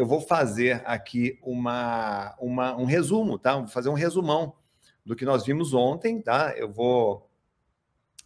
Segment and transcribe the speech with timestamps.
[0.00, 3.56] eu vou fazer aqui uma, uma, um resumo, tá?
[3.56, 4.54] Vou fazer um resumão
[5.04, 6.54] do que nós vimos ontem, tá?
[6.56, 7.28] Eu vou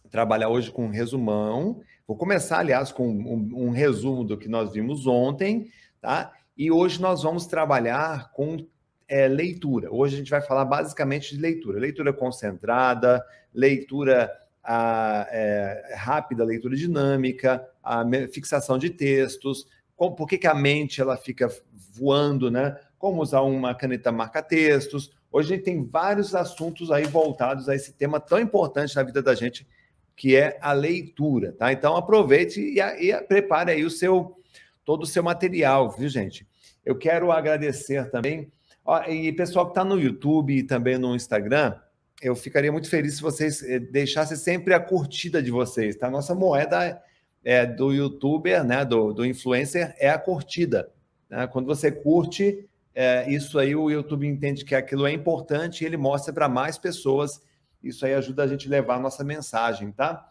[0.09, 1.81] trabalhar hoje com um resumão.
[2.07, 5.69] Vou começar, aliás, com um, um resumo do que nós vimos ontem,
[5.99, 6.31] tá?
[6.57, 8.65] E hoje nós vamos trabalhar com
[9.05, 9.93] é, leitura.
[9.93, 11.77] Hoje a gente vai falar basicamente de leitura.
[11.77, 13.21] Leitura concentrada,
[13.53, 14.31] leitura
[14.63, 18.01] a, é, rápida, leitura dinâmica, a
[18.31, 21.49] fixação de textos, com, por que, que a mente ela fica
[21.93, 22.77] voando, né?
[22.97, 25.11] Como usar uma caneta marca-textos.
[25.31, 29.21] Hoje a gente tem vários assuntos aí voltados a esse tema tão importante na vida
[29.21, 29.67] da gente,
[30.15, 31.71] que é a leitura, tá?
[31.71, 34.37] Então aproveite e, e prepare aí o seu
[34.83, 36.47] todo o seu material, viu, gente?
[36.85, 38.51] Eu quero agradecer também
[38.85, 41.75] Ó, e pessoal que está no YouTube e também no Instagram,
[42.21, 46.09] eu ficaria muito feliz se vocês eh, deixassem sempre a curtida de vocês, tá?
[46.09, 47.01] Nossa moeda
[47.45, 50.91] é, do youtuber, né, do, do influencer, é a curtida.
[51.29, 51.45] Né?
[51.45, 55.95] Quando você curte, é, isso aí o YouTube entende que aquilo é importante e ele
[55.95, 57.39] mostra para mais pessoas.
[57.83, 60.27] Isso aí ajuda a gente a levar a nossa mensagem, tá?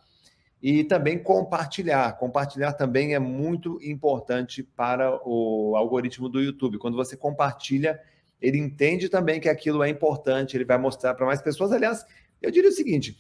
[0.61, 2.11] E também compartilhar.
[2.19, 6.79] Compartilhar também é muito importante para o algoritmo do YouTube.
[6.79, 8.01] Quando você compartilha,
[8.41, 11.71] ele entende também que aquilo é importante, ele vai mostrar para mais pessoas.
[11.71, 12.05] Aliás,
[12.43, 13.17] eu diria o seguinte: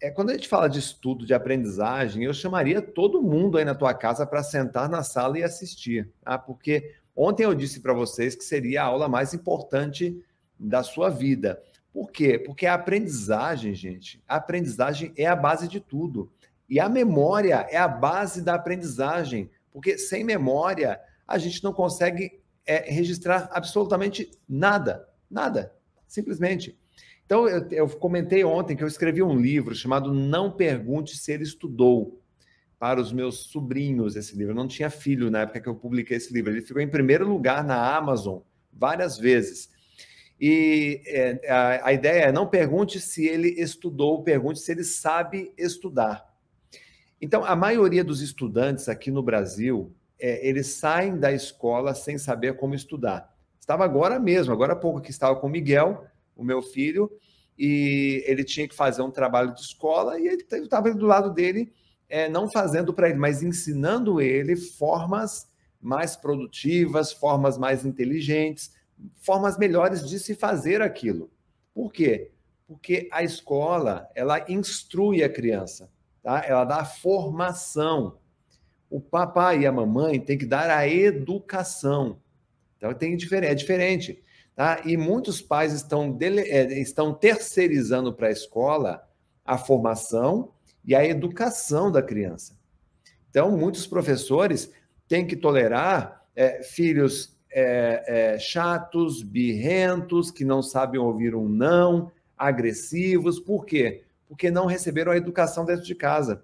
[0.00, 3.74] é, quando a gente fala de estudo, de aprendizagem, eu chamaria todo mundo aí na
[3.74, 6.38] tua casa para sentar na sala e assistir, tá?
[6.38, 10.22] porque ontem eu disse para vocês que seria a aula mais importante
[10.58, 11.60] da sua vida.
[11.92, 12.38] Por quê?
[12.38, 16.30] Porque a aprendizagem, gente, a aprendizagem é a base de tudo.
[16.68, 22.40] E a memória é a base da aprendizagem, porque sem memória a gente não consegue
[22.64, 25.72] é, registrar absolutamente nada, nada,
[26.06, 26.77] simplesmente.
[27.28, 31.42] Então, eu, eu, comentei ontem que eu escrevi um livro chamado Não Pergunte Se Ele
[31.42, 32.22] Estudou,
[32.78, 34.52] para os meus sobrinhos, esse livro.
[34.52, 36.50] Eu não tinha filho na época que eu publiquei esse livro.
[36.50, 38.38] Ele ficou em primeiro lugar na Amazon
[38.72, 39.68] várias vezes.
[40.40, 45.52] E é, a, a ideia é: não pergunte se ele estudou, pergunte se ele sabe
[45.58, 46.26] estudar.
[47.20, 52.56] Então, a maioria dos estudantes aqui no Brasil é, eles saem da escola sem saber
[52.56, 53.36] como estudar.
[53.60, 56.06] Estava agora mesmo, agora há pouco que estava com o Miguel,
[56.38, 57.10] o meu filho,
[57.58, 61.72] e ele tinha que fazer um trabalho de escola e ele estava do lado dele,
[62.08, 65.46] é, não fazendo para ele, mas ensinando ele formas
[65.80, 68.72] mais produtivas, formas mais inteligentes,
[69.16, 71.30] formas melhores de se fazer aquilo.
[71.74, 72.30] Por quê?
[72.66, 75.90] Porque a escola, ela instrui a criança,
[76.22, 76.42] tá?
[76.46, 78.18] Ela dá formação
[78.90, 82.18] o papai e a mamãe têm que dar a educação.
[82.76, 84.22] Então tem é diferente.
[84.58, 84.80] Tá?
[84.84, 89.08] E muitos pais estão, dele, é, estão terceirizando para a escola
[89.44, 90.50] a formação
[90.84, 92.58] e a educação da criança.
[93.30, 94.72] Então, muitos professores
[95.06, 98.02] têm que tolerar é, filhos é,
[98.34, 103.38] é, chatos, birrentos, que não sabem ouvir um não, agressivos.
[103.38, 104.02] Por quê?
[104.26, 106.42] Porque não receberam a educação dentro de casa.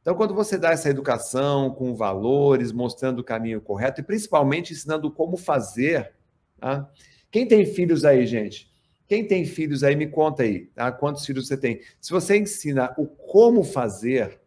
[0.00, 5.10] Então, quando você dá essa educação com valores, mostrando o caminho correto e principalmente ensinando
[5.10, 6.12] como fazer,
[6.56, 6.88] tá?
[7.30, 8.70] Quem tem filhos aí, gente?
[9.06, 10.92] Quem tem filhos aí, me conta aí, tá?
[10.92, 11.80] quantos filhos você tem?
[12.00, 14.40] Se você ensina o como fazer,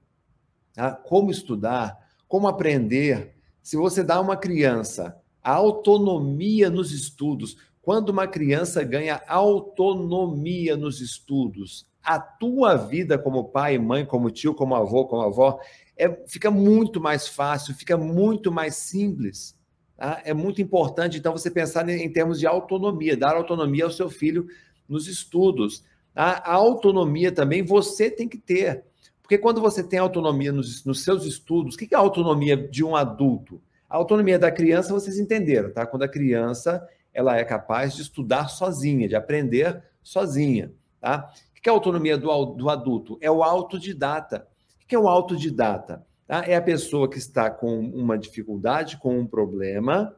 [0.74, 0.92] tá?
[0.92, 8.26] como estudar, como aprender, se você dá a uma criança autonomia nos estudos, quando uma
[8.26, 15.06] criança ganha autonomia nos estudos, a tua vida como pai, mãe, como tio, como avô,
[15.06, 15.60] como avó,
[15.98, 19.58] é, fica muito mais fácil, fica muito mais simples.
[19.98, 20.22] Tá?
[20.26, 24.48] É muito importante, então, você pensar em, termos de autonomia, dar autonomia ao seu filho
[24.88, 25.84] nos estudos.
[26.14, 26.42] Tá?
[26.46, 28.84] A autonomia também você tem que ter.
[29.22, 32.84] Porque quando você tem autonomia nos, nos seus estudos, o que é a autonomia de
[32.84, 33.62] um adulto?
[33.90, 35.86] A autonomia da criança, vocês entenderam, tá?
[35.86, 41.32] Quando a criança ela é capaz de estudar sozinha, de aprender sozinha, tá?
[41.64, 43.18] que é a autonomia do, do adulto?
[43.22, 44.46] É o autodidata.
[44.84, 46.06] O que é o autodidata?
[46.28, 46.44] Tá?
[46.46, 50.16] É a pessoa que está com uma dificuldade, com um problema,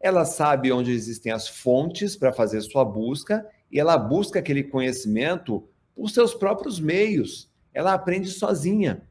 [0.00, 5.66] ela sabe onde existem as fontes para fazer sua busca e ela busca aquele conhecimento
[5.94, 7.50] por seus próprios meios.
[7.72, 9.02] Ela aprende sozinha.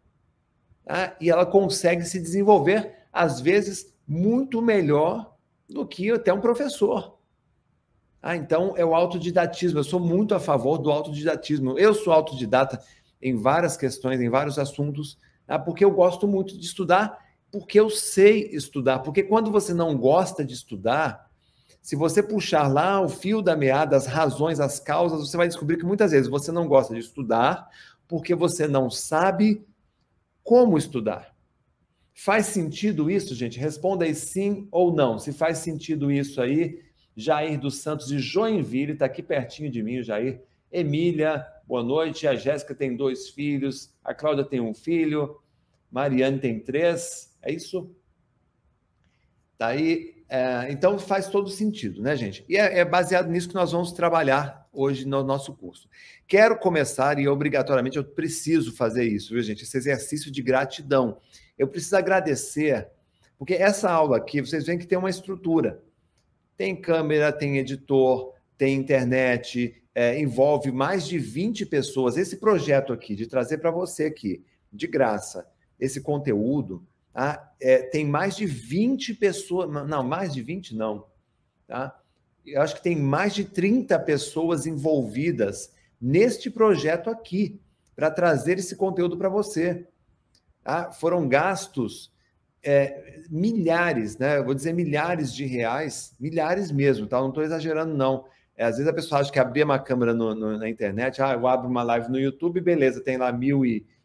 [0.84, 1.16] Tá?
[1.22, 5.36] E ela consegue se desenvolver, às vezes, muito melhor
[5.70, 7.18] do que até um professor.
[8.22, 9.80] Ah, então é o autodidatismo.
[9.80, 11.80] Eu sou muito a favor do autodidatismo.
[11.80, 12.80] Eu sou autodidata
[13.22, 15.18] em várias questões, em vários assuntos,
[15.57, 17.18] porque eu gosto muito de estudar,
[17.51, 19.00] porque eu sei estudar.
[19.00, 21.30] Porque quando você não gosta de estudar,
[21.81, 25.77] se você puxar lá o fio da meada, as razões, as causas, você vai descobrir
[25.77, 27.68] que muitas vezes você não gosta de estudar
[28.07, 29.65] porque você não sabe
[30.44, 31.33] como estudar.
[32.13, 33.59] Faz sentido isso, gente?
[33.59, 35.18] Responda aí sim ou não.
[35.18, 36.80] Se faz sentido isso aí,
[37.15, 40.42] Jair dos Santos de Joinville, está aqui pertinho de mim, Jair.
[40.71, 42.27] Emília, boa noite.
[42.27, 45.41] A Jéssica tem dois filhos, a Cláudia tem um filho,
[45.92, 47.36] Mariane tem três.
[47.42, 47.94] É isso?
[49.58, 50.24] Tá aí.
[50.30, 52.46] É, então faz todo sentido, né, gente?
[52.48, 55.90] E é, é baseado nisso que nós vamos trabalhar hoje no nosso curso.
[56.26, 59.64] Quero começar, e obrigatoriamente eu preciso fazer isso, viu, gente?
[59.64, 61.18] Esse exercício de gratidão.
[61.58, 62.88] Eu preciso agradecer,
[63.38, 65.84] porque essa aula aqui, vocês veem que tem uma estrutura.
[66.56, 72.16] Tem câmera, tem editor, tem internet, é, envolve mais de 20 pessoas.
[72.16, 75.46] Esse projeto aqui, de trazer para você aqui, de graça,
[75.81, 77.51] esse conteúdo, tá?
[77.60, 81.07] É, tem mais de 20 pessoas, não, mais de 20 não,
[81.68, 82.00] tá?
[82.45, 87.60] Eu acho que tem mais de 30 pessoas envolvidas neste projeto aqui,
[87.95, 89.88] para trazer esse conteúdo para você.
[90.63, 90.92] Tá?
[90.92, 92.12] Foram gastos
[92.63, 94.38] é, milhares, né?
[94.38, 97.19] Eu vou dizer milhares de reais, milhares mesmo, tá?
[97.19, 98.25] Não estou exagerando, não.
[98.56, 101.34] É, às vezes a pessoa acha que abrir uma câmera no, no, na internet, ah,
[101.34, 104.00] eu abro uma live no YouTube, beleza, tem lá mil e, 400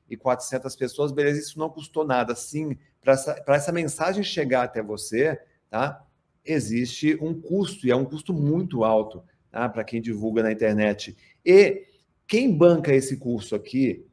[0.76, 2.34] pessoas, beleza, isso não custou nada.
[2.34, 6.04] Sim, para essa, essa mensagem chegar até você, tá?
[6.44, 9.68] Existe um custo, e é um custo muito alto, tá?
[9.68, 11.16] Para quem divulga na internet.
[11.44, 11.86] E
[12.26, 14.06] quem banca esse curso aqui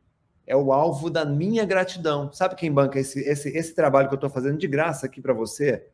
[0.46, 2.32] é o alvo da minha gratidão.
[2.32, 5.34] Sabe quem banca esse, esse, esse trabalho que eu estou fazendo de graça aqui para
[5.34, 5.88] você?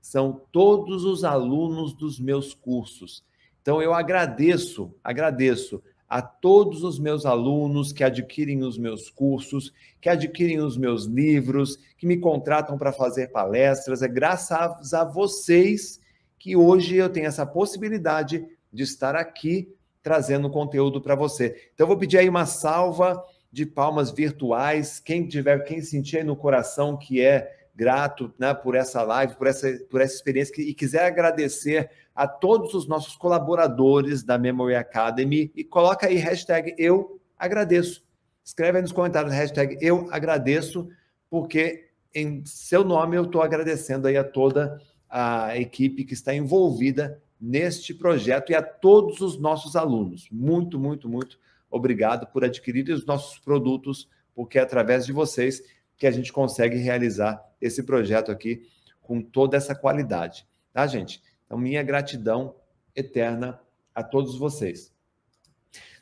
[0.00, 3.24] São todos os alunos dos meus cursos.
[3.60, 10.08] Então eu agradeço, agradeço a todos os meus alunos que adquirem os meus cursos, que
[10.08, 14.02] adquirem os meus livros, que me contratam para fazer palestras.
[14.02, 16.00] É graças a vocês
[16.36, 19.72] que hoje eu tenho essa possibilidade de estar aqui
[20.02, 21.70] trazendo conteúdo para você.
[21.74, 23.22] Então eu vou pedir aí uma salva
[23.52, 24.98] de palmas virtuais.
[24.98, 29.46] Quem tiver, quem sentir aí no coração que é grato né, por essa live, por
[29.46, 35.50] essa, por essa experiência e quiser agradecer a todos os nossos colaboradores da Memory Academy
[35.56, 38.04] e coloca aí hashtag eu agradeço.
[38.44, 40.90] Escreve aí nos comentários hashtag eu agradeço,
[41.30, 44.78] porque em seu nome eu estou agradecendo aí a toda
[45.08, 50.28] a equipe que está envolvida neste projeto e a todos os nossos alunos.
[50.30, 51.38] Muito, muito, muito
[51.70, 55.62] obrigado por adquirir os nossos produtos, porque é através de vocês
[56.00, 58.66] que a gente consegue realizar esse projeto aqui
[59.02, 61.22] com toda essa qualidade, tá, gente?
[61.44, 62.56] Então, minha gratidão
[62.96, 63.60] eterna
[63.94, 64.90] a todos vocês.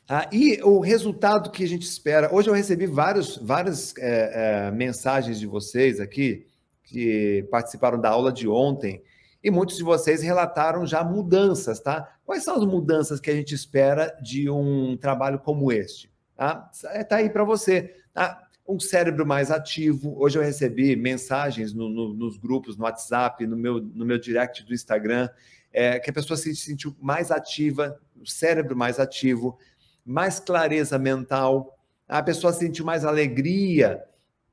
[0.07, 2.33] Ah, e o resultado que a gente espera.
[2.33, 6.47] Hoje eu recebi vários, várias é, é, mensagens de vocês aqui
[6.81, 9.03] que participaram da aula de ontem
[9.43, 12.17] e muitos de vocês relataram já mudanças, tá?
[12.25, 16.09] Quais são as mudanças que a gente espera de um trabalho como este?
[16.35, 16.71] Tá,
[17.07, 17.95] tá aí para você.
[18.13, 18.48] Tá?
[18.69, 20.13] Um cérebro mais ativo.
[20.21, 24.63] Hoje eu recebi mensagens no, no, nos grupos, no WhatsApp, no meu, no meu direct
[24.63, 25.27] do Instagram,
[25.73, 29.57] é, que a pessoa se sentiu mais ativa, o cérebro mais ativo,
[30.05, 31.75] mais clareza mental,
[32.07, 34.03] a pessoa sentiu mais alegria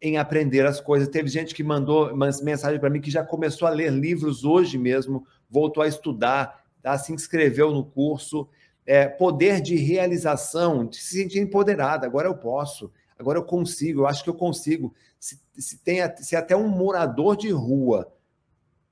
[0.01, 1.09] em aprender as coisas.
[1.09, 5.27] Teve gente que mandou mensagem para mim que já começou a ler livros hoje mesmo,
[5.49, 6.97] voltou a estudar, tá?
[6.97, 8.49] se inscreveu no curso.
[8.87, 14.07] É, poder de realização, de se sentir empoderada, agora eu posso agora eu consigo, eu
[14.07, 14.95] acho que eu consigo.
[15.19, 18.13] Se, se, tem, se até um morador de rua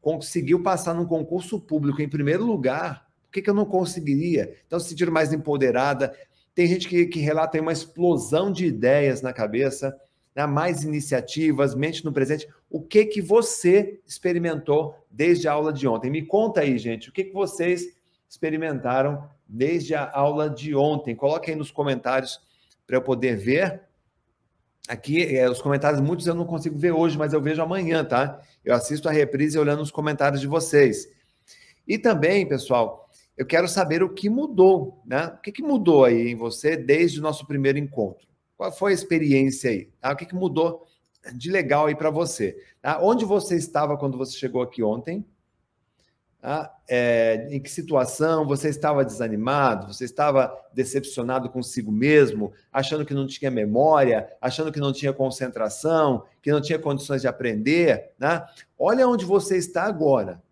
[0.00, 4.56] conseguiu passar num concurso público em primeiro lugar, por que, que eu não conseguiria?
[4.66, 6.14] Então, se sentiram mais empoderada.
[6.54, 9.98] Tem gente que, que relata uma explosão de ideias na cabeça,
[10.34, 10.46] né?
[10.46, 12.48] mais iniciativas, mente no presente.
[12.70, 16.10] O que que você experimentou desde a aula de ontem?
[16.10, 17.96] Me conta aí, gente, o que, que vocês
[18.28, 21.14] experimentaram desde a aula de ontem?
[21.14, 22.40] Coloque aí nos comentários
[22.86, 23.82] para eu poder ver
[24.86, 28.40] Aqui, é, os comentários, muitos eu não consigo ver hoje, mas eu vejo amanhã, tá?
[28.62, 31.08] Eu assisto a reprise olhando os comentários de vocês.
[31.88, 35.26] E também, pessoal, eu quero saber o que mudou, né?
[35.26, 38.28] O que, que mudou aí em você desde o nosso primeiro encontro?
[38.56, 39.86] Qual foi a experiência aí?
[40.00, 40.12] Tá?
[40.12, 40.86] O que, que mudou
[41.34, 42.56] de legal aí para você?
[42.82, 43.00] Tá?
[43.02, 45.24] Onde você estava quando você chegou aqui ontem?
[46.44, 46.76] Tá?
[46.86, 53.26] É, em que situação você estava desanimado, você estava decepcionado consigo mesmo, achando que não
[53.26, 58.10] tinha memória, achando que não tinha concentração, que não tinha condições de aprender.
[58.18, 58.44] Né?
[58.78, 60.42] Olha onde você está agora.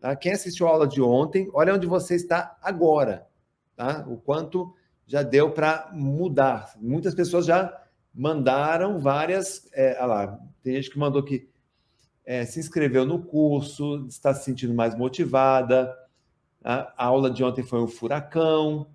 [0.00, 0.16] Tá?
[0.16, 3.26] Quem assistiu a aula de ontem, olha onde você está agora.
[3.76, 4.06] Tá?
[4.08, 4.74] O quanto
[5.06, 6.72] já deu para mudar.
[6.80, 7.78] Muitas pessoas já
[8.14, 9.68] mandaram várias.
[9.74, 11.50] É, olha lá, tem gente que mandou que
[12.28, 15.96] é, se inscreveu no curso, está se sentindo mais motivada.
[16.62, 18.86] A aula de ontem foi um furacão.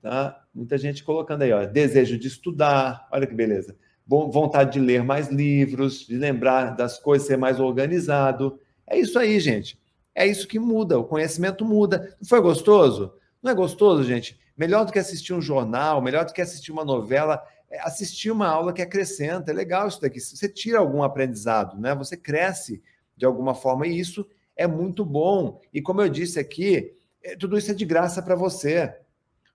[0.00, 0.42] Tá?
[0.54, 3.06] Muita gente colocando aí, ó, desejo de estudar.
[3.12, 3.76] Olha que beleza.
[4.06, 8.58] vontade de ler mais livros, de lembrar das coisas, ser mais organizado.
[8.86, 9.78] É isso aí, gente.
[10.14, 12.16] É isso que muda, o conhecimento muda.
[12.18, 13.12] Não foi gostoso?
[13.42, 14.40] Não é gostoso, gente?
[14.56, 17.44] Melhor do que assistir um jornal, melhor do que assistir uma novela,
[17.80, 19.50] assistir uma aula que acrescenta.
[19.50, 20.20] É legal isso daqui.
[20.20, 21.94] Você tira algum aprendizado, né?
[21.94, 22.82] Você cresce
[23.16, 25.60] de alguma forma e isso é muito bom.
[25.72, 28.94] E como eu disse aqui, é, tudo isso é de graça para você.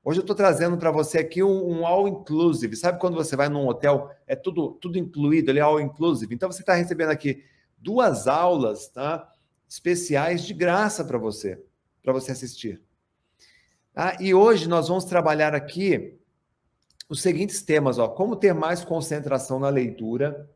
[0.03, 2.75] Hoje eu estou trazendo para você aqui um, um, all inclusive.
[2.75, 6.36] Sabe quando você vai num hotel, é tudo tudo incluído, ele é all inclusive.
[6.36, 7.43] Então você está recebendo aqui
[7.77, 9.29] duas aulas, tá?
[9.67, 11.62] Especiais de graça para você,
[12.01, 12.82] para você assistir.
[13.96, 16.20] Ah, e hoje nós vamos trabalhar aqui
[17.13, 20.50] os seguintes temas, ó: como ter mais concentração na leitura,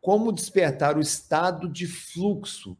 [0.00, 2.78] como despertar o estado de fluxo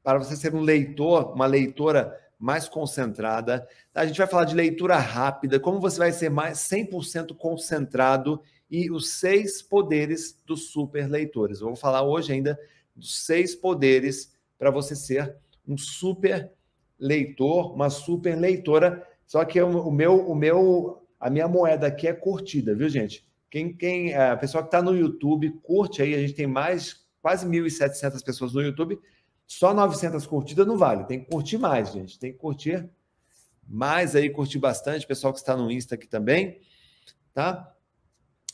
[0.00, 3.66] para você ser um leitor, uma leitora mais concentrada.
[3.92, 8.92] A gente vai falar de leitura rápida, como você vai ser mais 100% concentrado e
[8.92, 11.58] os seis poderes dos super leitores.
[11.58, 12.56] Vou falar hoje ainda
[12.94, 15.36] dos seis poderes para você ser
[15.66, 16.52] um super
[16.96, 19.04] leitor, uma super leitora.
[19.26, 23.26] Só que o meu, o meu, a minha moeda aqui é curtida, viu, gente?
[23.50, 26.14] Quem, quem, a pessoa que está no YouTube, curte aí.
[26.14, 28.98] A gente tem mais quase 1.700 pessoas no YouTube.
[29.46, 32.18] Só 900 curtidas não vale, tem que curtir mais, gente.
[32.18, 32.88] Tem que curtir
[33.66, 35.06] mais aí, curtir bastante.
[35.06, 36.60] Pessoal que está no Insta aqui também,
[37.32, 37.72] tá?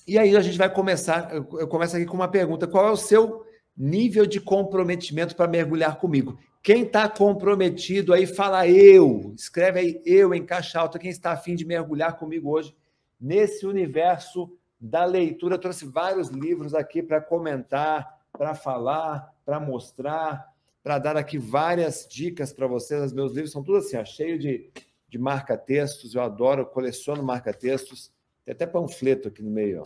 [0.06, 1.32] E aí a gente vai começar.
[1.32, 3.44] Eu começo aqui com uma pergunta: qual é o seu
[3.76, 6.38] nível de comprometimento para mergulhar comigo?
[6.62, 9.32] Quem está comprometido aí, fala eu.
[9.36, 10.98] Escreve aí eu em caixa alta.
[10.98, 12.74] Quem está afim de mergulhar comigo hoje
[13.20, 15.56] nesse universo da leitura?
[15.56, 20.52] Eu trouxe vários livros aqui para comentar, para falar, para mostrar
[20.82, 23.02] para dar aqui várias dicas para vocês.
[23.02, 24.70] Os meus livros são tudo assim, ó, cheio de,
[25.08, 26.14] de marca-textos.
[26.14, 28.12] Eu adoro, eu coleciono marca-textos.
[28.44, 29.82] Tem até panfleto aqui no meio.
[29.82, 29.84] Ó.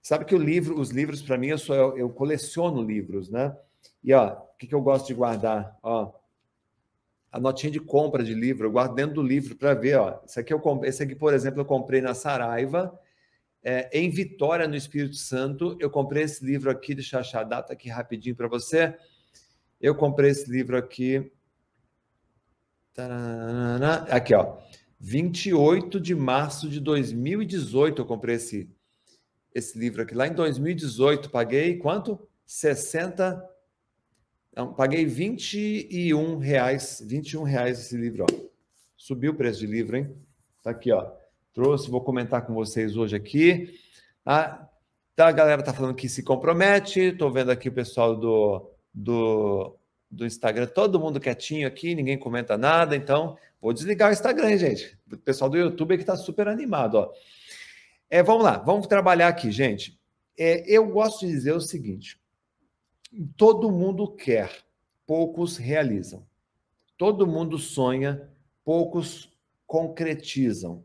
[0.00, 3.54] Sabe que o livro, os livros, para mim, eu, sou, eu, eu, coleciono livros, né?
[4.02, 5.76] E ó, o que, que eu gosto de guardar?
[5.82, 6.12] Ó,
[7.32, 9.96] a notinha de compra de livro, eu guardo dentro do livro para ver.
[9.96, 10.20] Ó.
[10.24, 12.98] Esse, aqui eu, esse aqui, por exemplo, eu comprei na Saraiva.
[13.62, 17.44] É, em Vitória, no Espírito Santo, eu comprei esse livro aqui, deixa eu achar a
[17.44, 18.96] data aqui rapidinho para você.
[19.80, 21.30] Eu comprei esse livro aqui.
[24.10, 24.58] Aqui, ó.
[24.98, 28.68] 28 de março de 2018 eu comprei esse,
[29.54, 30.14] esse livro aqui.
[30.14, 32.28] Lá em 2018, paguei quanto?
[32.44, 33.49] 60.
[34.60, 37.02] Não, paguei 21 reais.
[37.02, 38.50] 21 reais esse livro, ó.
[38.94, 40.14] Subiu o preço de livro, hein?
[40.62, 41.12] Tá aqui, ó.
[41.54, 43.72] Trouxe, vou comentar com vocês hoje aqui.
[44.22, 44.68] Tá,
[45.16, 47.00] a galera tá falando que se compromete.
[47.00, 49.78] Estou vendo aqui o pessoal do do,
[50.10, 54.98] do Instagram, todo mundo quietinho aqui, ninguém comenta nada, então vou desligar o Instagram, gente.
[55.10, 57.10] O pessoal do YouTube que está super animado, ó.
[58.10, 59.98] É, vamos lá, vamos trabalhar aqui, gente.
[60.38, 62.19] É, eu gosto de dizer o seguinte:
[63.36, 64.50] todo mundo quer,
[65.06, 66.24] poucos realizam.
[66.96, 68.28] Todo mundo sonha,
[68.64, 69.32] poucos
[69.66, 70.84] concretizam.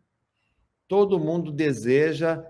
[0.88, 2.46] Todo mundo deseja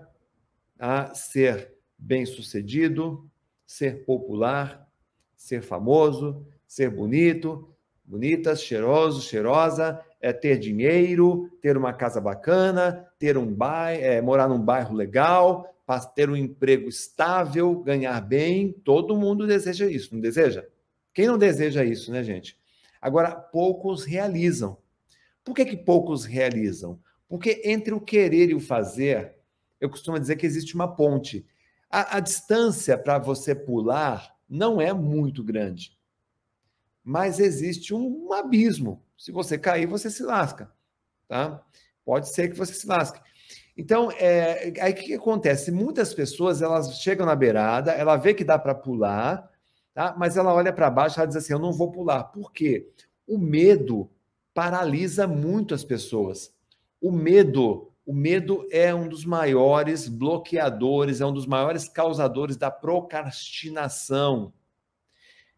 [0.78, 3.28] a ser bem-sucedido,
[3.66, 4.88] ser popular,
[5.34, 13.36] ser famoso, ser bonito, bonita, cheiroso, cheirosa, é ter dinheiro, ter uma casa bacana, ter
[13.36, 15.75] um bairro, é, morar num bairro legal,
[16.14, 18.72] ter um emprego estável, ganhar bem.
[18.72, 20.66] Todo mundo deseja isso, não deseja?
[21.14, 22.58] Quem não deseja isso, né, gente?
[23.00, 24.76] Agora, poucos realizam.
[25.44, 27.00] Por que, que poucos realizam?
[27.28, 29.36] Porque entre o querer e o fazer,
[29.80, 31.46] eu costumo dizer que existe uma ponte.
[31.88, 35.96] A, a distância para você pular não é muito grande.
[37.02, 39.02] Mas existe um, abismo.
[39.16, 40.72] Se você cair, você se lasca.
[41.28, 41.64] Tá?
[42.04, 43.20] Pode ser que você se lasque.
[43.76, 45.70] Então, é, aí o que, que, acontece?
[45.70, 49.50] Muitas pessoas elas chegam na beirada, ela vê que dá para pular,
[49.92, 50.14] tá?
[50.16, 52.24] mas ela olha para baixo e diz assim: Eu não vou pular.
[52.24, 52.88] Por quê?
[53.26, 54.10] O medo
[54.54, 56.54] paralisa muito as pessoas.
[57.00, 62.70] O medo o medo é um dos maiores bloqueadores, é um dos maiores causadores da
[62.70, 64.52] procrastinação.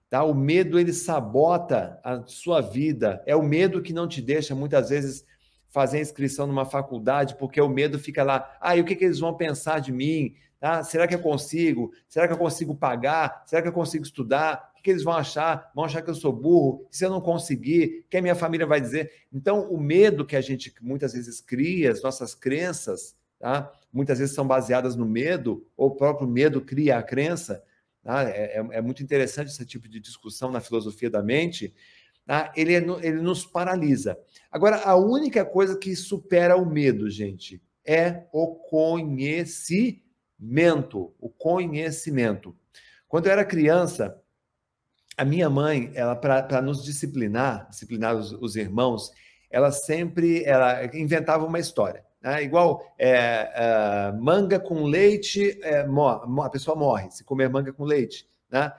[0.09, 0.25] Tá?
[0.25, 3.23] O medo ele sabota a sua vida.
[3.27, 5.27] É o medo que não te deixa muitas vezes
[5.69, 8.57] fazer inscrição numa faculdade, porque o medo fica lá.
[8.61, 10.35] Ah, e o que, que eles vão pensar de mim?
[10.61, 10.83] Tá?
[10.83, 11.93] Será que eu consigo?
[12.09, 13.45] Será que eu consigo pagar?
[13.47, 14.73] Será que eu consigo estudar?
[14.77, 15.71] O que, eles vão achar?
[15.75, 16.87] Vão achar que eu sou burro?
[16.91, 19.11] Se eu não conseguir, o que a minha família vai dizer?
[19.33, 23.71] Então, o medo que a gente muitas vezes cria, as nossas crenças, tá?
[23.93, 27.63] muitas vezes são baseadas no medo, ou o próprio medo cria a crença.
[28.03, 28.23] Tá?
[28.25, 31.75] É, é, é muito interessante esse tipo de discussão na filosofia da mente.
[32.29, 32.53] Tá?
[32.55, 34.17] Ele, é ele nos paralisa.
[34.53, 40.05] Agora, a única coisa que supera o medo, gente, é o conhecimento
[41.19, 42.55] o conhecimento.
[43.09, 44.21] Quando eu era criança,
[45.17, 49.11] a minha mãe, ela para nos disciplinar, disciplinar os, os, irmãos,
[49.51, 52.05] ela sempre ela inventava uma história.
[52.23, 52.43] Né?
[52.43, 58.29] Igual é, é, manga com leite, é, a pessoa morre se comer manga com leite.
[58.51, 58.71] Né?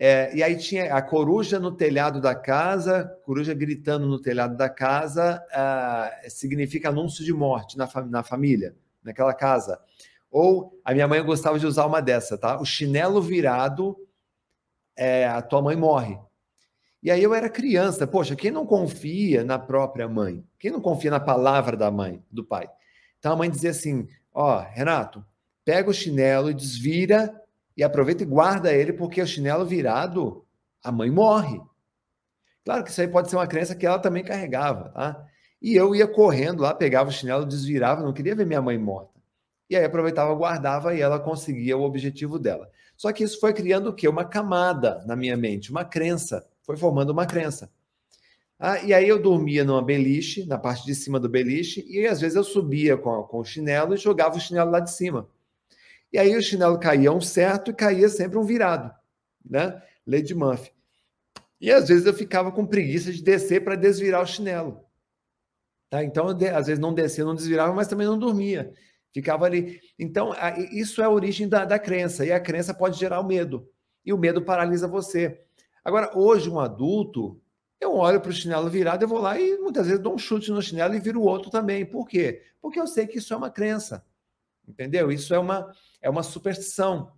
[0.00, 4.68] É, e aí tinha a coruja no telhado da casa, coruja gritando no telhado da
[4.68, 9.80] casa, uh, significa anúncio de morte na, na família, naquela casa.
[10.30, 12.60] Ou a minha mãe gostava de usar uma dessa, tá?
[12.60, 13.96] O chinelo virado,
[14.96, 16.16] é, a tua mãe morre.
[17.02, 20.44] E aí eu era criança, poxa, quem não confia na própria mãe?
[20.60, 22.68] Quem não confia na palavra da mãe, do pai?
[23.18, 25.24] Então a mãe dizia assim: ó, oh, Renato,
[25.64, 27.34] pega o chinelo e desvira
[27.78, 30.44] e aproveita e guarda ele, porque o chinelo virado,
[30.82, 31.60] a mãe morre.
[32.64, 35.24] Claro que isso aí pode ser uma crença que ela também carregava, tá?
[35.62, 39.20] E eu ia correndo lá, pegava o chinelo, desvirava, não queria ver minha mãe morta.
[39.70, 42.68] E aí aproveitava, guardava e ela conseguia o objetivo dela.
[42.96, 44.08] Só que isso foi criando o quê?
[44.08, 46.44] Uma camada na minha mente, uma crença.
[46.62, 47.70] Foi formando uma crença.
[48.58, 52.20] Ah, e aí eu dormia numa beliche, na parte de cima do beliche, e às
[52.20, 55.28] vezes eu subia com, com o chinelo e jogava o chinelo lá de cima.
[56.12, 58.94] E aí o chinelo caía um certo e caía sempre um virado,
[59.44, 59.82] né?
[60.06, 60.72] Lady Murphy.
[61.60, 64.84] E às vezes eu ficava com preguiça de descer para desvirar o chinelo.
[65.90, 66.04] Tá?
[66.04, 68.72] Então, às vezes não descia, não desvirava, mas também não dormia.
[69.12, 69.80] Ficava ali.
[69.98, 70.32] Então,
[70.70, 72.24] isso é a origem da, da crença.
[72.24, 73.68] E a crença pode gerar o medo.
[74.04, 75.40] E o medo paralisa você.
[75.84, 77.40] Agora, hoje, um adulto,
[77.80, 80.50] eu olho para o chinelo virado, eu vou lá e muitas vezes dou um chute
[80.50, 81.86] no chinelo e viro o outro também.
[81.86, 82.42] Por quê?
[82.60, 84.04] Porque eu sei que isso é uma crença.
[84.68, 85.10] Entendeu?
[85.10, 87.10] Isso é uma, é uma superstição.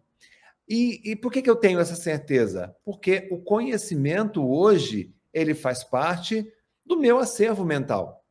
[0.69, 2.75] E, e por que, que eu tenho essa certeza?
[2.85, 6.47] Porque o conhecimento hoje ele faz parte
[6.87, 8.25] do meu acervo mental.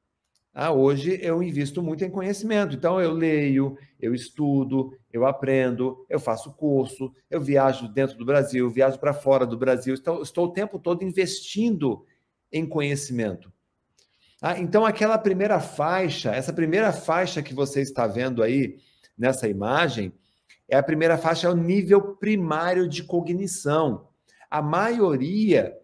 [0.54, 2.76] Ah, hoje eu invisto muito em conhecimento.
[2.76, 8.70] Então eu leio, eu estudo, eu aprendo, eu faço curso, eu viajo dentro do Brasil,
[8.70, 9.94] viajo para fora do Brasil.
[9.94, 12.06] Estou, estou o tempo todo investindo
[12.52, 13.52] em conhecimento.
[14.42, 18.78] Ah, então aquela primeira faixa, essa primeira faixa que você está vendo aí
[19.20, 20.14] nessa imagem,
[20.68, 24.08] é a primeira faixa, é o nível primário de cognição.
[24.50, 25.76] A maioria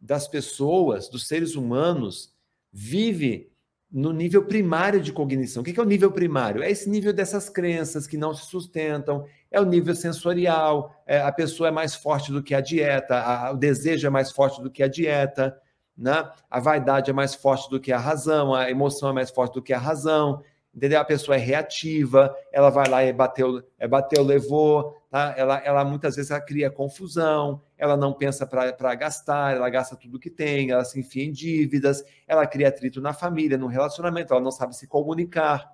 [0.00, 2.32] das pessoas, dos seres humanos,
[2.72, 3.50] vive
[3.90, 5.62] no nível primário de cognição.
[5.62, 6.62] O que é o nível primário?
[6.62, 11.30] É esse nível dessas crenças que não se sustentam, é o nível sensorial, é, a
[11.30, 14.70] pessoa é mais forte do que a dieta, a, o desejo é mais forte do
[14.70, 15.56] que a dieta,
[15.96, 16.28] né?
[16.50, 19.62] a vaidade é mais forte do que a razão, a emoção é mais forte do
[19.62, 20.42] que a razão
[20.74, 21.00] entendeu?
[21.00, 25.34] A pessoa é reativa, ela vai lá e bateu, é, bateu levou, tá?
[25.36, 30.18] Ela, ela muitas vezes ela cria confusão, ela não pensa para gastar, ela gasta tudo
[30.18, 34.42] que tem, ela se enfia em dívidas, ela cria atrito na família, no relacionamento, ela
[34.42, 35.70] não sabe se comunicar.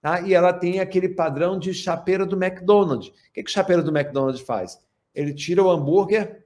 [0.00, 0.20] Tá?
[0.22, 3.08] E ela tem aquele padrão de chapeiro do McDonald's.
[3.08, 4.78] O que, que o chapeiro do McDonald's faz?
[5.14, 6.44] Ele tira o hambúrguer,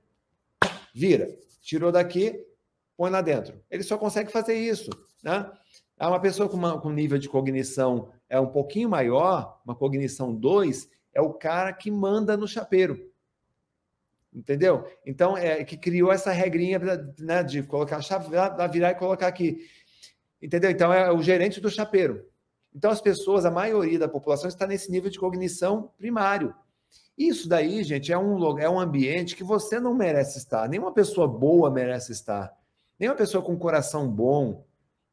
[0.92, 1.28] vira,
[1.62, 2.44] tirou daqui,
[2.96, 3.62] põe lá dentro.
[3.70, 4.90] Ele só consegue fazer isso.
[5.22, 5.50] Né?
[5.98, 10.34] Ah, uma pessoa com, uma, com nível de cognição é um pouquinho maior, uma cognição
[10.34, 13.10] 2, é o cara que manda no chapeiro.
[14.32, 14.86] Entendeu?
[15.06, 16.78] Então, é que criou essa regrinha
[17.18, 18.28] né, de colocar a chave,
[18.70, 19.66] virar e colocar aqui.
[20.42, 20.70] Entendeu?
[20.70, 22.26] Então, é o gerente do chapeiro.
[22.74, 26.54] Então, as pessoas, a maioria da população está nesse nível de cognição primário.
[27.16, 30.68] Isso daí, gente, é um, é um ambiente que você não merece estar.
[30.68, 32.52] Nenhuma pessoa boa merece estar.
[32.98, 34.66] Nenhuma pessoa com coração bom,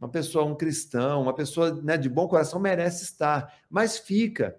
[0.04, 4.58] uma pessoa, um cristão, uma pessoa né, de bom coração merece estar, mas fica.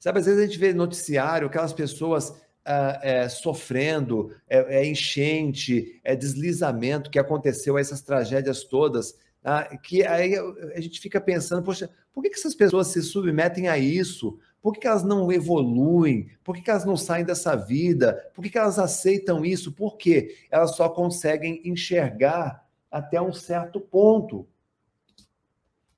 [0.00, 2.34] Sabe, às vezes a gente vê noticiário, aquelas pessoas
[2.64, 10.04] ah, é, sofrendo, é, é, enchente, é deslizamento que aconteceu, essas tragédias todas, ah, que
[10.04, 10.34] aí
[10.74, 14.40] a gente fica pensando, poxa, por que, que essas pessoas se submetem a isso?
[14.60, 16.30] Por que, que elas não evoluem?
[16.42, 18.28] Por que, que elas não saem dessa vida?
[18.34, 19.70] Por que, que elas aceitam isso?
[19.70, 20.34] Por quê?
[20.50, 24.48] Elas só conseguem enxergar até um certo ponto.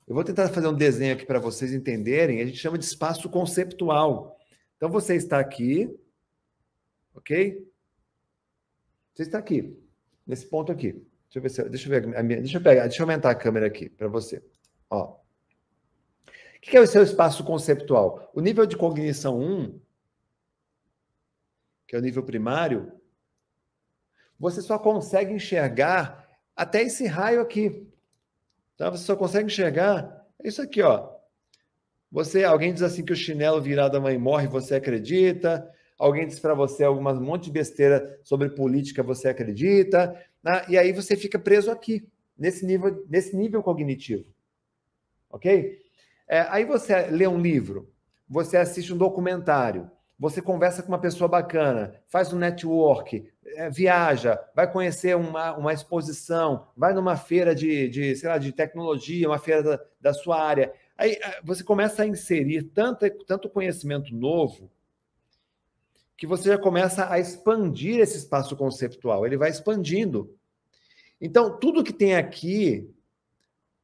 [0.07, 2.41] Eu vou tentar fazer um desenho aqui para vocês entenderem.
[2.41, 4.39] A gente chama de espaço conceptual.
[4.77, 5.95] Então você está aqui,
[7.15, 7.69] ok?
[9.13, 9.77] Você está aqui,
[10.27, 10.93] nesse ponto aqui.
[10.93, 13.31] Deixa eu ver se, deixa eu ver a minha, deixa eu pegar, deixa eu aumentar
[13.31, 14.43] a câmera aqui para você.
[14.89, 15.17] Ó.
[15.17, 18.31] O que é o seu espaço conceptual?
[18.35, 19.81] O nível de cognição 1,
[21.87, 22.93] que é o nível primário,
[24.39, 26.28] você só consegue enxergar
[26.59, 27.89] até esse raio aqui.
[28.77, 28.91] Tá?
[28.91, 31.11] Você só consegue enxergar é isso aqui, ó.
[32.11, 35.69] Você, alguém diz assim que o chinelo virado da mãe morre, você acredita?
[35.99, 40.15] Alguém diz para você algumas um monte de besteira sobre política, você acredita?
[40.43, 40.65] Né?
[40.69, 44.25] E aí você fica preso aqui, nesse nível, nesse nível cognitivo.
[45.29, 45.79] Ok?
[46.29, 47.93] É, aí você lê um livro.
[48.29, 54.39] você assiste um documentário, você conversa com uma pessoa bacana, faz um network, é, viaja,
[54.55, 59.39] vai conhecer uma, uma exposição, vai numa feira de, de, sei lá, de tecnologia, uma
[59.39, 60.73] feira da, da sua área.
[60.97, 64.69] Aí é, você começa a inserir tanto, tanto conhecimento novo
[66.17, 69.25] que você já começa a expandir esse espaço conceptual.
[69.25, 70.37] Ele vai expandindo.
[71.21, 72.93] Então, tudo que tem aqui,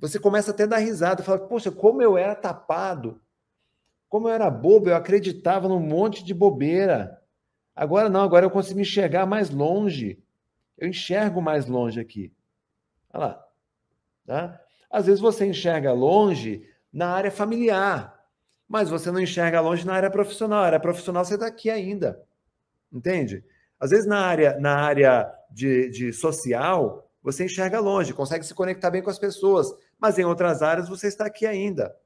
[0.00, 3.20] você começa até a dar risada, fala, poxa, como eu era tapado,
[4.14, 7.20] como eu era bobo, eu acreditava num monte de bobeira.
[7.74, 10.22] Agora não, agora eu consigo enxergar mais longe.
[10.78, 12.32] Eu enxergo mais longe aqui.
[13.12, 13.46] Olha lá.
[14.24, 14.60] Tá?
[14.88, 18.24] Às vezes você enxerga longe na área familiar,
[18.68, 20.60] mas você não enxerga longe na área profissional.
[20.60, 22.22] Na área profissional você está aqui ainda.
[22.92, 23.44] Entende?
[23.80, 28.92] Às vezes na área, na área de, de social, você enxerga longe, consegue se conectar
[28.92, 31.96] bem com as pessoas, mas em outras áreas você está aqui ainda.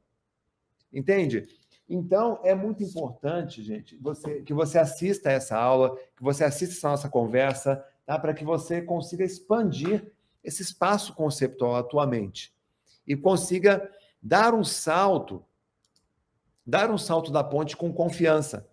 [0.91, 1.47] Entende?
[1.89, 6.91] Então, é muito importante, gente, você, que você assista essa aula, que você assista essa
[6.91, 8.19] nossa conversa, tá?
[8.19, 10.13] para que você consiga expandir
[10.45, 12.55] esse espaço conceptual atualmente
[13.07, 13.91] e consiga
[14.23, 15.43] dar um salto,
[16.67, 18.69] dar um salto da ponte com confiança.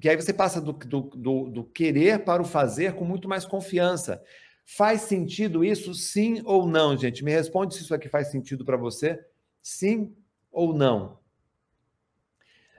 [0.00, 3.44] Que aí você passa do, do, do, do querer para o fazer com muito mais
[3.44, 4.22] confiança.
[4.64, 7.22] Faz sentido isso, sim ou não, gente?
[7.22, 9.22] Me responde se isso aqui faz sentido para você,
[9.62, 10.16] sim
[10.50, 11.22] ou não.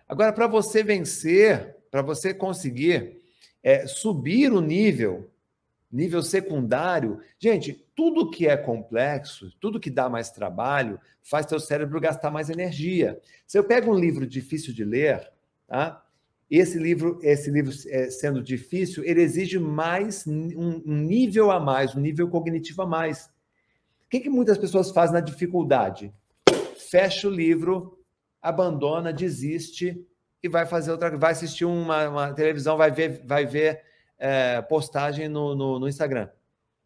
[0.07, 3.21] Agora, para você vencer, para você conseguir
[3.63, 5.31] é, subir o nível,
[5.91, 11.99] nível secundário, gente, tudo que é complexo, tudo que dá mais trabalho, faz teu cérebro
[11.99, 13.19] gastar mais energia.
[13.47, 15.31] Se eu pego um livro difícil de ler,
[15.67, 16.03] tá?
[16.51, 21.95] Esse livro, esse livro é, sendo difícil, ele exige mais um, um nível a mais,
[21.95, 23.25] um nível cognitivo a mais.
[24.05, 26.13] O que, que muitas pessoas fazem na dificuldade?
[26.77, 27.94] Fecha o livro,
[28.45, 30.05] abandona, desiste
[30.41, 33.81] e vai fazer outra, vai assistir uma, uma televisão, vai ver, vai ver
[34.19, 36.29] é, postagem no, no, no Instagram.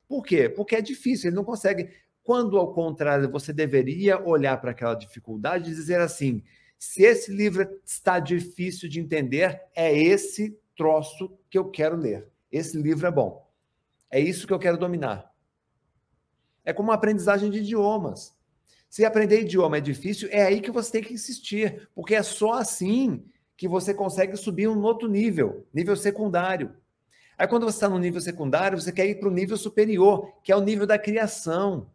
[0.07, 0.47] Por quê?
[0.47, 1.89] Porque é difícil, ele não consegue.
[2.23, 6.41] Quando, ao contrário, você deveria olhar para aquela dificuldade e dizer assim:
[6.77, 12.29] se esse livro está difícil de entender, é esse troço que eu quero ler.
[12.49, 13.45] Esse livro é bom.
[14.09, 15.29] É isso que eu quero dominar.
[16.63, 18.33] É como uma aprendizagem de idiomas.
[18.89, 22.53] Se aprender idioma é difícil, é aí que você tem que insistir, porque é só
[22.53, 23.23] assim
[23.55, 26.75] que você consegue subir um outro nível, nível secundário.
[27.37, 30.51] Aí, quando você está no nível secundário, você quer ir para o nível superior, que
[30.51, 31.89] é o nível da criação.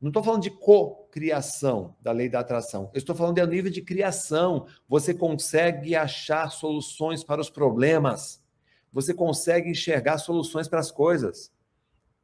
[0.00, 2.90] Não estou falando de co-criação da lei da atração.
[2.92, 4.66] Eu estou falando do nível de criação.
[4.88, 8.42] Você consegue achar soluções para os problemas.
[8.92, 11.52] Você consegue enxergar soluções para as coisas.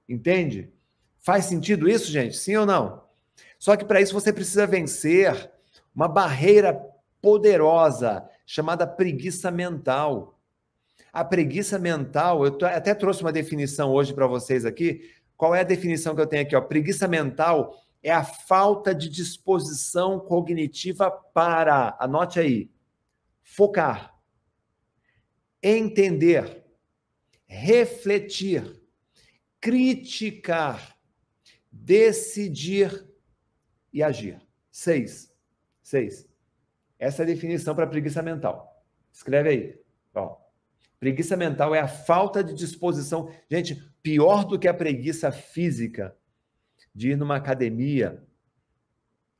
[0.08, 0.72] Entende?
[1.20, 2.36] Faz sentido isso, gente?
[2.36, 3.02] Sim ou não?
[3.62, 5.48] Só que para isso você precisa vencer
[5.94, 6.84] uma barreira
[7.20, 10.36] poderosa chamada preguiça mental.
[11.12, 15.08] A preguiça mental, eu até trouxe uma definição hoje para vocês aqui.
[15.36, 16.56] Qual é a definição que eu tenho aqui?
[16.56, 16.60] Ó?
[16.60, 22.68] Preguiça mental é a falta de disposição cognitiva para, anote aí,
[23.44, 24.12] focar,
[25.62, 26.64] entender,
[27.46, 28.82] refletir,
[29.60, 30.96] criticar,
[31.70, 33.11] decidir
[33.92, 34.40] e agir.
[34.70, 35.32] Seis.
[35.82, 36.28] Seis.
[36.98, 38.84] Essa é a definição para preguiça mental.
[39.12, 39.80] Escreve aí.
[40.14, 40.36] Ó.
[40.98, 43.28] Preguiça mental é a falta de disposição.
[43.50, 46.16] Gente, pior do que a preguiça física
[46.94, 48.22] de ir numa academia,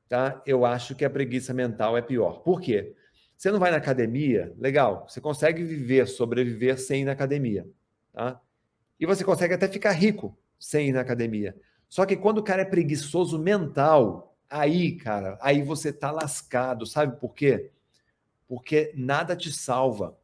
[0.09, 0.43] tá?
[0.45, 2.41] Eu acho que a preguiça mental é pior.
[2.43, 2.95] Por quê?
[3.37, 7.69] Você não vai na academia, legal, você consegue viver, sobreviver sem ir na academia,
[8.13, 8.41] tá?
[9.01, 11.57] E você consegue até ficar rico sem ir na academia.
[11.89, 17.19] Só que quando o cara é preguiçoso mental, Aí, cara, aí você tá lascado, sabe
[17.19, 17.71] por quê?
[18.47, 20.15] Porque nada te salva.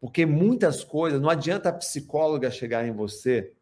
[0.00, 3.52] Porque muitas coisas, não adianta a psicóloga chegar em você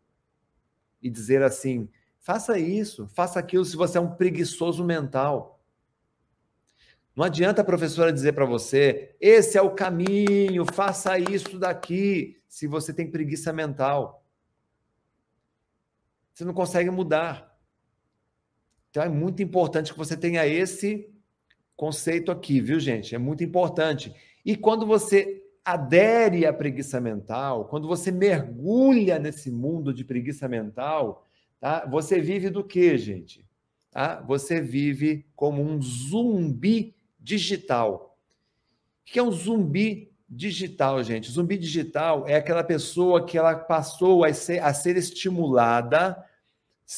[1.01, 1.89] e dizer assim:
[2.19, 5.59] faça isso, faça aquilo, se você é um preguiçoso mental.
[7.17, 12.67] Não adianta a professora dizer para você: esse é o caminho, faça isso daqui, se
[12.67, 14.27] você tem preguiça mental.
[16.35, 17.50] Você não consegue mudar.
[18.91, 21.09] Então é muito importante que você tenha esse
[21.77, 23.15] conceito aqui, viu, gente?
[23.15, 24.13] É muito importante.
[24.45, 31.27] E quando você adere à preguiça mental, quando você mergulha nesse mundo de preguiça mental,
[31.61, 31.87] tá?
[31.87, 33.47] Você vive do que, gente?
[33.91, 34.21] Tá?
[34.27, 38.17] Você vive como um zumbi digital.
[39.03, 41.31] O que é um zumbi digital, gente?
[41.31, 46.25] Zumbi digital é aquela pessoa que ela passou a ser, a ser estimulada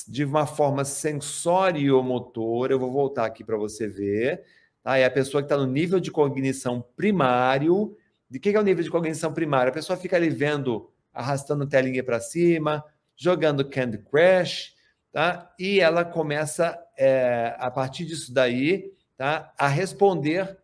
[0.09, 2.73] de uma forma sensoriomotora.
[2.73, 4.43] Eu vou voltar aqui para você ver,
[4.83, 4.99] Tá?
[4.99, 7.97] É a pessoa que está no nível de cognição primário.
[8.29, 9.71] De que é o nível de cognição primário?
[9.71, 14.75] A pessoa fica ali vendo, arrastando telinha para cima, jogando Candy Crush,
[15.13, 15.53] tá?
[15.59, 19.53] E ela começa, é, a partir disso daí, tá?
[19.59, 20.59] a responder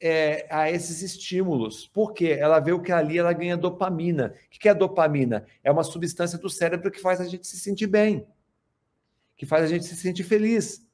[0.00, 1.86] é, a esses estímulos.
[1.86, 4.34] porque Ela vê o que ali ela ganha dopamina.
[4.46, 5.44] O que é dopamina?
[5.62, 8.26] É uma substância do cérebro que faz a gente se sentir bem,
[9.40, 10.86] que faz a gente se sentir feliz.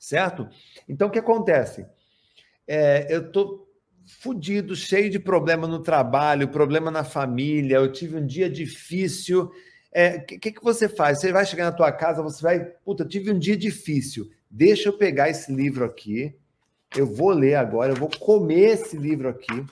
[0.00, 0.48] Certo?
[0.88, 1.86] Então, o que acontece?
[2.66, 3.68] É, eu estou
[4.06, 9.44] fudido, cheio de problema no trabalho, problema na família, eu tive um dia difícil.
[9.44, 9.52] O
[9.92, 11.20] é, que, que, que você faz?
[11.20, 12.64] Você vai chegar na tua casa, você vai.
[12.64, 14.30] Puta, eu tive um dia difícil.
[14.50, 16.34] Deixa eu pegar esse livro aqui
[16.94, 19.64] eu vou ler agora, eu vou comer esse livro aqui,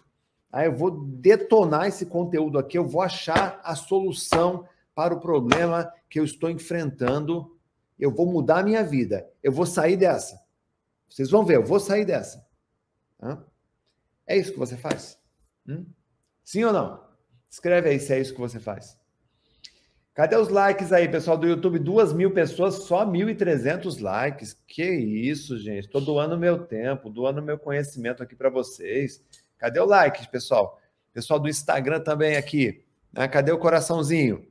[0.52, 5.90] aí eu vou detonar esse conteúdo aqui, eu vou achar a solução para o problema
[6.08, 7.53] que eu estou enfrentando,
[7.98, 10.42] eu vou mudar a minha vida, eu vou sair dessa.
[11.08, 12.44] Vocês vão ver, eu vou sair dessa.
[14.26, 15.18] É isso que você faz?
[15.66, 15.86] Hum?
[16.44, 17.04] Sim ou não?
[17.48, 18.98] Escreve aí se é isso que você faz.
[20.14, 21.78] Cadê os likes aí, pessoal do YouTube?
[21.78, 24.52] Duas mil pessoas, só 1.300 likes.
[24.66, 25.86] Que isso, gente.
[25.86, 29.20] Estou doando meu tempo, doando meu conhecimento aqui para vocês.
[29.58, 30.80] Cadê o like, pessoal?
[31.12, 32.84] Pessoal do Instagram também aqui.
[33.12, 33.26] Né?
[33.26, 34.46] Cadê o coraçãozinho?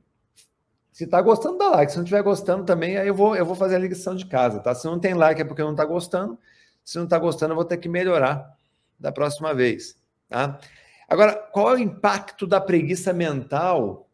[0.94, 1.90] Se tá gostando, dá like.
[1.90, 4.60] Se não estiver gostando também, aí eu vou, eu vou fazer a ligação de casa,
[4.60, 4.72] tá?
[4.76, 6.38] Se não tem like é porque não tá gostando.
[6.84, 8.56] Se não tá gostando, eu vou ter que melhorar
[8.96, 10.56] da próxima vez, tá?
[11.08, 14.08] Agora, qual é o impacto da preguiça mental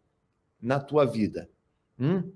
[0.59, 1.51] na tua vida?
[1.99, 2.33] Hum?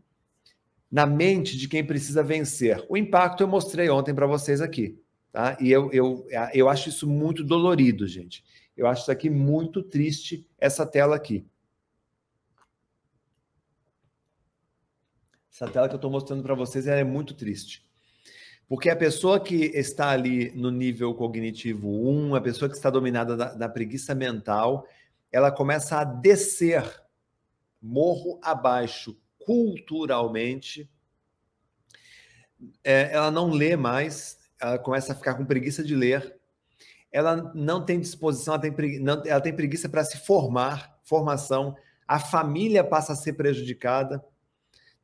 [0.92, 2.84] Na mente de quem precisa vencer.
[2.86, 5.00] O impacto eu mostrei ontem para vocês aqui.
[5.32, 5.56] Tá?
[5.58, 8.44] E eu, eu, eu acho isso muito dolorido, gente.
[8.76, 11.46] Eu acho isso aqui muito triste, essa tela aqui.
[15.54, 17.88] Essa tela que eu estou mostrando para vocês é muito triste.
[18.66, 23.36] Porque a pessoa que está ali no nível cognitivo 1, a pessoa que está dominada
[23.36, 24.84] da, da preguiça mental,
[25.30, 26.82] ela começa a descer
[27.80, 30.90] morro abaixo culturalmente.
[32.82, 36.36] É, ela não lê mais, ela começa a ficar com preguiça de ler.
[37.12, 41.76] Ela não tem disposição, ela tem, preguiça, não, ela tem preguiça para se formar, formação.
[42.08, 44.20] A família passa a ser prejudicada.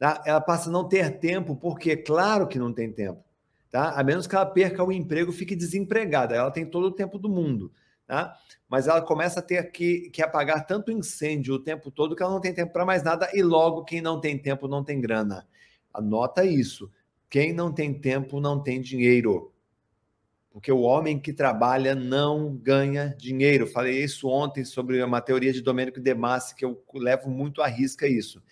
[0.01, 0.21] Tá?
[0.27, 3.23] Ela passa a não ter tempo, porque claro que não tem tempo.
[3.71, 3.91] Tá?
[3.91, 6.35] A menos que ela perca o emprego, fique desempregada.
[6.35, 7.71] Ela tem todo o tempo do mundo
[8.11, 8.37] tá?
[8.69, 12.33] mas ela começa a ter que, que apagar tanto incêndio o tempo todo que ela
[12.33, 15.47] não tem tempo para mais nada, e logo quem não tem tempo não tem grana.
[15.95, 16.91] Anota isso.
[17.29, 19.53] Quem não tem tempo não tem dinheiro.
[20.51, 23.69] Porque o homem que trabalha não ganha dinheiro.
[23.69, 26.13] Falei isso ontem sobre uma teoria de Domênico De
[26.57, 28.43] que eu levo muito à risca isso.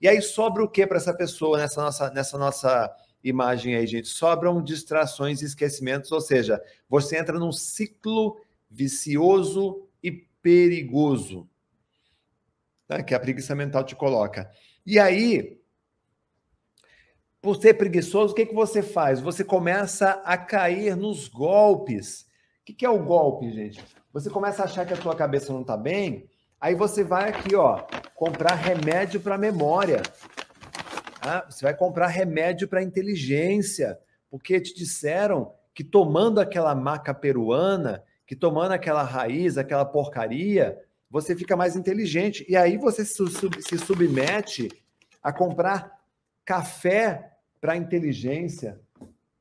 [0.00, 4.08] E aí sobra o que para essa pessoa nessa nossa, nessa nossa imagem aí, gente?
[4.08, 11.48] Sobram distrações e esquecimentos, ou seja, você entra num ciclo vicioso e perigoso,
[12.86, 13.02] tá?
[13.02, 14.50] que a preguiça mental te coloca.
[14.86, 15.60] E aí,
[17.40, 19.20] por ser preguiçoso, o que, que você faz?
[19.20, 22.22] Você começa a cair nos golpes.
[22.60, 23.82] O que, que é o golpe, gente?
[24.12, 26.28] Você começa a achar que a tua cabeça não está bem,
[26.60, 30.02] aí você vai aqui, ó, comprar remédio para memória.
[31.20, 33.98] Ah, você vai comprar remédio para inteligência,
[34.30, 40.78] porque te disseram que tomando aquela maca peruana que tomando aquela raiz, aquela porcaria,
[41.10, 42.44] você fica mais inteligente.
[42.46, 44.68] E aí você se, se submete
[45.22, 45.98] a comprar
[46.44, 48.78] café para inteligência,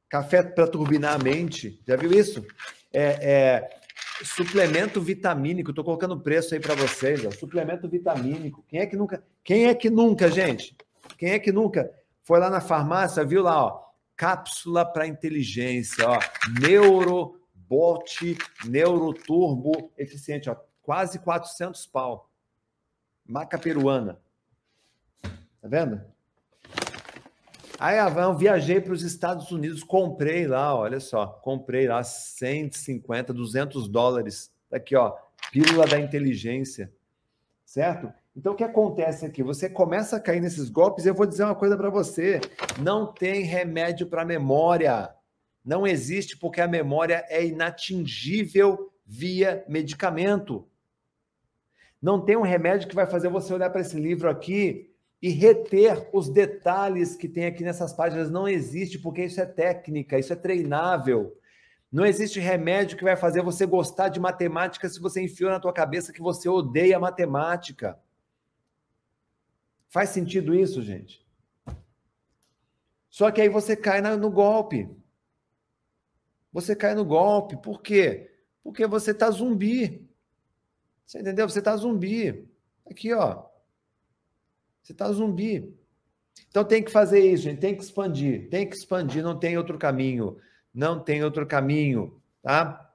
[0.08, 1.82] café para turbinar a mente.
[1.86, 2.46] Já viu isso?
[2.94, 3.77] É, é
[4.24, 5.72] suplemento vitamínico.
[5.72, 7.26] Estou colocando preço aí para vocês.
[7.26, 7.32] Ó.
[7.32, 8.64] Suplemento vitamínico.
[8.68, 9.24] Quem é que nunca?
[9.44, 10.76] Quem é que nunca, gente?
[11.18, 11.92] Quem é que nunca
[12.24, 16.20] foi lá na farmácia, viu lá, ó, cápsula para inteligência, ó,
[16.60, 22.30] neuro bot neuroturbo eficiente, ó, quase 400 pau.
[23.26, 24.20] Maca peruana.
[25.22, 26.02] Tá vendo?
[27.80, 33.88] Aí, eu viajei para os Estados Unidos, comprei lá, olha só, comprei lá 150, 200
[33.88, 34.52] dólares.
[34.70, 35.16] Tá aqui, ó,
[35.52, 36.92] pílula da inteligência,
[37.66, 38.12] certo?
[38.36, 39.44] Então, o que acontece aqui?
[39.44, 42.42] Você começa a cair nesses golpes, e eu vou dizer uma coisa para você:
[42.80, 45.10] não tem remédio para memória
[45.68, 50.66] não existe porque a memória é inatingível via medicamento.
[52.02, 56.10] Não tem um remédio que vai fazer você olhar para esse livro aqui e reter
[56.14, 58.30] os detalhes que tem aqui nessas páginas.
[58.30, 61.36] Não existe, porque isso é técnica, isso é treinável.
[61.92, 65.74] Não existe remédio que vai fazer você gostar de matemática se você enfiou na tua
[65.74, 67.98] cabeça que você odeia matemática.
[69.88, 71.26] Faz sentido isso, gente?
[73.10, 74.88] Só que aí você cai no golpe.
[76.52, 77.58] você cai no golpe.
[77.58, 78.32] Por quê?
[78.64, 80.08] Porque você está zumbi.
[81.06, 81.48] Você entendeu?
[81.50, 82.48] Você está zumbi.
[82.86, 83.47] Aqui, ó.
[84.88, 85.76] Você está zumbi.
[86.48, 87.60] Então tem que fazer isso, gente.
[87.60, 88.50] Tem que expandir.
[88.50, 89.22] Tem que expandir.
[89.22, 90.38] Não tem outro caminho.
[90.74, 92.90] Não tem outro caminho, tá?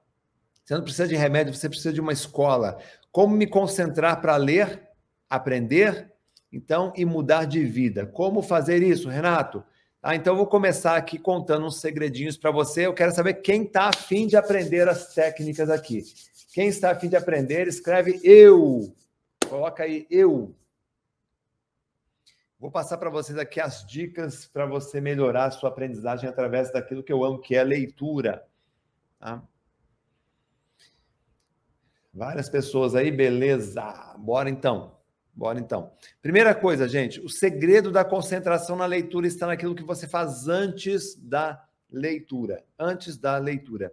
[0.65, 2.79] Você não precisa de remédio, você precisa de uma escola.
[3.11, 4.89] Como me concentrar para ler,
[5.29, 6.11] aprender,
[6.51, 8.07] então, e mudar de vida.
[8.07, 9.63] Como fazer isso, Renato?
[10.01, 12.87] Ah, então, eu vou começar aqui contando uns segredinhos para você.
[12.87, 16.03] Eu quero saber quem está afim de aprender as técnicas aqui.
[16.53, 18.95] Quem está afim de aprender, escreve eu.
[19.47, 20.55] Coloca aí eu.
[22.63, 27.03] Vou passar para vocês aqui as dicas para você melhorar a sua aprendizagem através daquilo
[27.03, 28.47] que eu amo, que é a leitura.
[29.19, 29.43] Tá?
[32.13, 34.15] Várias pessoas aí, beleza.
[34.17, 34.97] Bora então.
[35.33, 35.91] Bora então.
[36.21, 41.15] Primeira coisa, gente, o segredo da concentração na leitura está naquilo que você faz antes
[41.15, 42.63] da leitura.
[42.79, 43.91] Antes da leitura.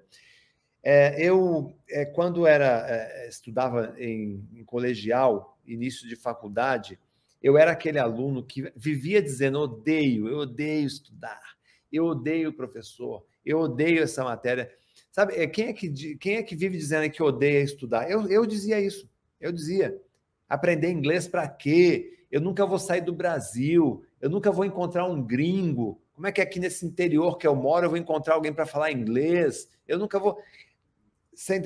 [0.81, 7.01] É, eu, é, quando era é, estudava em, em, colegial, início de faculdade,
[7.43, 11.43] eu era aquele aluno que vivia dizendo: odeio, eu odeio estudar,
[11.93, 14.71] eu odeio o professor, eu odeio essa matéria.
[15.11, 18.09] Sabe, é, quem é que, quem é que vive dizendo que odeia estudar?
[18.11, 19.11] Eu, eu dizia isso.
[19.41, 20.01] Eu dizia.
[20.49, 22.25] Aprender inglês para quê?
[22.31, 24.05] Eu nunca vou sair do Brasil.
[24.21, 26.01] Eu nunca vou encontrar um gringo.
[26.13, 28.93] Como é que aqui nesse interior que eu moro eu vou encontrar alguém para falar
[28.93, 29.69] inglês?
[29.89, 30.39] Eu nunca vou.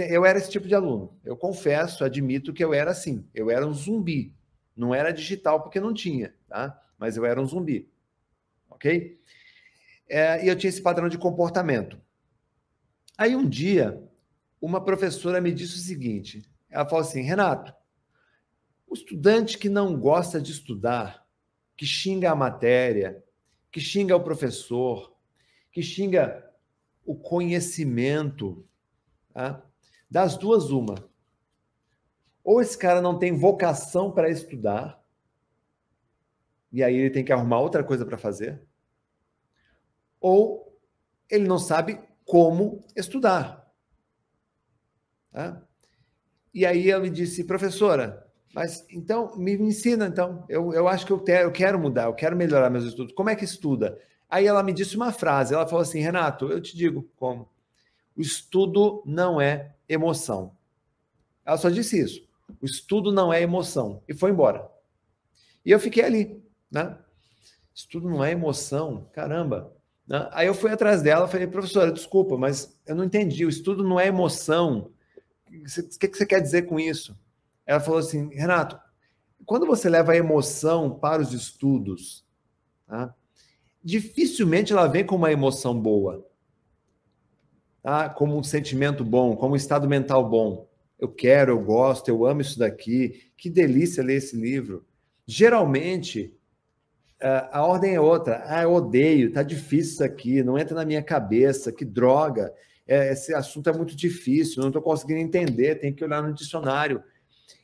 [0.08, 1.18] Eu era esse tipo de aluno.
[1.24, 3.26] Eu confesso, admito que eu era assim.
[3.34, 4.32] Eu era um zumbi.
[4.76, 6.80] Não era digital porque não tinha, tá?
[6.98, 7.90] Mas eu era um zumbi.
[8.68, 9.20] Ok?
[10.08, 12.00] É, e eu tinha esse padrão de comportamento.
[13.16, 14.02] Aí um dia,
[14.60, 17.72] uma professora me disse o seguinte: ela falou assim, Renato,
[18.86, 21.26] o estudante que não gosta de estudar,
[21.76, 23.22] que xinga a matéria,
[23.70, 25.16] que xinga o professor,
[25.72, 26.48] que xinga
[27.04, 28.66] o conhecimento,
[29.32, 29.62] tá?
[30.10, 30.94] das duas, uma.
[32.44, 35.02] Ou esse cara não tem vocação para estudar,
[36.70, 38.62] e aí ele tem que arrumar outra coisa para fazer,
[40.20, 40.78] ou
[41.30, 43.72] ele não sabe como estudar.
[45.32, 45.62] Tá?
[46.52, 50.44] E aí ela me disse, professora, mas então me, ensina então.
[50.48, 53.12] Eu, eu acho que eu, ter, eu quero mudar, eu quero melhorar meus estudos.
[53.12, 54.00] Como é que estuda?
[54.30, 57.48] Aí ela me disse uma frase, ela falou assim, Renato, eu te digo como.
[58.16, 60.56] O estudo não é emoção.
[61.44, 62.23] Ela só disse isso.
[62.60, 64.02] O estudo não é emoção.
[64.08, 64.70] E foi embora.
[65.64, 66.98] E eu fiquei ali, né?
[67.74, 69.72] Estudo não é emoção, caramba.
[70.06, 70.28] Né?
[70.32, 73.44] Aí eu fui atrás dela, falei, professora, desculpa, mas eu não entendi.
[73.44, 74.92] O estudo não é emoção.
[75.48, 77.18] O que você quer dizer com isso?
[77.66, 78.78] Ela falou assim, Renato,
[79.46, 82.24] quando você leva a emoção para os estudos,
[82.86, 83.14] tá?
[83.82, 86.26] dificilmente ela vem com uma emoção boa,
[87.82, 88.08] tá?
[88.08, 90.68] como um sentimento bom, como um estado mental bom.
[90.98, 94.84] Eu quero, eu gosto, eu amo isso daqui, que delícia ler esse livro.
[95.26, 96.34] Geralmente,
[97.50, 98.42] a ordem é outra.
[98.46, 102.52] Ah, eu odeio, tá difícil isso aqui, não entra na minha cabeça, que droga.
[102.86, 107.02] É, esse assunto é muito difícil, não estou conseguindo entender, tem que olhar no dicionário.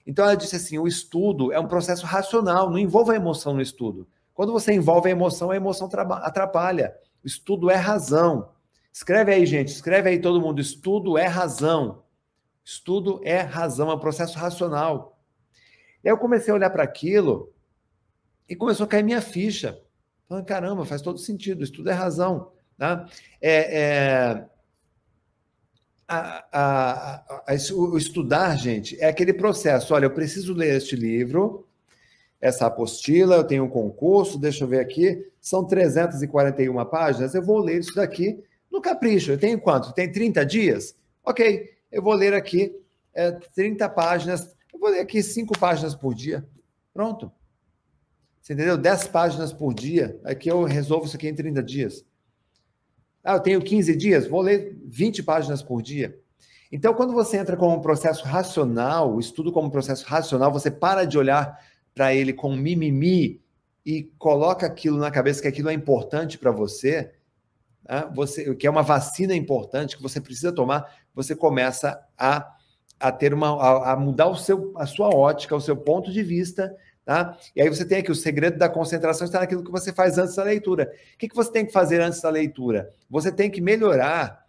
[0.06, 3.60] Então ela disse assim: o estudo é um processo racional, não envolve a emoção no
[3.60, 4.08] estudo.
[4.32, 5.88] Quando você envolve a emoção, a emoção
[6.22, 6.94] atrapalha.
[7.22, 8.48] Estudo é razão.
[8.90, 11.99] Escreve aí, gente, escreve aí todo mundo: estudo é razão.
[12.70, 15.18] Estudo é razão, é um processo racional.
[16.04, 17.52] E aí eu comecei a olhar para aquilo
[18.48, 19.82] e começou a cair minha ficha.
[20.28, 22.52] Falando, caramba, faz todo sentido, isso tudo é razão.
[22.78, 23.08] Tá?
[23.42, 24.46] É, é,
[26.06, 27.14] a, a,
[27.48, 29.92] a, o estudar, gente, é aquele processo.
[29.92, 31.66] Olha, eu preciso ler este livro,
[32.40, 37.58] essa apostila, eu tenho um concurso, deixa eu ver aqui, são 341 páginas, eu vou
[37.58, 39.32] ler isso daqui no capricho.
[39.32, 39.92] Eu tenho quanto?
[39.92, 40.94] Tem 30 dias?
[41.24, 42.74] Ok, eu vou ler aqui
[43.14, 46.46] é, 30 páginas, eu vou ler aqui 5 páginas por dia.
[46.92, 47.32] Pronto.
[48.40, 48.76] Você entendeu?
[48.76, 50.18] 10 páginas por dia.
[50.24, 52.04] Aqui eu resolvo isso aqui em 30 dias.
[53.22, 56.18] Ah, eu tenho 15 dias, vou ler 20 páginas por dia.
[56.72, 60.70] Então, quando você entra com um processo racional, o estudo como um processo racional, você
[60.70, 61.58] para de olhar
[61.94, 63.42] para ele com mimimi
[63.84, 67.12] e coloca aquilo na cabeça que aquilo é importante para você,
[67.86, 68.08] né?
[68.14, 72.54] você, que é uma vacina importante que você precisa tomar, você começa a,
[72.98, 76.22] a ter uma a, a mudar o seu, a sua ótica, o seu ponto de
[76.22, 76.74] vista
[77.10, 77.36] Tá?
[77.56, 80.36] E aí você tem aqui o segredo da concentração está naquilo que você faz antes
[80.36, 80.92] da leitura.
[81.14, 82.94] O que, que você tem que fazer antes da leitura?
[83.10, 84.46] Você tem que melhorar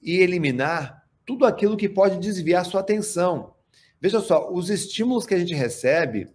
[0.00, 3.52] e eliminar tudo aquilo que pode desviar sua atenção.
[4.00, 6.28] Veja só, os estímulos que a gente recebe,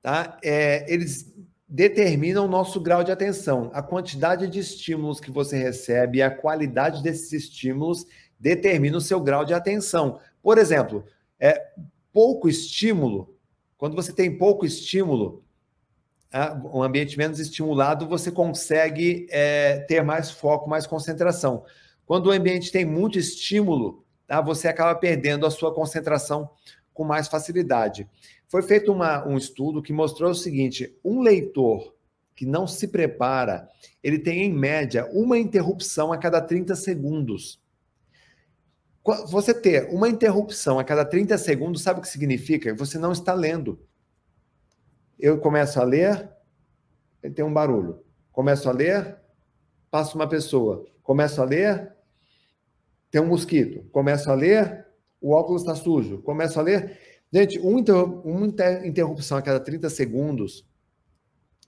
[0.00, 0.38] tá?
[0.42, 1.34] É, eles
[1.68, 3.70] determina o nosso grau de atenção.
[3.74, 8.06] A quantidade de estímulos que você recebe e a qualidade desses estímulos
[8.38, 10.20] determina o seu grau de atenção.
[10.42, 11.04] Por exemplo,
[11.40, 11.66] é
[12.12, 13.34] pouco estímulo.
[13.76, 15.44] Quando você tem pouco estímulo,
[16.72, 21.64] um ambiente menos estimulado, você consegue é, ter mais foco, mais concentração.
[22.04, 26.50] Quando o ambiente tem muito estímulo, tá, você acaba perdendo a sua concentração
[26.92, 28.08] com mais facilidade.
[28.48, 31.94] Foi feito uma, um estudo que mostrou o seguinte: um leitor
[32.34, 33.68] que não se prepara,
[34.02, 37.60] ele tem em média uma interrupção a cada 30 segundos.
[39.28, 42.74] Você ter uma interrupção a cada 30 segundos, sabe o que significa?
[42.74, 43.80] Você não está lendo.
[45.18, 46.28] Eu começo a ler,
[47.34, 48.04] tem um barulho.
[48.32, 49.16] Começo a ler,
[49.90, 50.84] passa uma pessoa.
[51.02, 51.96] Começo a ler,
[53.10, 53.88] tem um mosquito.
[53.90, 54.86] Começo a ler,
[55.20, 56.20] o óculos está sujo.
[56.22, 56.98] Começo a ler.
[57.32, 57.80] Gente, uma
[58.84, 60.64] interrupção a cada 30 segundos,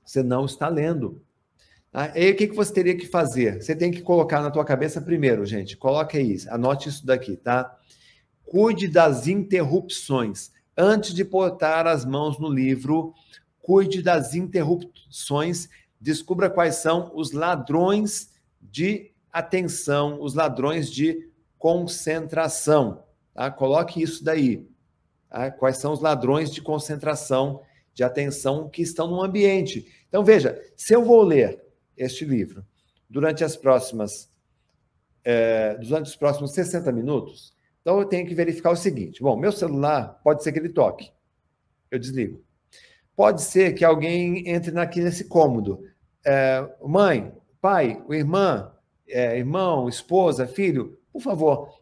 [0.04, 1.20] você não está lendo.
[1.90, 2.12] Tá?
[2.14, 3.62] E aí, o que, que você teria que fazer?
[3.62, 5.76] Você tem que colocar na tua cabeça primeiro, gente.
[5.76, 7.76] Coloque isso, anote isso daqui, tá?
[8.44, 10.52] Cuide das interrupções.
[10.76, 13.12] Antes de botar as mãos no livro,
[13.60, 15.68] cuide das interrupções.
[16.00, 18.30] Descubra quais são os ladrões
[18.62, 21.28] de atenção, os ladrões de
[21.58, 23.02] concentração.
[23.34, 23.50] Tá?
[23.50, 24.66] Coloque isso daí.
[25.28, 25.50] Tá?
[25.50, 27.62] Quais são os ladrões de concentração,
[27.98, 29.84] de atenção que estão no ambiente.
[30.08, 31.60] Então, veja, se eu vou ler
[31.96, 32.64] este livro
[33.10, 34.30] durante as próximas
[35.24, 37.52] é, durante os próximos 60 minutos,
[37.82, 41.10] então eu tenho que verificar o seguinte: bom, meu celular pode ser que ele toque,
[41.90, 42.40] eu desligo.
[43.16, 45.82] Pode ser que alguém entre aqui nesse cômodo.
[46.24, 48.72] É, mãe, pai, irmã,
[49.08, 51.77] é, irmão, esposa, filho, por favor,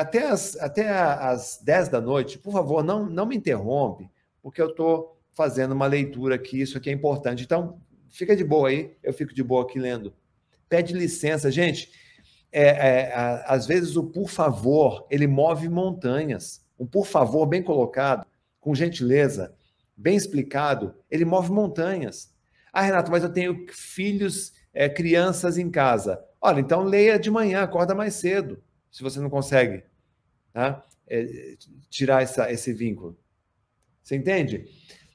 [0.00, 4.10] até, as, até as 10 da noite, por favor, não, não me interrompe,
[4.42, 7.42] porque eu estou fazendo uma leitura aqui, isso aqui é importante.
[7.42, 7.80] Então,
[8.10, 10.14] fica de boa aí, eu fico de boa aqui lendo.
[10.68, 11.90] Pede licença, gente.
[12.52, 16.64] É, é, às vezes o por favor, ele move montanhas.
[16.78, 18.24] Um por favor bem colocado,
[18.60, 19.54] com gentileza,
[19.96, 22.32] bem explicado, ele move montanhas.
[22.72, 26.20] Ah, Renato, mas eu tenho filhos, é, crianças em casa.
[26.40, 28.62] Olha, então leia de manhã, acorda mais cedo,
[28.94, 29.82] se você não consegue
[30.52, 30.86] tá?
[31.08, 31.56] é,
[31.90, 33.18] tirar essa, esse vínculo.
[34.00, 34.66] Você entende?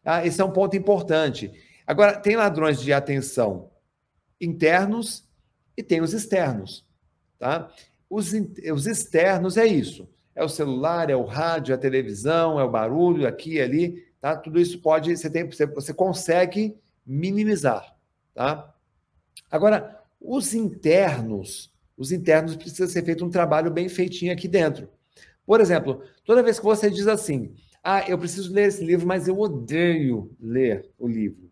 [0.04, 1.50] Ah, esse é um ponto importante.
[1.88, 3.72] Agora, tem ladrões de atenção
[4.40, 5.26] internos
[5.78, 6.86] e tem os externos.
[7.40, 7.72] Tá?
[8.10, 8.34] Os,
[8.74, 10.10] os externos é isso.
[10.36, 14.06] É o celular, é o rádio, é a televisão, é o barulho aqui ali.
[14.20, 14.36] Tá?
[14.36, 17.96] Tudo isso pode, você, tem, você, você consegue minimizar.
[18.34, 18.76] Tá?
[19.50, 24.90] Agora, os internos, os internos precisa ser feito um trabalho bem feitinho aqui dentro.
[25.46, 29.28] Por exemplo, toda vez que você diz assim, ah, eu preciso ler esse livro, mas
[29.28, 31.46] eu odeio ler o livro.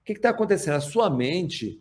[0.00, 0.74] O que está acontecendo?
[0.74, 1.80] A sua mente,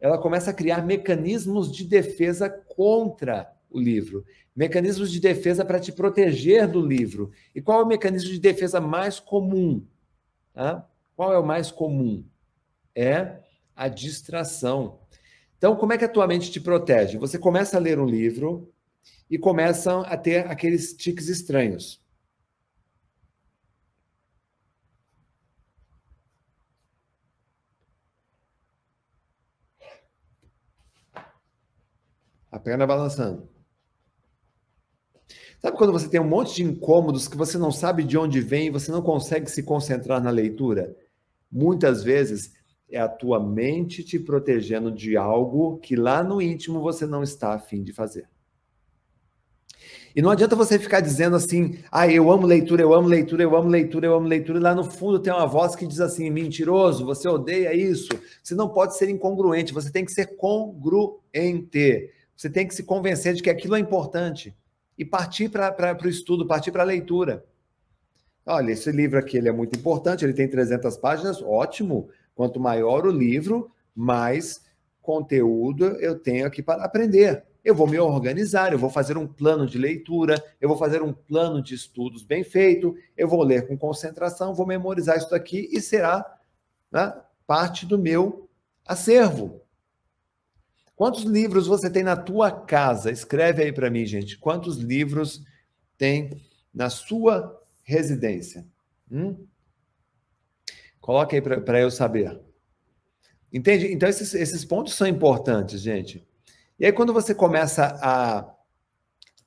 [0.00, 4.24] ela começa a criar mecanismos de defesa contra o livro,
[4.56, 7.30] mecanismos de defesa para te proteger do livro.
[7.54, 9.84] E qual é o mecanismo de defesa mais comum?
[10.54, 10.88] Tá?
[11.14, 12.24] Qual é o mais comum?
[12.94, 13.40] É
[13.76, 15.00] a distração.
[15.58, 17.18] Então, como é que a tua mente te protege?
[17.18, 18.72] Você começa a ler um livro
[19.28, 22.00] e começam a ter aqueles tiques estranhos.
[32.52, 33.48] A perna balançando.
[35.60, 38.68] Sabe quando você tem um monte de incômodos que você não sabe de onde vem
[38.68, 40.96] e você não consegue se concentrar na leitura?
[41.50, 42.52] Muitas vezes
[42.90, 47.54] é a tua mente te protegendo de algo que lá no íntimo você não está
[47.54, 48.28] afim de fazer.
[50.16, 53.54] E não adianta você ficar dizendo assim, ah, eu amo leitura, eu amo leitura, eu
[53.54, 56.28] amo leitura, eu amo leitura, e lá no fundo tem uma voz que diz assim,
[56.30, 58.08] mentiroso, você odeia isso.
[58.42, 62.10] Você não pode ser incongruente, você tem que ser congruente.
[62.36, 64.56] Você tem que se convencer de que aquilo é importante
[64.96, 67.44] e partir para o estudo, partir para a leitura.
[68.46, 72.08] Olha, esse livro aqui ele é muito importante, ele tem 300 páginas, ótimo.
[72.38, 74.64] Quanto maior o livro, mais
[75.02, 77.42] conteúdo eu tenho aqui para aprender.
[77.64, 81.12] Eu vou me organizar, eu vou fazer um plano de leitura, eu vou fazer um
[81.12, 85.80] plano de estudos bem feito, eu vou ler com concentração, vou memorizar isso daqui e
[85.80, 86.24] será
[86.92, 87.12] né,
[87.44, 88.48] parte do meu
[88.86, 89.60] acervo.
[90.94, 93.10] Quantos livros você tem na tua casa?
[93.10, 94.38] Escreve aí para mim, gente.
[94.38, 95.42] Quantos livros
[95.98, 96.40] tem
[96.72, 98.64] na sua residência?
[99.10, 99.44] Hum?
[101.08, 102.38] Coloque aí para eu saber.
[103.50, 103.90] Entende?
[103.90, 106.22] Então, esses, esses pontos são importantes, gente.
[106.78, 108.54] E aí, quando você começa a,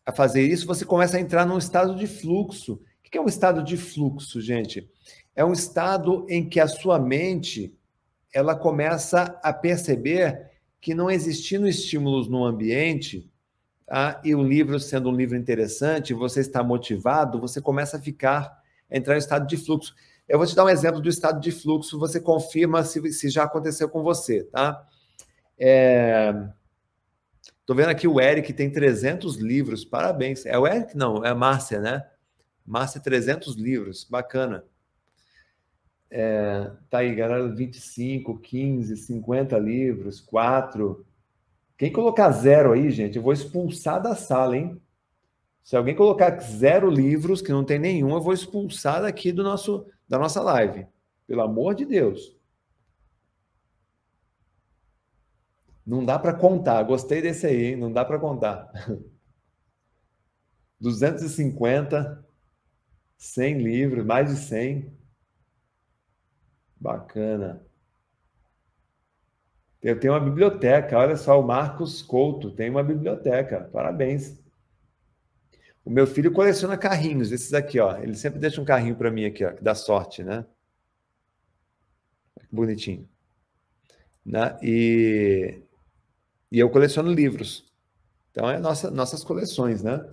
[0.04, 2.74] a fazer isso, você começa a entrar num estado de fluxo.
[2.74, 4.90] O que é um estado de fluxo, gente?
[5.36, 7.78] É um estado em que a sua mente
[8.34, 10.50] ela começa a perceber
[10.82, 13.32] que não existindo estímulos no ambiente,
[13.86, 14.20] tá?
[14.26, 18.98] e o livro sendo um livro interessante, você está motivado, você começa a ficar, a
[18.98, 19.94] entrar em estado de fluxo.
[20.32, 23.44] Eu vou te dar um exemplo do estado de fluxo, você confirma se, se já
[23.44, 24.88] aconteceu com você, tá?
[25.60, 26.34] É...
[27.66, 30.46] Tô vendo aqui o Eric tem 300 livros, parabéns.
[30.46, 30.96] É o Eric?
[30.96, 32.08] Não, é a Márcia, né?
[32.66, 34.64] Márcia, 300 livros, bacana.
[36.10, 41.06] É, tá aí, galera, 25, 15, 50 livros, 4.
[41.78, 44.82] Quem colocar zero aí, gente, eu vou expulsar da sala, hein?
[45.62, 49.86] Se alguém colocar zero livros, que não tem nenhum, eu vou expulsar daqui do nosso,
[50.12, 50.86] da nossa live.
[51.26, 52.38] Pelo amor de Deus.
[55.88, 56.84] Não dá para contar.
[56.84, 57.76] Gostei desse aí, hein?
[57.78, 58.70] Não dá para contar.
[60.82, 62.26] 250,
[63.18, 64.92] 100 livros, mais de 100.
[66.76, 67.66] Bacana.
[69.82, 70.98] Eu tenho uma biblioteca.
[70.98, 73.70] Olha só, o Marcos Couto tem uma biblioteca.
[73.72, 74.41] Parabéns.
[75.84, 77.98] O meu filho coleciona carrinhos, esses aqui, ó.
[77.98, 80.46] Ele sempre deixa um carrinho para mim aqui, ó, que dá sorte, né?
[82.52, 83.08] Bonitinho.
[84.26, 84.58] Né?
[84.62, 85.64] E
[86.52, 87.66] e eu coleciono livros.
[88.32, 90.04] Então, é nossa, nossas coleções, né?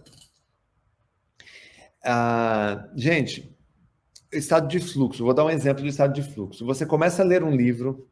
[2.04, 3.56] Ah, gente,
[4.32, 5.24] estado de fluxo.
[5.24, 6.64] Vou dar um exemplo do estado de fluxo.
[6.64, 8.08] Você começa a ler um livro,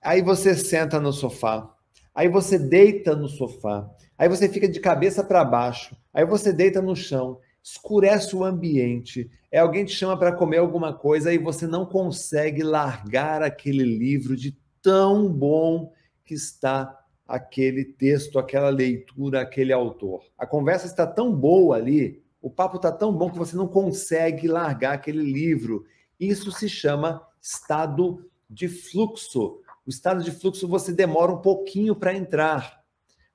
[0.00, 1.74] aí você senta no sofá,
[2.14, 6.80] aí você deita no sofá, aí você fica de cabeça para baixo, aí você deita
[6.80, 11.66] no chão, escurece o ambiente, é alguém te chama para comer alguma coisa e você
[11.66, 15.92] não consegue largar aquele livro de tão bom
[16.24, 16.96] que está
[17.26, 20.22] aquele texto, aquela leitura, aquele autor.
[20.38, 24.46] A conversa está tão boa ali, o papo está tão bom que você não consegue
[24.46, 25.84] largar aquele livro.
[26.18, 29.60] Isso se chama estado de fluxo.
[29.84, 32.75] O estado de fluxo você demora um pouquinho para entrar.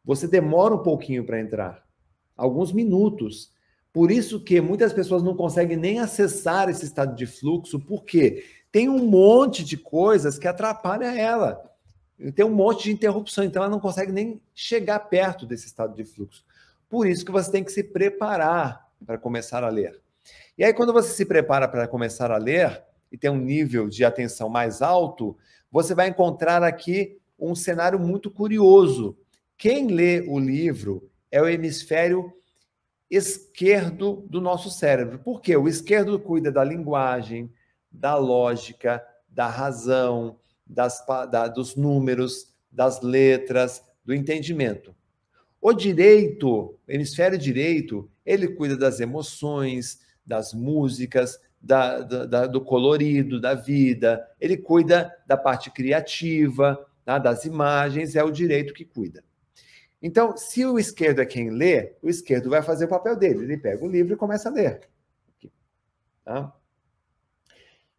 [0.04, 1.84] Você demora um pouquinho para entrar.
[2.36, 3.52] Alguns minutos.
[3.94, 8.88] Por isso que muitas pessoas não conseguem nem acessar esse estado de fluxo, porque tem
[8.88, 11.72] um monte de coisas que atrapalham ela
[12.30, 16.04] tem um monte de interrupção, então ela não consegue nem chegar perto desse estado de
[16.04, 16.44] fluxo.
[16.88, 20.00] Por isso que você tem que se preparar para começar a ler.
[20.58, 24.04] E aí, quando você se prepara para começar a ler e tem um nível de
[24.06, 25.36] atenção mais alto,
[25.72, 29.18] você vai encontrar aqui um cenário muito curioso.
[29.62, 32.34] Quem lê o livro é o hemisfério
[33.08, 35.20] esquerdo do nosso cérebro.
[35.20, 35.56] Por quê?
[35.56, 37.48] O esquerdo cuida da linguagem,
[37.92, 44.96] da lógica, da razão, das, da, dos números, das letras, do entendimento.
[45.62, 53.40] O direito, o hemisfério direito, ele cuida das emoções, das músicas, da, da, do colorido,
[53.40, 57.20] da vida, ele cuida da parte criativa, tá?
[57.20, 59.24] das imagens, é o direito que cuida.
[60.02, 63.44] Então, se o esquerdo é quem lê, o esquerdo vai fazer o papel dele.
[63.44, 64.82] Ele pega o livro e começa a ler.
[66.26, 66.54] Tá?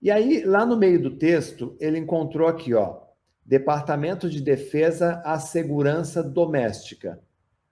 [0.00, 3.00] E aí, lá no meio do texto, ele encontrou aqui, ó,
[3.44, 7.20] Departamento de Defesa à Segurança Doméstica.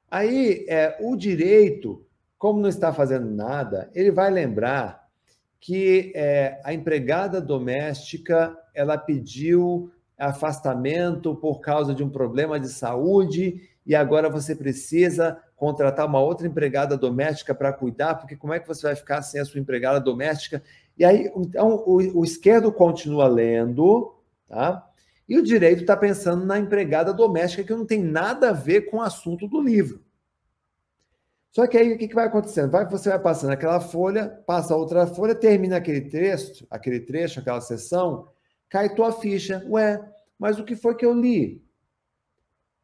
[0.08, 2.06] Aí, é, o direito,
[2.38, 5.08] como não está fazendo nada, ele vai lembrar
[5.58, 13.69] que é, a empregada doméstica ela pediu afastamento por causa de um problema de saúde
[13.90, 18.68] e agora você precisa contratar uma outra empregada doméstica para cuidar, porque como é que
[18.68, 20.62] você vai ficar sem a sua empregada doméstica?
[20.96, 24.14] E aí, então, o, o esquerdo continua lendo,
[24.46, 24.88] tá?
[25.28, 28.98] E o direito está pensando na empregada doméstica, que não tem nada a ver com
[28.98, 30.00] o assunto do livro.
[31.50, 32.70] Só que aí o que, que vai acontecendo?
[32.70, 37.60] Vai, você vai passando aquela folha, passa outra folha, termina aquele trecho, aquele trecho, aquela
[37.60, 38.28] sessão,
[38.68, 39.66] cai tua ficha.
[39.68, 40.00] Ué,
[40.38, 41.68] mas o que foi que eu li?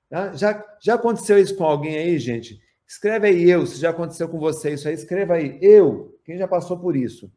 [0.09, 0.32] Tá?
[0.34, 2.61] Já, já aconteceu isso com alguém aí, gente?
[2.86, 6.46] Escreve aí eu, se já aconteceu com você isso aí, escreva aí eu, quem já
[6.46, 7.32] passou por isso.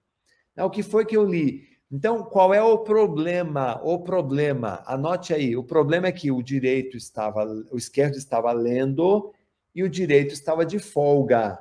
[0.55, 1.67] É o que foi que eu li?
[1.91, 3.81] Então, qual é o problema?
[3.83, 9.33] O problema, anote aí, o problema é que o direito estava, o esquerdo estava lendo
[9.73, 11.57] e o direito estava de folga,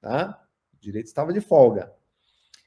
[0.00, 0.42] tá?
[0.72, 1.92] O direito estava de folga.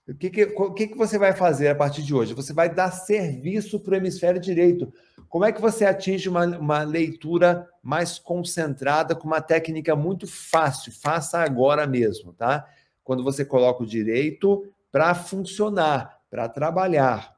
[0.10, 2.34] O que, que, que, que você vai fazer a partir de hoje?
[2.34, 4.91] Você vai dar serviço para o hemisfério direito.
[5.28, 10.91] Como é que você atinge uma, uma leitura mais concentrada com uma técnica muito fácil?
[10.91, 12.68] Faça agora mesmo, tá?
[13.03, 17.36] Quando você coloca o direito para funcionar, para trabalhar.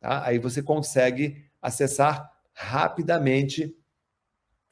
[0.00, 0.26] Tá?
[0.26, 3.72] Aí você consegue acessar rapidamente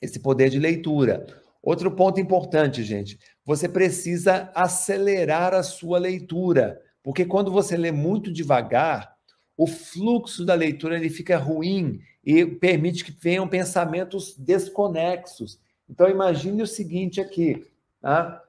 [0.02, 1.24] esse poder de leitura.
[1.62, 8.30] Outro ponto importante, gente, você precisa acelerar a sua leitura, porque quando você lê muito
[8.30, 9.16] devagar,
[9.56, 15.58] o fluxo da leitura ele fica ruim e permite que venham pensamentos desconexos.
[15.88, 17.66] Então, imagine o seguinte aqui,
[17.98, 18.44] tá?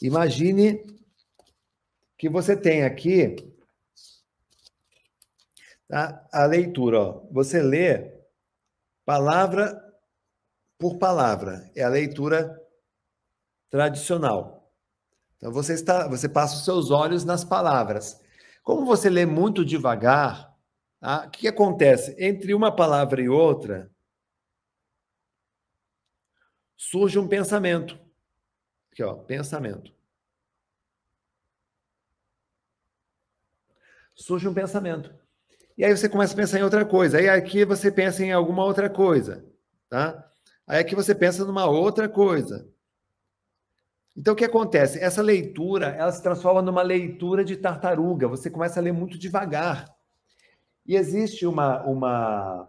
[0.00, 0.82] Imagine
[2.16, 3.36] que você tem aqui
[5.88, 6.26] tá?
[6.32, 7.00] a leitura.
[7.00, 7.26] Ó.
[7.30, 8.18] Você lê
[9.04, 9.78] palavra
[10.78, 11.70] por palavra.
[11.76, 12.58] É a leitura
[13.68, 14.57] tradicional.
[15.38, 18.20] Então você está, você passa os seus olhos nas palavras.
[18.62, 20.54] Como você lê muito devagar,
[21.00, 21.24] tá?
[21.26, 22.14] o que acontece?
[22.18, 23.90] Entre uma palavra e outra,
[26.76, 27.98] surge um pensamento.
[28.92, 29.92] Aqui, ó, pensamento.
[34.16, 35.14] Surge um pensamento.
[35.76, 37.18] E aí você começa a pensar em outra coisa.
[37.18, 39.44] Aí aqui você pensa em alguma outra coisa,
[39.88, 40.28] tá?
[40.66, 42.68] Aí aqui você pensa numa outra coisa.
[44.18, 44.98] Então, o que acontece?
[44.98, 48.26] Essa leitura, ela se transforma numa leitura de tartaruga.
[48.26, 49.94] Você começa a ler muito devagar.
[50.84, 52.68] E existe uma, uma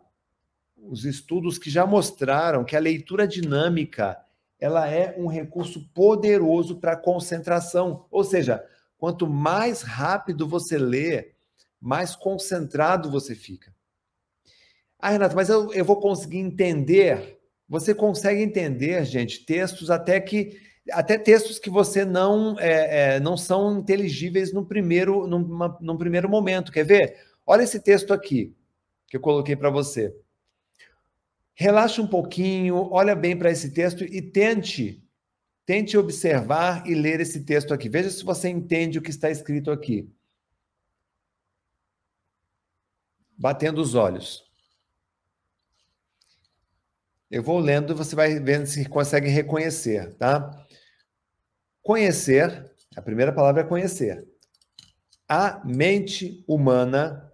[0.78, 4.16] os estudos que já mostraram que a leitura dinâmica,
[4.60, 8.06] ela é um recurso poderoso para concentração.
[8.12, 8.64] Ou seja,
[8.95, 11.32] quanto mais rápido você lê,
[11.82, 13.74] mais concentrado você fica.
[15.00, 17.39] Ah, Renato, mas eu, eu vou conseguir entender.
[17.68, 23.38] Você consegue entender, gente, textos até que até textos que você não é, é, não
[23.38, 26.72] são inteligíveis no primeiro, numa, num primeiro momento.
[26.72, 27.18] Quer ver?
[27.46, 28.56] Olha esse texto aqui
[29.08, 30.16] que eu coloquei para você.
[31.56, 35.04] Relaxa um pouquinho, olha bem para esse texto e tente
[35.70, 37.88] tente observar e ler esse texto aqui.
[37.88, 40.12] Veja se você entende o que está escrito aqui.
[43.38, 44.50] Batendo os olhos.
[47.30, 50.66] Eu vou lendo, você vai vendo se consegue reconhecer, tá?
[51.90, 54.24] Conhecer, a primeira palavra é conhecer.
[55.28, 57.34] A mente humana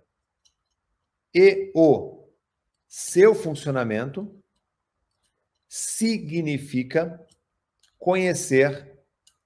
[1.34, 2.26] e o
[2.88, 4.34] seu funcionamento
[5.68, 7.22] significa
[7.99, 8.97] conhecer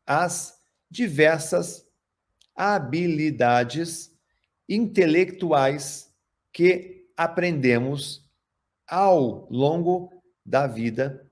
[0.06, 1.90] as diversas
[2.56, 4.16] habilidades
[4.70, 6.14] intelectuais
[6.54, 8.30] que aprendemos
[8.86, 11.28] ao longo da vida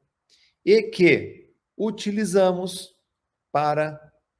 [0.65, 2.96] e que utilizamos
[3.51, 3.99] para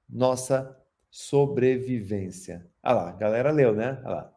[0.10, 0.76] nossa
[1.10, 2.66] sobrevivência.
[2.82, 4.00] Ah lá, a galera leu, né?
[4.04, 4.34] Ah lá.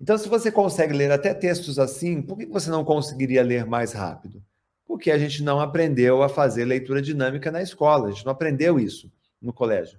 [0.00, 3.92] Então, se você consegue ler até textos assim, por que você não conseguiria ler mais
[3.92, 4.42] rápido?
[4.86, 8.78] Porque a gente não aprendeu a fazer leitura dinâmica na escola, a gente não aprendeu
[8.78, 9.98] isso no colégio.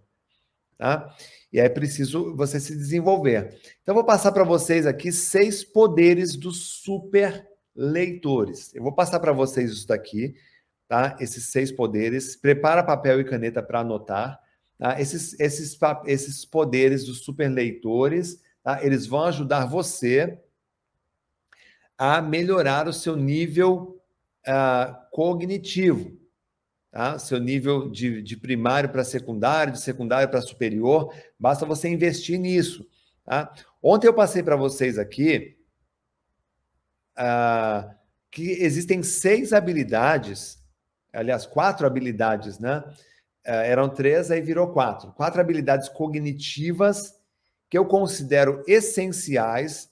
[0.78, 1.14] Tá?
[1.52, 3.60] E é preciso você se desenvolver.
[3.84, 7.46] Então, vou passar para vocês aqui seis poderes dos super
[7.76, 8.74] leitores.
[8.74, 10.34] Eu vou passar para vocês isso daqui
[10.90, 11.16] tá?
[11.20, 12.36] Esses seis poderes.
[12.36, 14.42] Prepara papel e caneta para anotar.
[14.78, 15.00] Tá?
[15.00, 15.78] Esses, esses,
[16.08, 18.84] esses poderes dos superleitores, tá?
[18.84, 20.42] eles vão ajudar você
[21.96, 24.02] a melhorar o seu nível
[24.48, 26.18] uh, cognitivo,
[26.90, 27.20] tá?
[27.20, 31.14] Seu nível de, de primário para secundário, de secundário para superior.
[31.38, 32.88] Basta você investir nisso,
[33.26, 33.54] tá?
[33.84, 35.58] Ontem eu passei para vocês aqui
[37.18, 37.94] uh,
[38.32, 40.60] que existem seis habilidades
[41.14, 42.84] aliás, quatro habilidades, né?
[43.44, 45.12] É, eram três, aí virou quatro.
[45.14, 47.20] Quatro habilidades cognitivas
[47.70, 49.90] que eu considero essenciais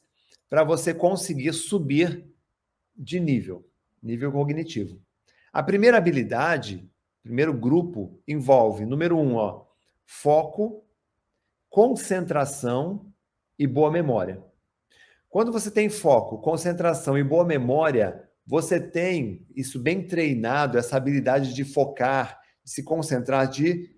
[0.50, 2.26] para você conseguir subir
[2.96, 3.66] de nível,
[4.02, 5.00] nível cognitivo.
[5.52, 6.90] A primeira habilidade,
[7.24, 9.66] primeiro grupo, envolve, número um, ó,
[10.06, 10.84] foco,
[11.70, 13.12] concentração
[13.60, 14.44] e boa memória.
[15.30, 21.54] Quando você tem foco, concentração e boa memória, você tem isso bem treinado, essa habilidade
[21.54, 23.94] de focar, de se concentrar, de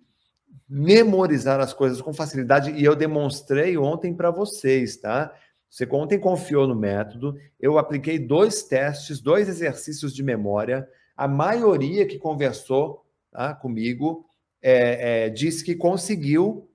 [0.67, 5.33] memorizar as coisas com facilidade, e eu demonstrei ontem para vocês, tá?
[5.69, 12.07] Você ontem confiou no método, eu apliquei dois testes, dois exercícios de memória, a maioria
[12.07, 14.25] que conversou tá, comigo
[14.61, 16.71] é, é, disse que conseguiu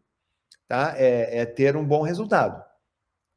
[0.69, 2.63] tá, é, é ter um bom resultado,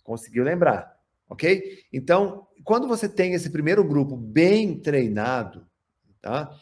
[0.04, 0.96] conseguiu lembrar,
[1.28, 1.80] ok?
[1.92, 5.66] Então, quando você tem esse primeiro grupo bem treinado,
[6.22, 6.54] tá?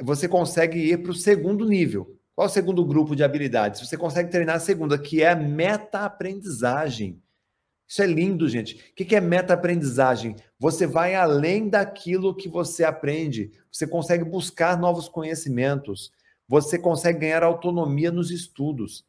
[0.00, 2.18] Você consegue ir para o segundo nível.
[2.34, 3.86] Qual o segundo grupo de habilidades?
[3.86, 7.22] Você consegue treinar a segunda, que é a meta-aprendizagem.
[7.86, 8.76] Isso é lindo, gente.
[8.90, 10.34] O que é meta-aprendizagem?
[10.58, 13.52] Você vai além daquilo que você aprende.
[13.70, 16.10] Você consegue buscar novos conhecimentos.
[16.48, 19.04] Você consegue ganhar autonomia nos estudos.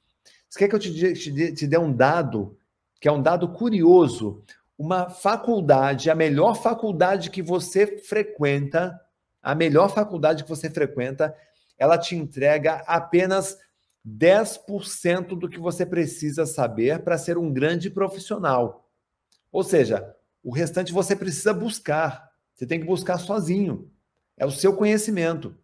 [0.49, 2.57] Você quer que eu te, te dê um dado,
[2.99, 4.43] que é um dado curioso?
[4.81, 8.99] Uma faculdade, a melhor faculdade que você frequenta,
[9.39, 11.35] a melhor faculdade que você frequenta,
[11.77, 13.59] ela te entrega apenas
[14.03, 18.89] 10% do que você precisa saber para ser um grande profissional.
[19.51, 22.31] Ou seja, o restante você precisa buscar.
[22.55, 23.87] Você tem que buscar sozinho.
[24.35, 25.55] É o seu conhecimento.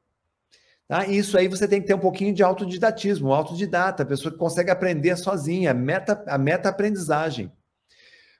[0.88, 1.08] Tá?
[1.08, 4.70] Isso aí você tem que ter um pouquinho de autodidatismo, autodidata, a pessoa que consegue
[4.70, 7.52] aprender sozinha, meta, a meta aprendizagem.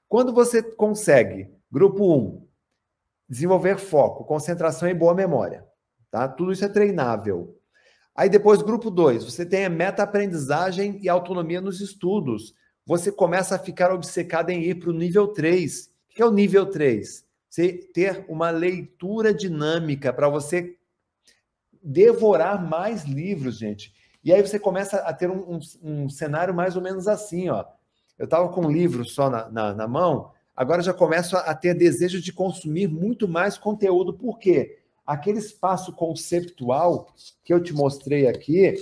[0.08, 2.48] Quando você consegue, grupo 1, um,
[3.28, 5.66] desenvolver foco, concentração e boa memória,
[6.10, 6.26] tá?
[6.26, 7.58] Tudo isso é treinável.
[8.14, 12.54] Aí depois, grupo 2, você tem a meta-aprendizagem e autonomia nos estudos.
[12.86, 15.86] Você começa a ficar obcecado em ir para o nível 3.
[16.10, 17.24] O que é o nível 3?
[17.48, 20.76] Você ter uma leitura dinâmica para você
[21.82, 23.92] devorar mais livros, gente.
[24.24, 27.64] E aí você começa a ter um, um, um cenário mais ou menos assim, ó.
[28.18, 31.54] Eu estava com um livro só na, na, na, mão, agora já começo a, a
[31.54, 34.12] ter desejo de consumir muito mais conteúdo.
[34.12, 34.78] Por quê?
[35.08, 38.74] aquele espaço conceptual que eu te mostrei aqui,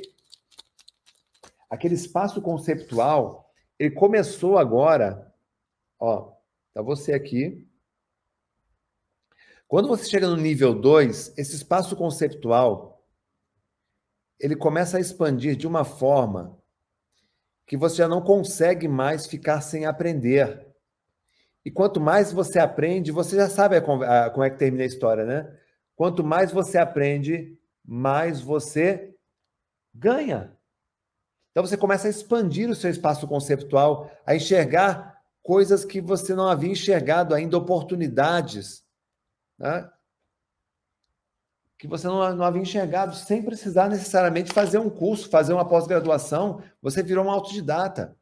[1.70, 5.32] aquele espaço conceptual, ele começou agora,
[6.00, 6.32] ó,
[6.74, 7.64] tá você aqui.
[9.68, 13.06] Quando você chega no nível 2, esse espaço conceptual,
[14.40, 16.55] ele começa a expandir de uma forma
[17.66, 20.66] que você já não consegue mais ficar sem aprender.
[21.64, 25.52] E quanto mais você aprende, você já sabe como é que termina a história, né?
[25.96, 29.12] Quanto mais você aprende, mais você
[29.92, 30.56] ganha.
[31.50, 36.48] Então você começa a expandir o seu espaço conceptual, a enxergar coisas que você não
[36.48, 38.84] havia enxergado ainda, oportunidades,
[39.58, 39.90] né?
[41.78, 46.62] Que você não, não havia enxergado, sem precisar necessariamente fazer um curso, fazer uma pós-graduação,
[46.80, 48.16] você virou um autodidata.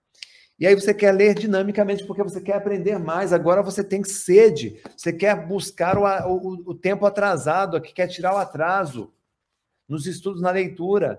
[0.58, 3.32] E aí você quer ler dinamicamente porque você quer aprender mais.
[3.32, 8.38] Agora você tem sede, você quer buscar o, o, o tempo atrasado quer tirar o
[8.38, 9.12] atraso
[9.88, 11.18] nos estudos, na leitura.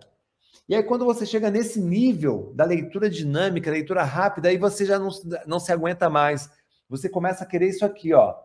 [0.68, 4.98] E aí, quando você chega nesse nível da leitura dinâmica, leitura rápida, aí você já
[4.98, 5.10] não,
[5.46, 6.50] não se aguenta mais.
[6.90, 8.36] Você começa a querer isso aqui, ó.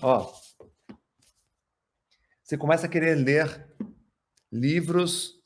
[0.00, 0.32] Ó.
[2.42, 3.66] Você começa a querer ler
[4.50, 5.40] livros,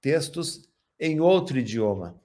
[0.00, 2.20] textos em outro idioma.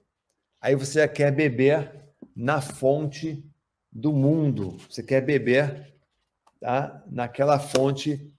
[0.60, 1.92] Aí você já quer beber
[2.34, 3.44] na fonte
[3.92, 4.78] do mundo.
[4.88, 5.94] Você quer beber
[6.58, 7.04] tá?
[7.10, 8.32] naquela fonte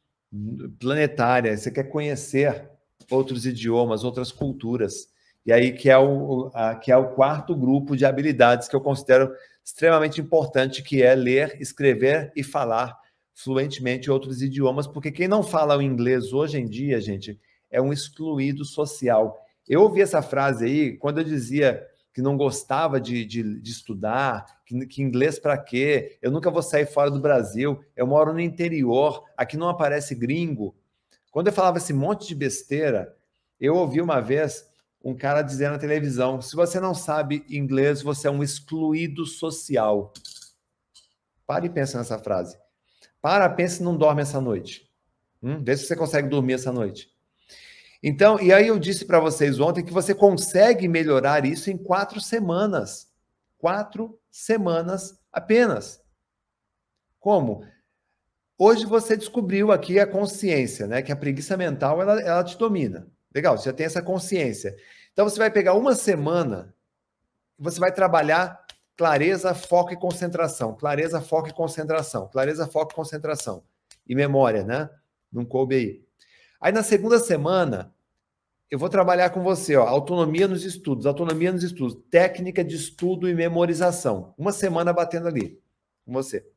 [0.79, 1.55] planetária.
[1.55, 2.69] Você quer conhecer
[3.11, 5.09] outros idiomas, outras culturas.
[5.45, 8.81] E aí que é o, a, que é o quarto grupo de habilidades que eu
[8.81, 9.31] considero
[9.63, 12.97] extremamente importante, que é ler, escrever e falar
[13.33, 17.91] fluentemente outros idiomas, porque quem não fala o inglês hoje em dia, gente, é um
[17.91, 19.43] excluído social.
[19.67, 24.45] Eu ouvi essa frase aí quando eu dizia que não gostava de, de, de estudar,
[24.65, 26.17] que, que inglês para quê?
[26.21, 30.75] Eu nunca vou sair fora do Brasil, eu moro no interior, aqui não aparece gringo.
[31.31, 33.15] Quando eu falava esse monte de besteira,
[33.59, 34.69] eu ouvi uma vez
[35.03, 40.13] um cara dizendo na televisão: se você não sabe inglês, você é um excluído social.
[41.47, 42.62] Pare e pense nessa frase.
[43.23, 44.85] Para, pense e não dorme essa noite.
[45.41, 45.63] Hum?
[45.63, 47.09] Vê se você consegue dormir essa noite.
[48.03, 52.19] Então, e aí eu disse para vocês ontem que você consegue melhorar isso em quatro
[52.19, 53.09] semanas.
[53.57, 56.03] Quatro semanas apenas.
[57.17, 57.65] Como?
[58.57, 61.01] Hoje você descobriu aqui a consciência, né?
[61.01, 63.07] Que a preguiça mental ela, ela te domina.
[63.33, 64.75] Legal, você já tem essa consciência.
[65.13, 66.75] Então você vai pegar uma semana,
[67.57, 68.62] você vai trabalhar
[68.95, 70.75] clareza, foco e concentração.
[70.75, 72.27] Clareza, foco e concentração.
[72.27, 73.63] Clareza, foco e concentração.
[74.07, 74.89] E memória, né?
[75.31, 76.03] Não coube aí.
[76.59, 77.93] Aí na segunda semana,
[78.69, 83.29] eu vou trabalhar com você, ó, autonomia nos estudos, autonomia nos estudos, técnica de estudo
[83.29, 84.33] e memorização.
[84.37, 85.61] Uma semana batendo ali
[86.05, 86.47] com você.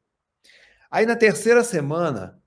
[0.91, 2.41] Aí na terceira semana,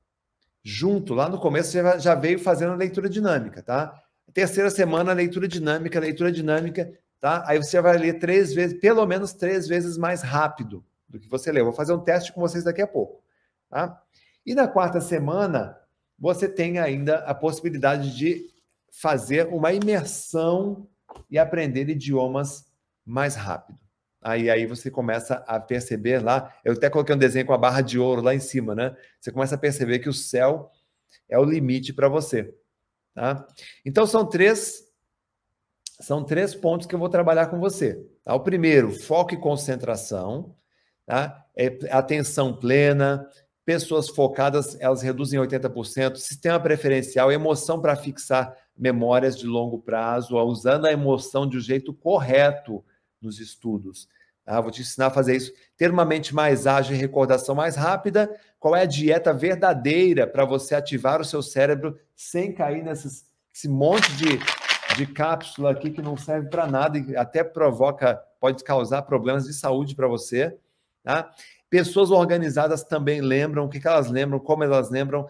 [0.63, 3.93] junto, lá no começo, você já veio fazendo a leitura dinâmica, tá?
[4.33, 7.43] Terceira semana, leitura dinâmica, leitura dinâmica, tá?
[7.45, 11.51] Aí você vai ler três vezes, pelo menos três vezes mais rápido do que você
[11.51, 11.65] leu.
[11.65, 13.23] Vou fazer um teste com vocês daqui a pouco,
[13.69, 14.01] tá?
[14.45, 15.77] E na quarta semana,
[16.17, 18.49] você tem ainda a possibilidade de
[18.91, 20.87] fazer uma imersão
[21.29, 22.65] e aprender idiomas
[23.05, 23.79] mais rápido.
[24.21, 27.81] Aí, aí você começa a perceber lá, eu até coloquei um desenho com a barra
[27.81, 28.95] de ouro lá em cima, né?
[29.19, 30.71] Você começa a perceber que o céu
[31.29, 32.53] é o limite para você,
[33.15, 33.47] tá?
[33.85, 34.88] Então são três
[35.99, 38.05] são três pontos que eu vou trabalhar com você.
[38.23, 38.33] Tá?
[38.33, 40.55] O primeiro, foco e concentração,
[41.05, 41.45] tá?
[41.55, 43.27] É atenção plena,
[43.65, 50.85] pessoas focadas, elas reduzem 80%, sistema preferencial, emoção para fixar memórias de longo prazo, usando
[50.85, 52.83] a emoção de um jeito correto
[53.21, 54.07] nos estudos.
[54.45, 55.51] Ah, vou te ensinar a fazer isso.
[55.77, 58.35] Ter uma mente mais ágil e recordação mais rápida.
[58.57, 64.11] Qual é a dieta verdadeira para você ativar o seu cérebro sem cair nesse monte
[64.13, 64.39] de,
[64.99, 69.53] de cápsula aqui que não serve para nada e até provoca, pode causar problemas de
[69.53, 70.57] saúde para você.
[71.03, 71.31] Tá?
[71.69, 75.25] Pessoas organizadas também lembram, o que, que elas lembram, como elas lembram,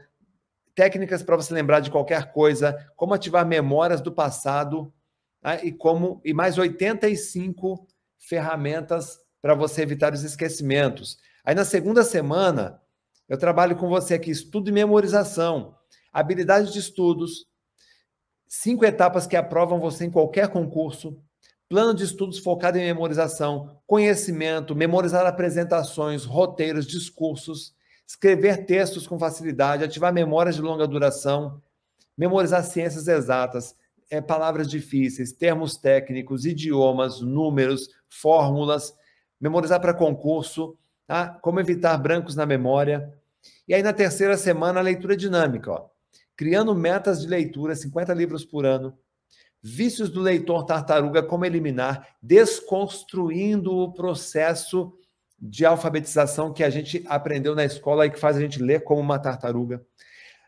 [0.74, 4.91] técnicas para você lembrar de qualquer coisa, como ativar memórias do passado
[5.39, 5.63] tá?
[5.63, 11.20] e como e mais 85 ferramentas para você evitar os esquecimentos.
[11.45, 12.82] Aí na segunda semana,
[13.28, 15.76] eu trabalho com você aqui estudo e memorização,
[16.11, 17.48] habilidades de estudos,
[18.49, 21.21] cinco etapas que aprovam você em qualquer concurso,
[21.69, 27.75] plano de estudos focado em memorização, conhecimento, memorizar apresentações, roteiros, discursos,
[28.07, 31.61] escrever textos com facilidade, ativar memórias de longa duração,
[32.17, 33.75] memorizar ciências exatas,
[34.09, 38.95] é, palavras difíceis, termos técnicos, idiomas, números, fórmulas,
[39.39, 40.75] memorizar para concurso,
[41.05, 41.29] tá?
[41.41, 43.13] como evitar brancos na memória.
[43.67, 45.89] E aí, na terceira semana, a leitura dinâmica, ó.
[46.39, 48.97] Criando metas de leitura, 50 livros por ano,
[49.61, 54.97] vícios do leitor tartaruga, como eliminar, desconstruindo o processo
[55.37, 59.01] de alfabetização que a gente aprendeu na escola e que faz a gente ler como
[59.01, 59.85] uma tartaruga.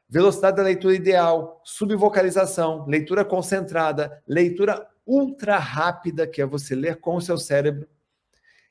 [0.08, 7.18] Velocidade da leitura ideal, subvocalização, leitura concentrada, leitura ultra rápida, que é você ler com
[7.18, 7.86] o seu cérebro,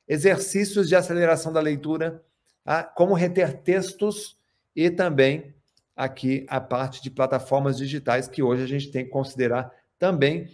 [0.07, 2.19] exercícios de aceleração da leitura,
[2.63, 2.83] tá?
[2.83, 4.39] como reter textos
[4.75, 5.53] e também
[5.95, 10.47] aqui a parte de plataformas digitais, que hoje a gente tem que considerar também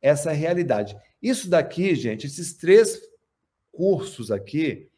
[0.00, 0.96] essa realidade.
[1.20, 3.00] Isso daqui, gente, esses três
[3.70, 4.88] cursos aqui,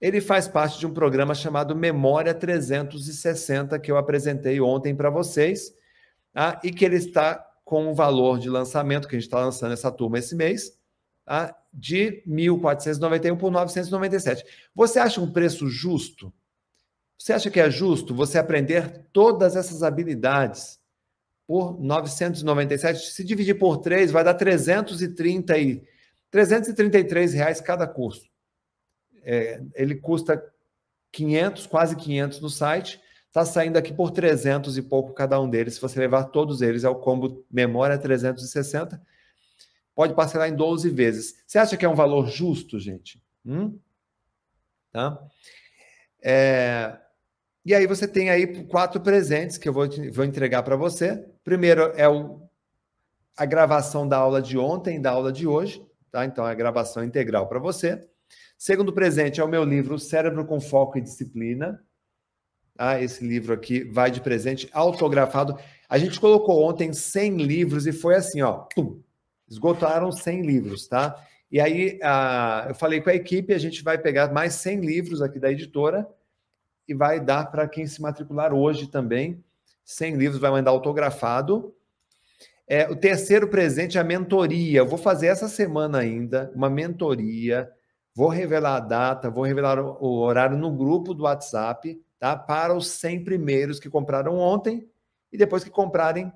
[0.00, 5.72] ele faz parte de um programa chamado Memória 360, que eu apresentei ontem para vocês,
[6.32, 6.60] tá?
[6.64, 7.34] e que ele está
[7.64, 10.76] com um valor de lançamento, que a gente está lançando essa turma esse mês,
[11.24, 11.56] tá?
[11.72, 14.44] de 1.491 por 997.
[14.74, 16.32] Você acha um preço justo?
[17.22, 20.80] Você acha que é justo você aprender todas essas habilidades
[21.46, 23.10] por 997?
[23.10, 25.82] Se dividir por 3, vai dar 330 e
[26.30, 28.32] 333 reais cada curso
[29.22, 30.42] é, ele custa
[31.12, 35.74] 500, quase 500 no site, está saindo aqui por 300 e pouco cada um deles.
[35.74, 39.00] Se você levar todos eles, é o combo memória 360.
[39.94, 41.42] Pode parcelar em 12 vezes.
[41.46, 43.22] Você acha que é um valor justo, gente?
[43.44, 43.78] Hum?
[44.90, 45.22] Tá?
[46.22, 46.98] É...
[47.64, 51.24] E aí você tem aí quatro presentes que eu vou, vou entregar para você.
[51.44, 52.40] Primeiro é o,
[53.36, 56.24] a gravação da aula de ontem, da aula de hoje, tá?
[56.24, 58.00] Então é a gravação integral para você.
[58.58, 61.80] Segundo presente é o meu livro Cérebro com Foco e Disciplina.
[62.76, 65.56] Ah, esse livro aqui vai de presente autografado.
[65.88, 68.66] A gente colocou ontem 100 livros e foi assim, ó,
[69.48, 71.14] esgotaram 100 livros, tá?
[71.48, 75.22] E aí ah, eu falei com a equipe, a gente vai pegar mais 100 livros
[75.22, 76.08] aqui da editora
[76.94, 79.42] vai dar para quem se matricular hoje também.
[79.84, 81.74] 100 livros vai mandar autografado.
[82.66, 84.80] É, o terceiro presente é a mentoria.
[84.80, 87.70] Eu vou fazer essa semana ainda uma mentoria
[88.14, 92.36] Vou revelar a data, vou revelar o horário no grupo do WhatsApp, tá?
[92.36, 94.86] Para os 100 primeiros que compraram ontem
[95.32, 96.30] e depois que comprarem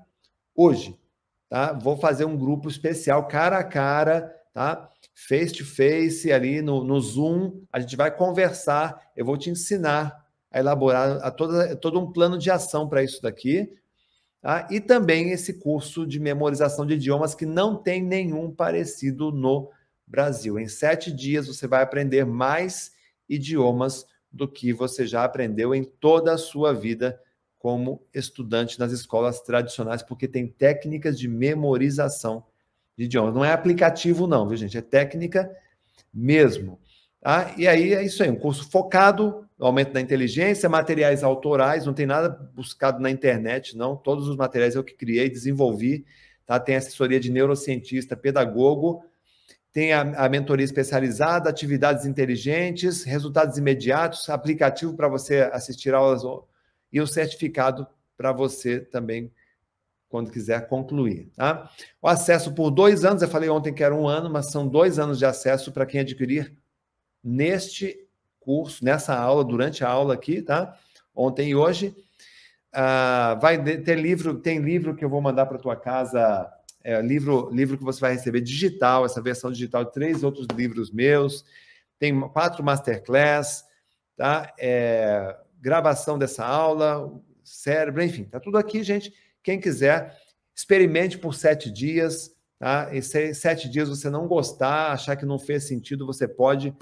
[0.55, 0.99] hoje,
[1.47, 1.73] tá?
[1.73, 4.89] Vou fazer um grupo especial cara a cara, tá?
[5.13, 10.25] Face to face ali no, no Zoom, a gente vai conversar, eu vou te ensinar
[10.51, 13.69] a elaborar a toda, todo um plano de ação para isso daqui,
[14.41, 14.67] tá?
[14.71, 19.69] E também esse curso de memorização de idiomas que não tem nenhum parecido no
[20.05, 20.57] Brasil.
[20.57, 22.91] Em sete dias você vai aprender mais
[23.27, 27.19] idiomas do que você já aprendeu em toda a sua vida
[27.59, 32.45] como estudante nas escolas tradicionais, porque tem técnicas de memorização
[32.97, 33.33] de idiomas.
[33.33, 34.77] Não é aplicativo, não, viu, gente?
[34.77, 35.51] É técnica
[36.13, 36.79] mesmo.
[37.19, 37.53] Tá?
[37.57, 42.05] E aí é isso aí, um curso focado aumento da inteligência, materiais autorais, não tem
[42.05, 43.95] nada buscado na internet, não.
[43.95, 46.05] Todos os materiais eu que criei, desenvolvi.
[46.45, 46.59] Tá?
[46.59, 49.03] Tem assessoria de neurocientista, pedagogo
[49.77, 56.23] tem a, a, mentoria especializada, atividades inteligentes, resultados imediatos, aplicativo para você assistir aulas
[56.91, 57.85] e o certificado
[58.17, 59.31] para você também,
[60.09, 61.29] quando quiser concluir.
[61.35, 61.69] Tá?
[62.01, 64.97] O acesso por dois anos, eu falei ontem que era um ano, mas são dois
[64.97, 66.57] anos de acesso para quem adquirir
[67.23, 68.06] neste
[68.47, 70.73] curso, nessa aula, durante a aula aqui, tá?
[71.13, 71.93] Ontem e hoje.
[72.73, 76.49] Uh, vai ter livro, tem livro que eu vou mandar para tua casa
[76.81, 80.89] é, livro, livro que você vai receber digital, essa versão digital de três outros livros
[80.89, 81.43] meus,
[81.99, 83.65] tem quatro masterclass,
[84.15, 84.53] tá?
[84.57, 87.11] É, gravação dessa aula,
[87.43, 89.13] cérebro, enfim, tá tudo aqui, gente.
[89.43, 90.17] Quem quiser,
[90.55, 92.89] experimente por sete dias, tá?
[92.93, 96.73] E se sete dias você não gostar, achar que não fez sentido, você pode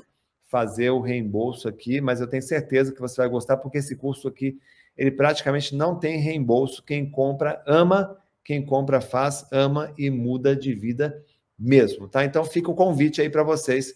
[0.46, 4.28] fazer o reembolso aqui, mas eu tenho certeza que você vai gostar, porque esse curso
[4.28, 4.58] aqui,
[4.96, 6.84] ele praticamente não tem reembolso.
[6.84, 11.20] Quem compra ama Quem compra faz, ama e muda de vida
[11.58, 12.24] mesmo, tá?
[12.24, 13.96] Então fica o convite aí para vocês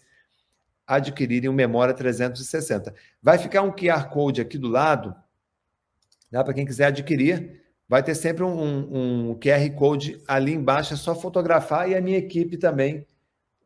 [0.84, 2.92] adquirirem o Memória 360.
[3.22, 5.14] Vai ficar um QR Code aqui do lado,
[6.28, 7.60] dá para quem quiser adquirir.
[7.88, 12.18] Vai ter sempre um, um, QR Code ali embaixo, é só fotografar e a minha
[12.18, 13.06] equipe também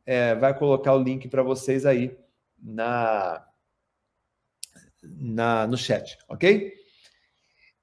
[0.04, 2.14] é, vai colocar o link para vocês aí
[2.58, 3.46] na,
[5.02, 6.72] na, no chat, ok?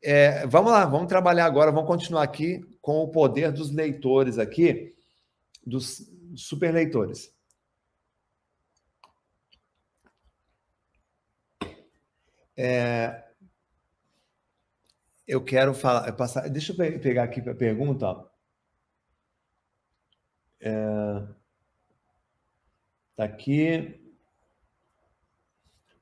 [0.03, 4.95] É, vamos lá, vamos trabalhar agora, vamos continuar aqui com o poder dos leitores aqui,
[5.65, 7.31] dos super leitores.
[12.57, 13.23] É,
[15.27, 18.29] eu quero falar, passar, deixa eu pegar aqui a pergunta.
[20.59, 20.71] É,
[23.15, 24.00] tá aqui.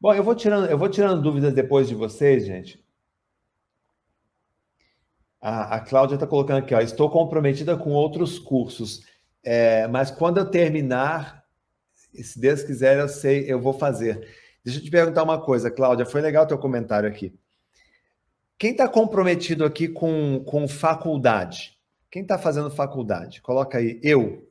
[0.01, 2.81] Bom, eu vou tirando, eu vou tirando dúvidas depois de vocês, gente.
[5.41, 9.05] A, a Cláudia está colocando aqui, ó, estou comprometida com outros cursos,
[9.43, 11.45] é, mas quando eu terminar,
[12.13, 14.25] se Deus quiser, eu sei, eu vou fazer.
[14.63, 17.37] Deixa eu te perguntar uma coisa, Cláudia, foi legal o teu comentário aqui.
[18.57, 21.77] Quem está comprometido aqui com, com faculdade?
[22.11, 23.41] Quem está fazendo faculdade?
[23.41, 24.47] Coloca aí, eu.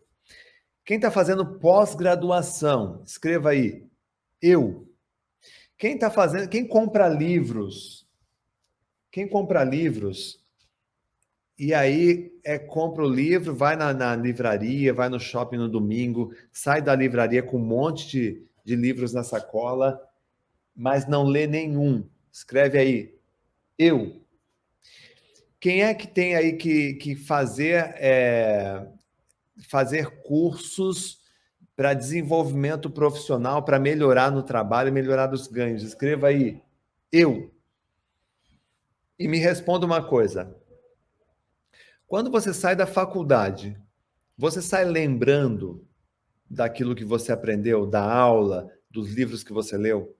[0.84, 3.02] Quem está fazendo pós-graduação?
[3.04, 3.86] Escreva aí,
[4.40, 4.87] eu.
[5.78, 8.04] Quem está fazendo, quem compra livros?
[9.12, 10.44] Quem compra livros?
[11.56, 16.34] E aí é compra o livro, vai na, na, livraria, vai no shopping no domingo,
[16.50, 20.00] sai da livraria com um monte de, de livros na sacola,
[20.74, 22.08] mas não lê nenhum.
[22.32, 23.14] Escreve aí,
[23.78, 24.20] eu.
[25.60, 28.84] Quem é que tem aí que, que fazer, é,
[29.68, 31.20] fazer cursos
[31.78, 35.84] para desenvolvimento profissional, para melhorar no trabalho, melhorar os ganhos?
[35.84, 36.60] Escreva aí,
[37.12, 37.54] eu.
[39.16, 40.56] E me responda uma coisa.
[42.04, 43.80] Quando você sai da faculdade,
[44.36, 45.86] você sai lembrando
[46.50, 50.16] daquilo que você aprendeu, da aula, dos livros que você leu?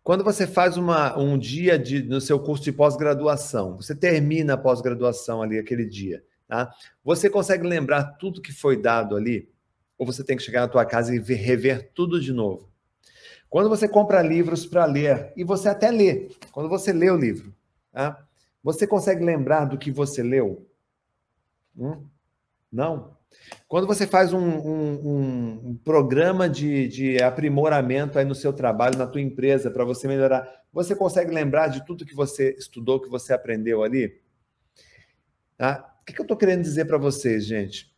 [0.00, 4.56] Quando você faz uma, um dia de, no seu curso de pós-graduação, você termina a
[4.56, 6.72] pós-graduação ali aquele dia, tá?
[7.02, 9.50] Você consegue lembrar tudo que foi dado ali?
[9.98, 12.70] Ou você tem que chegar na tua casa e ver, rever tudo de novo?
[13.50, 17.52] Quando você compra livros para ler, e você até lê, quando você lê o livro,
[17.90, 18.24] tá?
[18.62, 20.66] você consegue lembrar do que você leu?
[21.76, 22.06] Hum?
[22.70, 23.16] Não?
[23.66, 29.06] Quando você faz um, um, um programa de, de, aprimoramento aí no seu trabalho, na
[29.06, 33.32] tua empresa, para você melhorar, você consegue lembrar de tudo que você estudou, que você
[33.32, 34.20] aprendeu ali?
[35.56, 35.94] Tá?
[36.00, 37.94] O que, que eu estou querendo dizer para vocês, gente?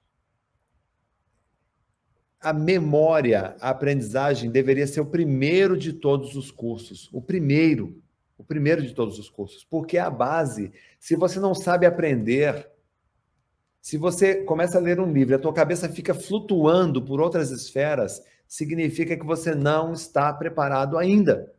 [2.41, 7.11] A memória, a aprendizagem deveria ser o primeiro de todos os cursos.
[7.13, 8.03] O primeiro.
[8.39, 9.63] O primeiro de todos os cursos.
[9.65, 10.73] Porque é a base.
[10.99, 12.67] Se você não sabe aprender,
[13.83, 17.51] se você começa a ler um livro e a tua cabeça fica flutuando por outras
[17.51, 21.53] esferas, significa que você não está preparado ainda.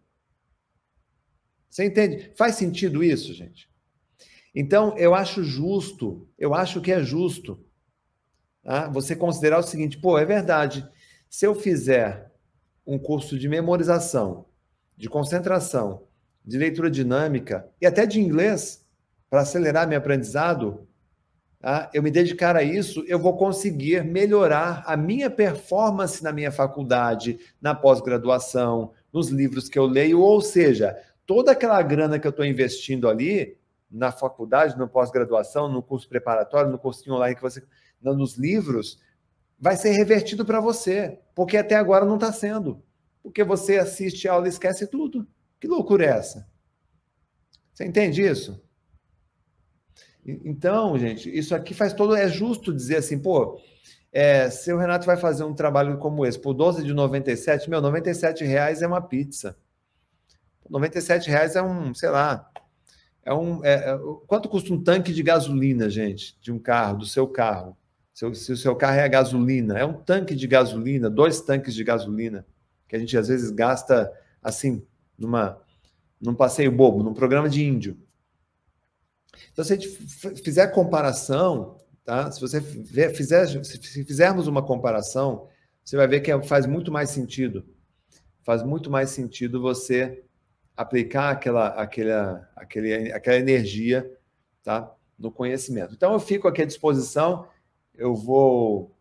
[1.70, 2.32] Você entende?
[2.36, 3.70] Faz sentido isso, gente?
[4.54, 7.64] Então, eu acho justo, eu acho que é justo
[8.64, 8.88] tá?
[8.88, 10.88] você considerar o seguinte: pô, é verdade,
[11.30, 12.32] se eu fizer
[12.86, 14.46] um curso de memorização,
[14.98, 16.04] de concentração,
[16.44, 18.86] de leitura dinâmica e até de inglês,
[19.30, 20.88] para acelerar meu aprendizado,
[21.60, 21.90] tá?
[21.94, 27.40] eu me dedicar a isso, eu vou conseguir melhorar a minha performance na minha faculdade,
[27.62, 32.46] na pós-graduação, nos livros que eu leio, ou seja, toda aquela grana que eu estou
[32.46, 33.58] investindo ali
[33.90, 37.64] na faculdade, na pós-graduação, no curso preparatório, no cursinho online que você,
[38.02, 39.00] nos livros,
[39.60, 42.82] vai ser revertido para você, porque até agora não está sendo,
[43.22, 45.28] porque você assiste a aula e esquece tudo.
[45.60, 46.48] Que loucura é essa?
[47.74, 48.62] Você entende isso?
[50.26, 52.16] Então, gente, isso aqui faz todo.
[52.16, 53.60] É justo dizer assim, pô,
[54.12, 57.82] é, se o Renato vai fazer um trabalho como esse por 12 de 97, meu,
[57.82, 59.58] 97 reais é uma pizza.
[60.70, 62.50] 97 reais é um, sei lá,
[63.24, 63.64] é um.
[63.64, 67.78] É, é, quanto custa um tanque de gasolina, gente, de um carro, do seu carro?
[68.14, 71.84] Se, se o seu carro é gasolina, é um tanque de gasolina, dois tanques de
[71.84, 72.46] gasolina,
[72.88, 74.86] que a gente às vezes gasta assim,
[75.18, 75.62] numa,
[76.20, 77.98] num passeio bobo, num programa de índio.
[79.52, 79.90] Então, se a gente
[80.44, 82.32] fizer comparação, tá?
[82.32, 85.48] se você fizer, se fizermos uma comparação,
[85.84, 87.66] você vai ver que é, faz muito mais sentido.
[88.44, 90.24] Faz muito mais sentido você
[90.76, 94.10] aplicar aquela, aquela, aquele, aquela energia
[94.64, 94.92] tá?
[95.18, 95.94] no conhecimento.
[95.94, 97.48] Então, eu fico aqui à disposição.
[98.02, 98.96] Eu vou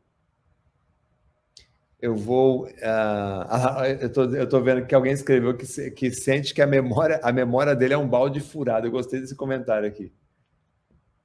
[2.01, 2.65] eu vou.
[2.67, 7.21] Uh, eu, tô, eu tô vendo que alguém escreveu que, que sente que a memória,
[7.23, 8.87] a memória dele é um balde furado.
[8.87, 10.11] Eu gostei desse comentário aqui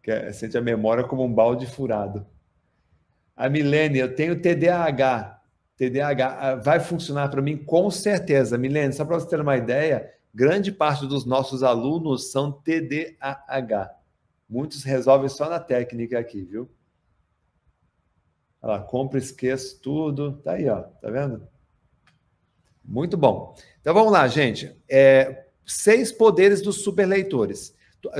[0.06, 2.28] que é, sente a memória como um balde furado.
[3.36, 5.42] A Milene, eu tenho TDAH.
[5.76, 8.56] TDAH ah, vai funcionar para mim com certeza.
[8.56, 13.96] Milene, só para você ter uma ideia, grande parte dos nossos alunos são TDAH.
[14.48, 16.70] Muitos resolvem só na técnica aqui, viu?
[18.88, 20.34] Compra, esqueço tudo.
[20.44, 20.82] Tá aí, ó.
[20.82, 21.48] Tá vendo?
[22.84, 23.56] Muito bom.
[23.82, 24.76] Então vamos lá, gente.
[24.90, 27.76] É, seis poderes dos superleitores.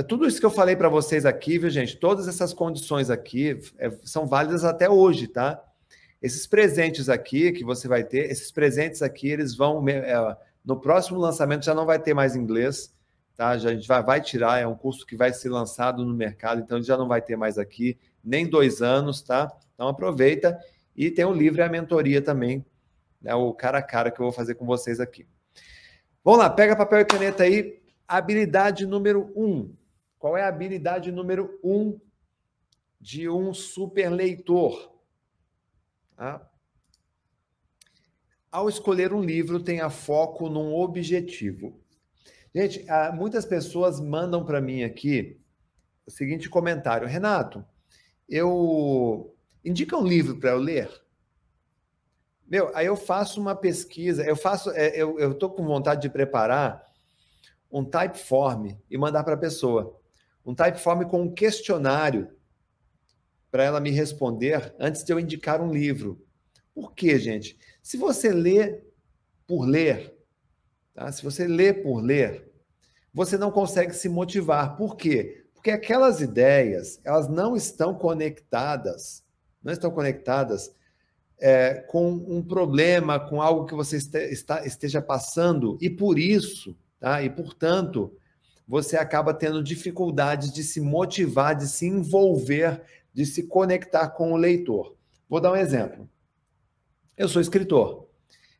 [0.08, 1.96] Tudo isso que eu falei para vocês aqui, viu, gente?
[1.96, 5.62] Todas essas condições aqui é, são válidas até hoje, tá?
[6.20, 9.88] Esses presentes aqui que você vai ter, esses presentes aqui, eles vão.
[9.88, 12.92] É, no próximo lançamento já não vai ter mais inglês,
[13.36, 13.56] tá?
[13.56, 16.60] Já, a gente vai, vai tirar, é um curso que vai ser lançado no mercado,
[16.60, 19.56] então já não vai ter mais aqui, nem dois anos, tá?
[19.76, 20.58] Então aproveita.
[20.96, 22.64] E tem o livro e a mentoria também,
[23.20, 23.34] né?
[23.34, 25.28] o cara a cara que eu vou fazer com vocês aqui.
[26.24, 27.80] Vamos lá, pega papel e caneta aí.
[28.08, 29.74] Habilidade número um.
[30.18, 32.00] Qual é a habilidade número um
[32.98, 34.90] de um super leitor?
[36.16, 36.50] Tá?
[38.50, 41.78] Ao escolher um livro, tenha foco num objetivo.
[42.54, 45.38] Gente, ah, muitas pessoas mandam para mim aqui
[46.06, 47.62] o seguinte comentário: Renato,
[48.26, 49.35] eu
[49.66, 50.88] indica um livro para eu ler.
[52.46, 56.86] Meu, aí eu faço uma pesquisa, eu faço, é, eu estou com vontade de preparar
[57.70, 60.00] um typeform e mandar para a pessoa.
[60.44, 62.30] Um typeform com um questionário
[63.50, 66.24] para ela me responder antes de eu indicar um livro.
[66.72, 67.58] Por quê, gente?
[67.82, 68.84] Se você lê
[69.46, 70.16] por ler,
[70.94, 71.10] tá?
[71.10, 72.52] se você lê por ler,
[73.12, 74.76] você não consegue se motivar.
[74.76, 75.48] Por quê?
[75.54, 79.25] Porque aquelas ideias, elas não estão conectadas,
[79.66, 80.72] não estão conectadas
[81.40, 83.98] é, com um problema, com algo que você
[84.64, 87.20] esteja passando, e por isso, tá?
[87.20, 88.16] e portanto,
[88.66, 92.80] você acaba tendo dificuldades de se motivar, de se envolver,
[93.12, 94.94] de se conectar com o leitor.
[95.28, 96.08] Vou dar um exemplo.
[97.16, 98.06] Eu sou escritor.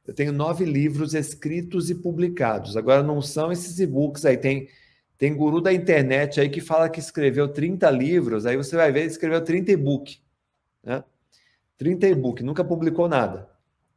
[0.04, 2.76] Eu tenho nove livros escritos e publicados.
[2.76, 4.36] Agora, não são esses e-books aí.
[4.36, 4.68] Tem,
[5.16, 8.44] tem guru da internet aí que fala que escreveu 30 livros.
[8.44, 10.20] Aí você vai ver, escreveu 30 e-book.
[10.86, 11.02] Né?
[11.76, 13.50] 30 e-book, nunca publicou nada.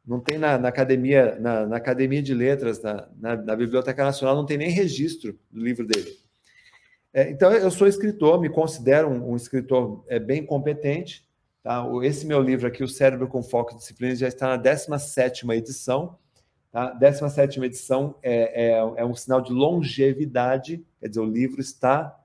[0.04, 4.44] Não tem na, na academia, na, na, academia de letras, na, na, Biblioteca Nacional, não
[4.44, 6.18] tem nem registro do livro dele.
[7.14, 11.24] É, então, eu sou escritor, me considero um, um escritor é, bem competente.
[11.62, 11.86] Tá?
[12.02, 16.18] Esse meu livro aqui, O Cérebro com Foco e Disciplina, já está na 17 edição.
[16.72, 16.90] Tá?
[16.90, 22.19] 17 edição é, é, é, um sinal de longevidade, quer dizer, o livro está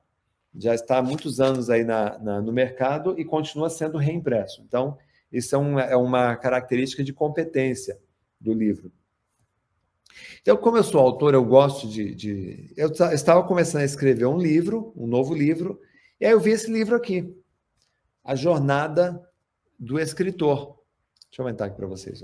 [0.58, 4.62] já está há muitos anos aí na, na, no mercado e continua sendo reimpresso.
[4.68, 4.98] Então,
[5.32, 8.00] isso é uma, é uma característica de competência
[8.40, 8.92] do livro.
[10.42, 12.16] Então, como eu sou autor, eu gosto de.
[12.16, 12.74] de...
[12.78, 15.80] Eu estava começando a escrever um livro, um novo livro,
[16.20, 17.36] e aí eu vi esse livro aqui,
[18.24, 19.22] A Jornada
[19.78, 20.80] do Escritor.
[21.30, 22.22] Deixa eu aumentar aqui para vocês.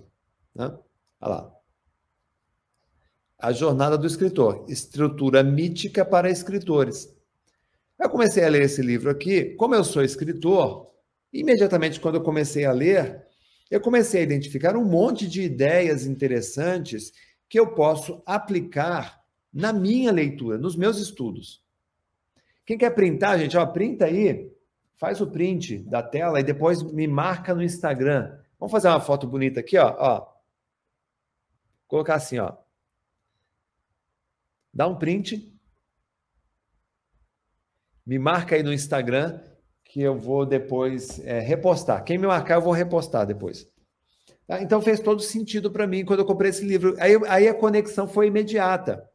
[0.56, 0.66] Né?
[1.20, 1.56] Olha lá.
[3.38, 7.14] A Jornada do Escritor, estrutura mítica para escritores.
[8.02, 9.54] Eu comecei a ler esse livro aqui.
[9.56, 10.92] Como eu sou escritor,
[11.32, 13.24] imediatamente quando eu comecei a ler,
[13.70, 17.14] eu comecei a identificar um monte de ideias interessantes
[17.48, 19.22] que eu posso aplicar
[19.54, 21.64] na minha leitura, nos meus estudos.
[22.66, 24.52] Quem quer printar, gente, ó, printa aí,
[24.96, 28.36] faz o print da tela e depois me marca no Instagram.
[28.60, 30.28] Vamos fazer uma foto bonita aqui, ó, ó.
[31.88, 32.58] Colocar assim, ó.
[34.74, 35.51] Dá um print.
[38.06, 39.40] Me marca aí no Instagram
[39.84, 42.04] que eu vou depois é, repostar.
[42.04, 43.68] Quem me marcar, eu vou repostar depois.
[44.48, 44.62] Tá?
[44.62, 46.96] Então fez todo sentido para mim quando eu comprei esse livro.
[47.00, 49.06] Aí, aí a conexão foi imediata.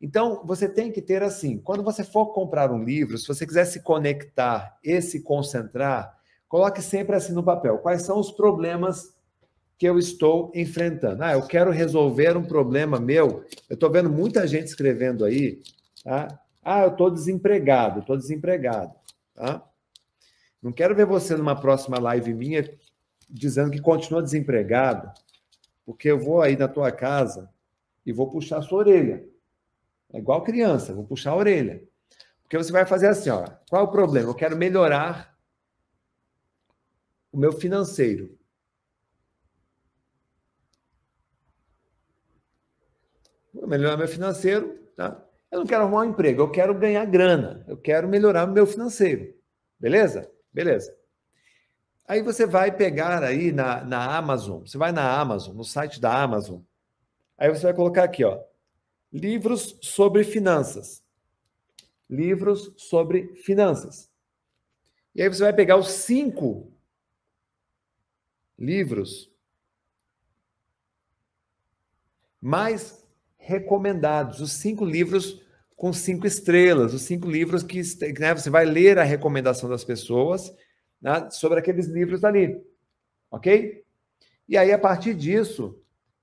[0.00, 3.64] Então, você tem que ter assim: quando você for comprar um livro, se você quiser
[3.64, 6.14] se conectar e se concentrar,
[6.48, 9.14] coloque sempre assim no papel: quais são os problemas
[9.78, 11.22] que eu estou enfrentando?
[11.22, 13.44] Ah, eu quero resolver um problema meu.
[13.68, 15.62] Eu estou vendo muita gente escrevendo aí,
[16.04, 16.28] tá?
[16.68, 18.92] Ah, eu estou desempregado, estou desempregado,
[19.32, 19.64] tá?
[20.60, 22.68] Não quero ver você numa próxima live minha
[23.30, 25.12] dizendo que continua desempregado,
[25.84, 27.48] porque eu vou aí na tua casa
[28.04, 29.24] e vou puxar a sua orelha.
[30.12, 31.84] É igual criança, vou puxar a orelha.
[32.42, 33.46] Porque você vai fazer assim, ó.
[33.70, 34.30] Qual é o problema?
[34.30, 35.38] Eu quero melhorar
[37.30, 38.36] o meu financeiro.
[43.54, 45.25] Vou melhorar meu financeiro, tá?
[45.50, 49.34] Eu não quero arrumar um emprego, eu quero ganhar grana, eu quero melhorar meu financeiro.
[49.78, 50.30] Beleza?
[50.52, 50.96] Beleza.
[52.06, 56.22] Aí você vai pegar aí na, na Amazon, você vai na Amazon, no site da
[56.22, 56.60] Amazon,
[57.36, 58.40] aí você vai colocar aqui, ó,
[59.12, 61.04] livros sobre finanças.
[62.08, 64.08] Livros sobre finanças.
[65.14, 66.72] E aí você vai pegar os cinco
[68.58, 69.30] livros
[72.40, 73.05] mais
[73.46, 75.40] recomendados, os cinco livros
[75.76, 77.80] com cinco estrelas, os cinco livros que
[78.18, 80.52] né, você vai ler a recomendação das pessoas
[81.00, 82.60] né, sobre aqueles livros ali,
[83.30, 83.84] ok?
[84.48, 85.78] E aí, a partir disso,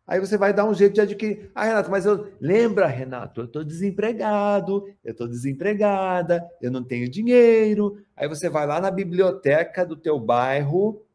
[0.06, 1.50] aí você vai dar um jeito de adquirir.
[1.56, 2.34] Ah, Renato, mas eu.
[2.42, 8.04] Lembra, Renato, eu estou desempregado, eu estou desempregada, eu não tenho dinheiro.
[8.18, 11.06] Aí você vai lá na biblioteca do teu bairro,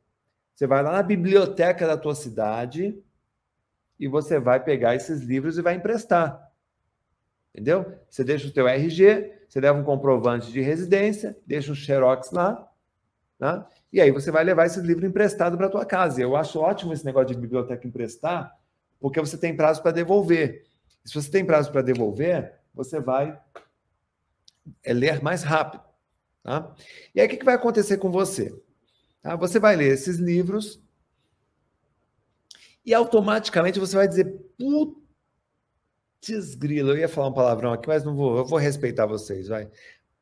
[0.55, 2.99] você vai lá na biblioteca da tua cidade
[3.99, 6.51] e você vai pegar esses livros e vai emprestar.
[7.53, 7.99] Entendeu?
[8.09, 12.71] Você deixa o teu RG, você leva um comprovante de residência, deixa um xerox lá,
[13.41, 13.65] né?
[13.93, 16.21] e aí você vai levar esse livro emprestado para tua casa.
[16.21, 18.55] Eu acho ótimo esse negócio de biblioteca emprestar,
[19.01, 20.67] porque você tem prazo para devolver.
[21.05, 23.39] Se você tem prazo para devolver, você vai
[24.85, 25.83] é, ler mais rápido.
[26.43, 26.75] Tá?
[27.15, 28.55] E aí o que, que vai acontecer com você?
[29.23, 29.35] Tá?
[29.37, 30.81] Você vai ler esses livros
[32.89, 38.17] e automaticamente você vai dizer, putz grilo, eu ia falar um palavrão aqui, mas não
[38.17, 39.69] vou, eu vou respeitar vocês, vai.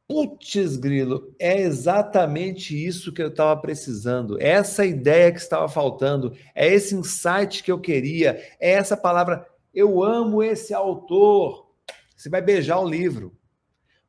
[0.09, 6.37] Putz grilo, é exatamente isso que eu estava precisando, é essa ideia que estava faltando,
[6.57, 11.71] é esse insight que eu queria, é essa palavra, eu amo esse autor.
[12.17, 13.33] Você vai beijar o livro.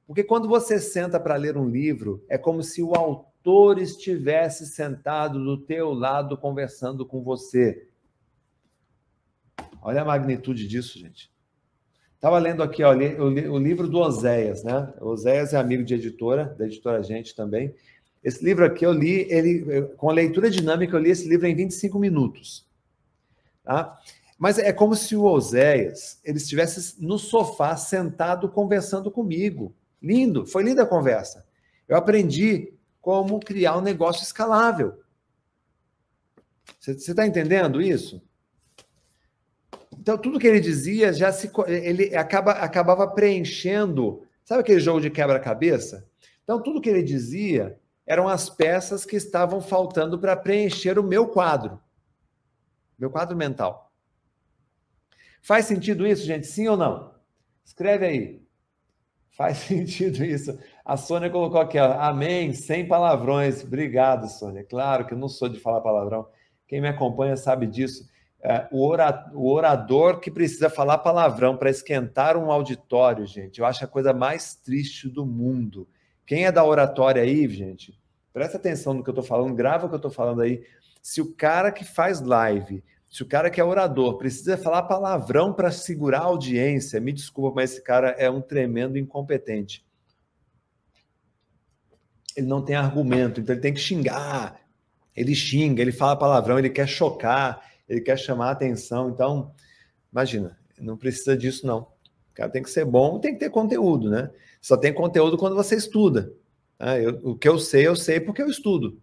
[0.07, 5.43] Porque quando você senta para ler um livro, é como se o autor estivesse sentado
[5.43, 7.86] do teu lado conversando com você.
[9.82, 11.32] Olha a magnitude disso, gente.
[12.16, 14.91] Estava lendo aqui ó, o livro do Oséias, né?
[14.99, 17.74] Oséias é amigo de editora, da editora Gente também.
[18.24, 21.56] Esse livro aqui eu li, ele, com a leitura dinâmica, eu li esse livro em
[21.56, 22.68] 25 minutos.
[23.64, 23.98] Tá?
[24.38, 29.74] Mas é como se o Oséias ele estivesse no sofá, sentado, conversando comigo.
[30.02, 31.45] Lindo, foi linda a conversa.
[31.88, 34.99] Eu aprendi como criar um negócio escalável.
[36.80, 38.22] Você está entendendo isso?
[40.07, 41.51] Então, tudo que ele dizia já se.
[41.67, 44.25] Ele acaba, acabava preenchendo.
[44.41, 46.09] Sabe aquele jogo de quebra-cabeça?
[46.45, 51.27] Então, tudo que ele dizia eram as peças que estavam faltando para preencher o meu
[51.27, 51.77] quadro.
[52.97, 53.91] Meu quadro mental.
[55.41, 56.47] Faz sentido isso, gente?
[56.47, 57.13] Sim ou não?
[57.65, 58.41] Escreve aí.
[59.31, 60.57] Faz sentido isso.
[60.85, 63.61] A Sônia colocou aqui, ó, amém, sem palavrões.
[63.61, 64.63] Obrigado, Sônia.
[64.63, 66.29] Claro que eu não sou de falar palavrão.
[66.65, 68.07] Quem me acompanha sabe disso
[68.72, 74.14] o, orador que precisa falar palavrão para esquentar um auditório, gente, eu acho a coisa
[74.14, 75.88] mais triste do mundo.
[76.26, 77.98] Quem é da oratória aí, gente,
[78.32, 80.64] presta atenção no que eu estou falando, grava o que eu estou falando aí.
[81.02, 85.53] Se o cara que faz live, se o cara que é orador precisa falar palavrão
[85.53, 89.86] para segurar a audiência, me desculpa, mas esse cara é um tremendo incompetente.
[92.36, 94.61] Ele não tem argumento, então ele tem que xingar.
[95.15, 99.09] Ele xinga, ele fala palavrão, ele quer chocar ele quer chamar a atenção.
[99.09, 99.53] Então,
[100.11, 101.80] imagina, não precisa disso, não.
[102.31, 104.30] O cara tem que ser bom, tem que ter conteúdo, né?
[104.61, 106.31] Só tem conteúdo quando você estuda.
[106.80, 107.05] Né?
[107.05, 109.01] Eu, o que eu sei, eu sei porque eu estudo.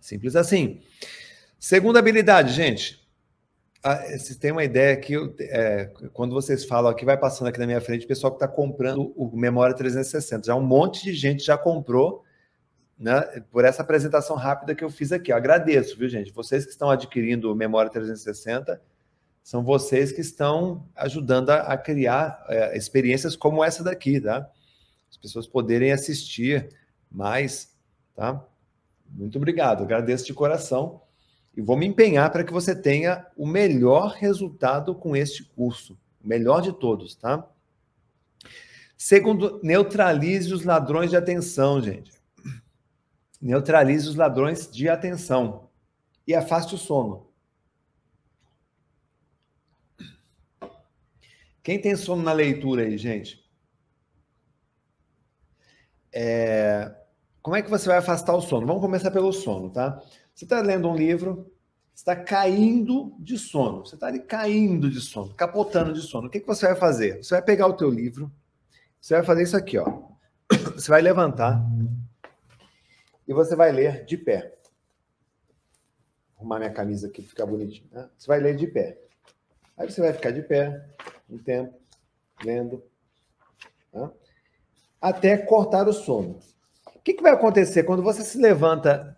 [0.00, 0.80] Simples assim.
[1.58, 3.00] Segunda habilidade, gente.
[3.82, 7.66] Ah, vocês têm uma ideia que é, quando vocês falam aqui, vai passando aqui na
[7.66, 10.46] minha frente, o pessoal que está comprando o Memória 360.
[10.46, 12.22] Já um monte de gente já comprou
[13.00, 15.32] né, por essa apresentação rápida que eu fiz aqui.
[15.32, 16.30] Eu agradeço, viu, gente?
[16.32, 18.78] Vocês que estão adquirindo o Memória 360,
[19.42, 24.46] são vocês que estão ajudando a, a criar é, experiências como essa daqui, tá?
[25.10, 26.68] As pessoas poderem assistir
[27.10, 27.74] mais,
[28.14, 28.44] tá?
[29.08, 31.00] Muito obrigado, agradeço de coração
[31.56, 36.28] e vou me empenhar para que você tenha o melhor resultado com este curso, o
[36.28, 37.48] melhor de todos, tá?
[38.94, 42.19] Segundo, neutralize os ladrões de atenção, gente
[43.40, 45.70] neutralize os ladrões de atenção
[46.26, 47.30] e afaste o sono.
[51.62, 53.44] Quem tem sono na leitura aí, gente?
[56.12, 56.94] É...
[57.42, 58.66] Como é que você vai afastar o sono?
[58.66, 60.00] Vamos começar pelo sono, tá?
[60.34, 61.50] Você está lendo um livro,
[61.94, 66.28] está caindo de sono, você está ali caindo de sono, capotando de sono.
[66.28, 67.22] O que, que você vai fazer?
[67.22, 68.30] Você vai pegar o teu livro,
[69.00, 70.10] você vai fazer isso aqui, ó.
[70.74, 71.62] Você vai levantar,
[73.30, 74.56] e você vai ler de pé.
[76.34, 77.88] Vou arrumar minha camisa aqui ficar bonitinho.
[77.92, 78.10] Né?
[78.18, 78.98] Você vai ler de pé.
[79.78, 80.84] Aí você vai ficar de pé
[81.30, 81.72] um tempo,
[82.44, 82.82] lendo,
[83.92, 84.10] né?
[85.00, 86.40] até cortar o sono.
[86.92, 89.16] O que, que vai acontecer quando você se levanta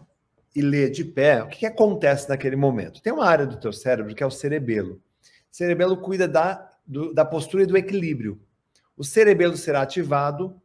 [0.54, 1.42] e lê de pé?
[1.42, 3.00] O que, que acontece naquele momento?
[3.00, 4.96] Tem uma área do teu cérebro que é o cerebelo.
[5.50, 8.38] O cerebelo cuida da, do, da postura e do equilíbrio.
[8.94, 10.61] O cerebelo será ativado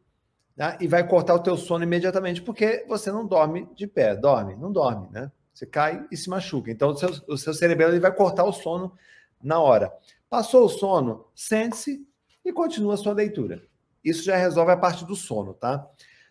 [0.57, 0.75] né?
[0.81, 4.71] e vai cortar o teu sono imediatamente, porque você não dorme de pé, dorme, não
[4.71, 5.31] dorme, né?
[5.53, 6.71] Você cai e se machuca.
[6.71, 8.93] Então, o seu, o seu cerebelo ele vai cortar o sono
[9.41, 9.93] na hora.
[10.29, 12.05] Passou o sono, sente-se
[12.43, 13.63] e continua a sua leitura.
[14.03, 15.87] Isso já resolve a parte do sono, tá?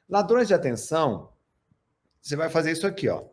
[0.09, 1.31] Ladrões de atenção,
[2.21, 3.25] você vai fazer isso aqui, ó.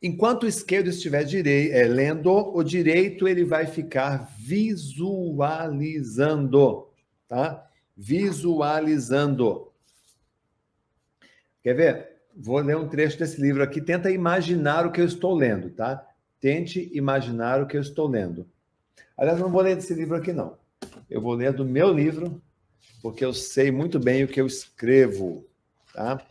[0.00, 6.86] Enquanto o esquerdo estiver direi, é, lendo, o direito ele vai ficar visualizando,
[7.26, 7.67] tá?
[8.00, 9.72] Visualizando.
[11.60, 12.08] Quer ver?
[12.32, 13.80] Vou ler um trecho desse livro aqui.
[13.80, 16.06] Tenta imaginar o que eu estou lendo, tá?
[16.40, 18.48] Tente imaginar o que eu estou lendo.
[19.16, 20.56] Aliás, não vou ler desse livro aqui, não.
[21.10, 22.40] Eu vou ler do meu livro,
[23.02, 25.44] porque eu sei muito bem o que eu escrevo,
[25.92, 26.24] tá?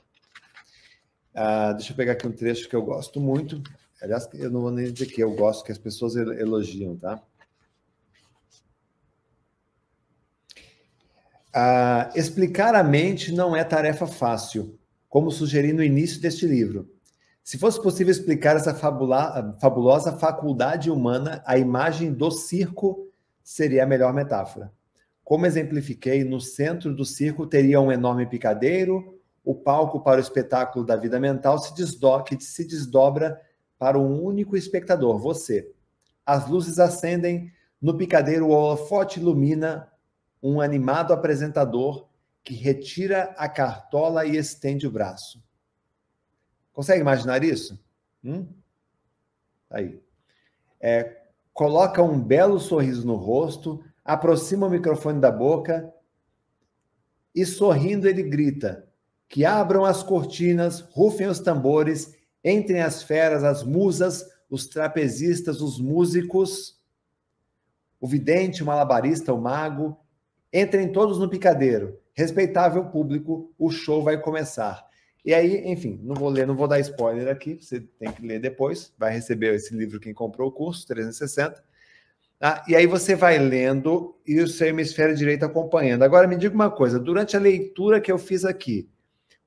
[1.36, 3.62] Ah, deixa eu pegar aqui um trecho que eu gosto muito.
[4.02, 7.22] Aliás, eu não vou nem dizer que eu gosto, que as pessoas elogiam, tá?
[11.54, 14.78] Ah, explicar a mente não é tarefa fácil,
[15.10, 16.90] como sugeri no início deste livro.
[17.44, 23.08] Se fosse possível explicar essa fabula, fabulosa faculdade humana, a imagem do circo
[23.42, 24.72] seria a melhor metáfora.
[25.24, 30.86] Como exemplifiquei, no centro do circo teria um enorme picadeiro, o palco para o espetáculo
[30.86, 33.40] da vida mental se desdobra, se desdobra
[33.80, 35.72] para um único espectador, você.
[36.26, 37.50] As luzes acendem,
[37.82, 39.88] no picadeiro o holofote ilumina
[40.42, 42.08] um animado apresentador
[42.44, 45.44] que retira a cartola e estende o braço.
[46.72, 47.80] Consegue imaginar isso?
[48.24, 48.48] Hum?
[49.70, 50.02] Aí.
[50.80, 51.24] É,
[51.54, 55.92] coloca um belo sorriso no rosto, aproxima o microfone da boca
[57.34, 58.88] e sorrindo ele grita:
[59.28, 65.80] que abram as cortinas, rufem os tambores, entrem as feras, as musas, os trapezistas, os
[65.80, 66.80] músicos,
[68.00, 70.00] o vidente, o malabarista, o mago,
[70.60, 72.00] entrem todos no picadeiro.
[72.14, 74.86] Respeitável público, o show vai começar.
[75.24, 78.40] E aí, enfim, não vou ler, não vou dar spoiler aqui, você tem que ler
[78.40, 81.62] depois, vai receber esse livro quem comprou o curso, 360.
[82.40, 86.04] Ah, e aí você vai lendo e o seu hemisfério direito acompanhando.
[86.04, 88.90] Agora me diga uma coisa, durante a leitura que eu fiz aqui,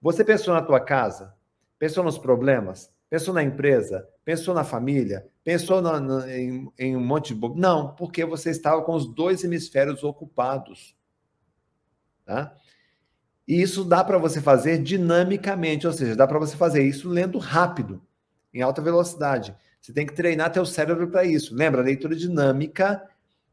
[0.02, 1.34] você pensou na tua casa?
[1.78, 2.92] Pensou nos problemas?
[3.08, 4.08] Pensou na empresa?
[4.24, 5.26] Pensou na família?
[5.42, 5.82] Pensou
[6.28, 7.40] em, em, um monte de.
[7.56, 10.94] Não, porque você estava com os dois hemisférios ocupados.
[12.30, 12.54] Tá?
[13.48, 17.38] E isso dá para você fazer dinamicamente, ou seja, dá para você fazer isso lendo
[17.38, 18.00] rápido,
[18.54, 19.52] em alta velocidade.
[19.80, 21.52] Você tem que treinar teu cérebro para isso.
[21.52, 23.02] Lembra, leitura dinâmica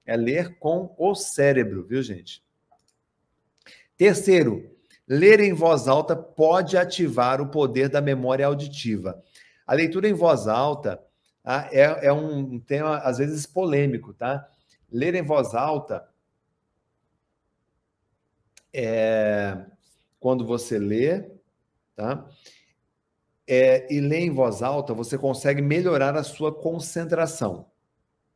[0.05, 2.43] é ler com o cérebro, viu, gente?
[3.97, 4.77] Terceiro,
[5.07, 9.23] Ler em voz alta pode ativar o poder da memória auditiva.
[9.65, 11.01] A leitura em voz alta
[11.41, 14.45] tá, é, é um tema, às vezes, polêmico, tá?
[14.91, 16.05] Ler em voz alta
[18.73, 19.65] é
[20.19, 21.23] quando você lê,
[21.95, 22.27] tá?
[23.47, 27.67] É, e ler em voz alta, você consegue melhorar a sua concentração.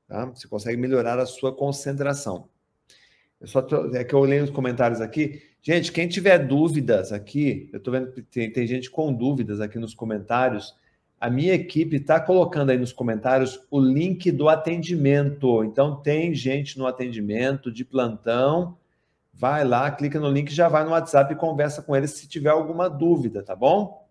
[0.07, 0.25] Tá?
[0.25, 2.47] Você consegue melhorar a sua concentração.
[3.39, 5.41] Eu só tô, é que eu olhei os comentários aqui.
[5.61, 9.79] Gente, quem tiver dúvidas aqui, eu estou vendo que tem, tem gente com dúvidas aqui
[9.79, 10.75] nos comentários.
[11.19, 15.63] A minha equipe está colocando aí nos comentários o link do atendimento.
[15.63, 18.77] Então, tem gente no atendimento de plantão.
[19.41, 22.51] Vai lá, clica no link, já vai no WhatsApp e conversa com eles se tiver
[22.51, 24.07] alguma dúvida, tá bom?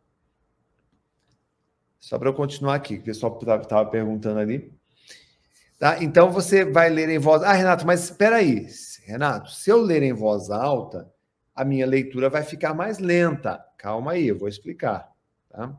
[2.00, 4.76] Só para eu continuar aqui, o pessoal estava perguntando ali.
[5.78, 6.02] Tá?
[6.02, 7.44] Então, você vai ler em voz.
[7.44, 8.66] Ah, Renato, mas espera aí.
[9.04, 11.08] Renato, se eu ler em voz alta,
[11.54, 13.64] a minha leitura vai ficar mais lenta.
[13.78, 15.12] Calma aí, eu vou explicar.
[15.48, 15.78] Tá?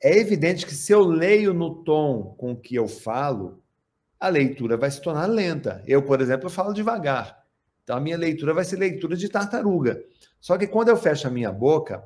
[0.00, 3.60] É evidente que se eu leio no tom com que eu falo,
[4.20, 5.82] a leitura vai se tornar lenta.
[5.84, 7.41] Eu, por exemplo, falo devagar.
[7.82, 10.02] Então, a minha leitura vai ser leitura de tartaruga.
[10.40, 12.04] Só que quando eu fecho a minha boca,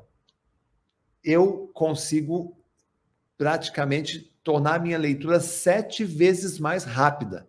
[1.23, 2.57] eu consigo
[3.37, 7.47] praticamente tornar a minha leitura sete vezes mais rápida.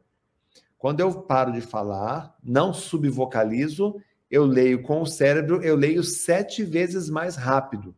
[0.76, 4.00] Quando eu paro de falar, não subvocalizo,
[4.30, 7.96] eu leio com o cérebro, eu leio sete vezes mais rápido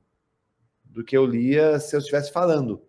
[0.84, 2.82] do que eu lia se eu estivesse falando.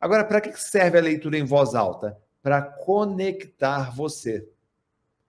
[0.00, 2.16] Agora, para que serve a leitura em voz alta?
[2.42, 4.48] Para conectar você,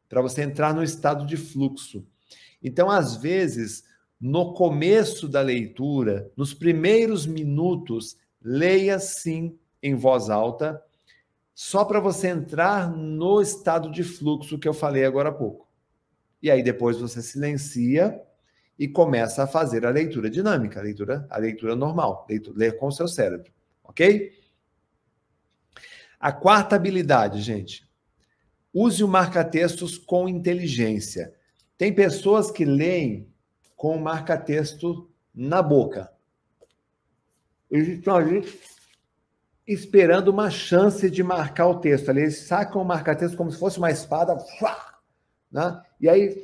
[0.07, 2.05] para você entrar no estado de fluxo.
[2.61, 3.83] Então, às vezes,
[4.19, 10.81] no começo da leitura, nos primeiros minutos, leia sim em voz alta,
[11.53, 15.67] só para você entrar no estado de fluxo que eu falei agora há pouco.
[16.41, 18.21] E aí depois você silencia
[18.77, 22.87] e começa a fazer a leitura dinâmica, a leitura, a leitura normal, leitura, ler com
[22.87, 23.51] o seu cérebro,
[23.83, 24.31] ok?
[26.19, 27.86] A quarta habilidade, gente,
[28.83, 31.33] use o marca-textos com inteligência.
[31.77, 33.27] Tem pessoas que leem
[33.75, 36.11] com o marca-texto na boca.
[37.69, 38.47] Eles estão ali
[39.67, 42.09] esperando uma chance de marcar o texto.
[42.09, 44.37] Eles sacam o marca-texto como se fosse uma espada.
[45.51, 45.81] Né?
[45.99, 46.43] E aí,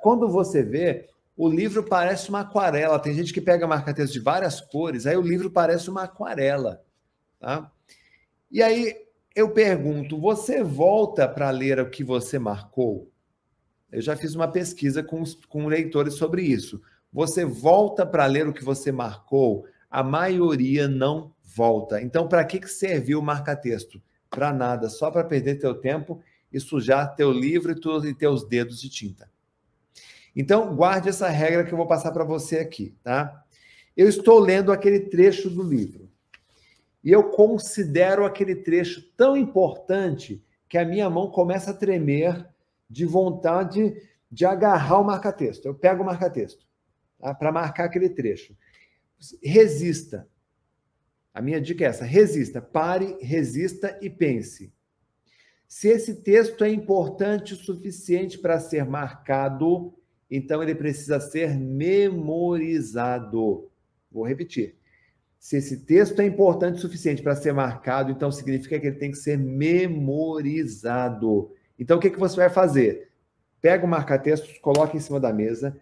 [0.00, 2.98] quando você vê, o livro parece uma aquarela.
[2.98, 6.82] Tem gente que pega marca-texto de várias cores, aí o livro parece uma aquarela.
[7.38, 7.70] Tá?
[8.50, 13.10] E aí eu pergunto: você volta para ler o que você marcou?
[13.90, 16.80] Eu já fiz uma pesquisa com, com leitores sobre isso.
[17.12, 19.66] Você volta para ler o que você marcou?
[19.90, 22.00] A maioria não volta.
[22.00, 24.00] Então, para que, que serviu o marca-texto?
[24.28, 28.46] Para nada, só para perder teu tempo e sujar teu livro e, tu, e teus
[28.46, 29.28] dedos de tinta.
[30.34, 33.44] Então, guarde essa regra que eu vou passar para você aqui, tá?
[33.96, 36.09] Eu estou lendo aquele trecho do livro.
[37.02, 42.46] E eu considero aquele trecho tão importante que a minha mão começa a tremer
[42.88, 43.96] de vontade
[44.30, 45.66] de agarrar o marca-texto.
[45.66, 46.66] Eu pego o marca-texto
[47.18, 47.34] tá?
[47.34, 48.56] para marcar aquele trecho.
[49.42, 50.28] Resista.
[51.32, 52.60] A minha dica é essa: resista.
[52.60, 54.72] Pare, resista e pense.
[55.66, 59.94] Se esse texto é importante o suficiente para ser marcado,
[60.28, 62.90] então ele precisa ser memorizado.
[64.10, 64.79] Vou repetir.
[65.40, 69.10] Se esse texto é importante o suficiente para ser marcado, então significa que ele tem
[69.10, 69.90] que ser memorizado.
[71.78, 73.10] Então, o que, que você vai fazer?
[73.58, 75.74] Pega o marca-textos, coloca em cima da mesa,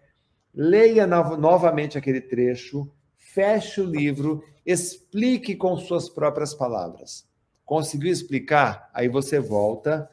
[0.53, 7.27] leia no novamente aquele trecho, feche o livro, explique com suas próprias palavras.
[7.65, 8.89] Conseguiu explicar?
[8.93, 10.09] Aí você volta.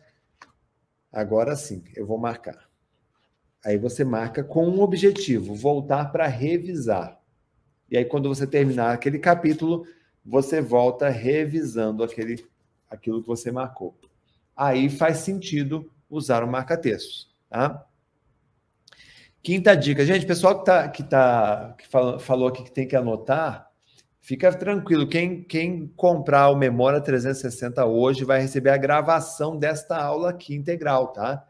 [1.12, 2.68] Agora sim, eu vou marcar.
[3.64, 7.16] Aí você marca com um objetivo: voltar para revisar.
[7.90, 9.86] E aí, quando você terminar aquele capítulo,
[10.24, 12.44] você volta revisando aquele,
[12.90, 13.96] aquilo que você marcou
[14.56, 17.84] aí faz sentido usar o marca-textos, tá?
[19.42, 22.96] Quinta dica, gente, pessoal que, tá, que, tá, que falou, falou aqui que tem que
[22.96, 23.70] anotar,
[24.20, 30.30] fica tranquilo, quem, quem comprar o Memória 360 hoje vai receber a gravação desta aula
[30.30, 31.46] aqui integral, tá?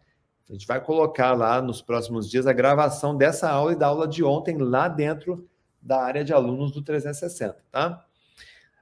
[0.48, 4.06] A gente vai colocar lá nos próximos dias a gravação dessa aula e da aula
[4.06, 5.48] de ontem lá dentro
[5.86, 8.04] da área de alunos do 360, tá?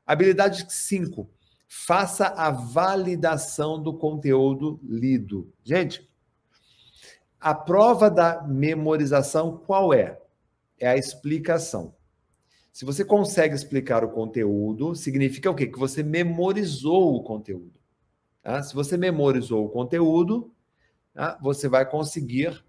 [0.07, 1.29] Habilidade 5
[1.69, 5.53] faça a validação do conteúdo lido.
[5.65, 6.09] Gente,
[7.41, 10.21] a prova da memorização qual é?
[10.79, 11.95] É a explicação.
[12.73, 15.67] Se você consegue explicar o conteúdo, significa o quê?
[15.67, 17.79] Que você memorizou o conteúdo.
[18.43, 18.63] Tá?
[18.63, 20.53] Se você memorizou o conteúdo,
[21.13, 21.39] tá?
[21.43, 22.65] você vai conseguir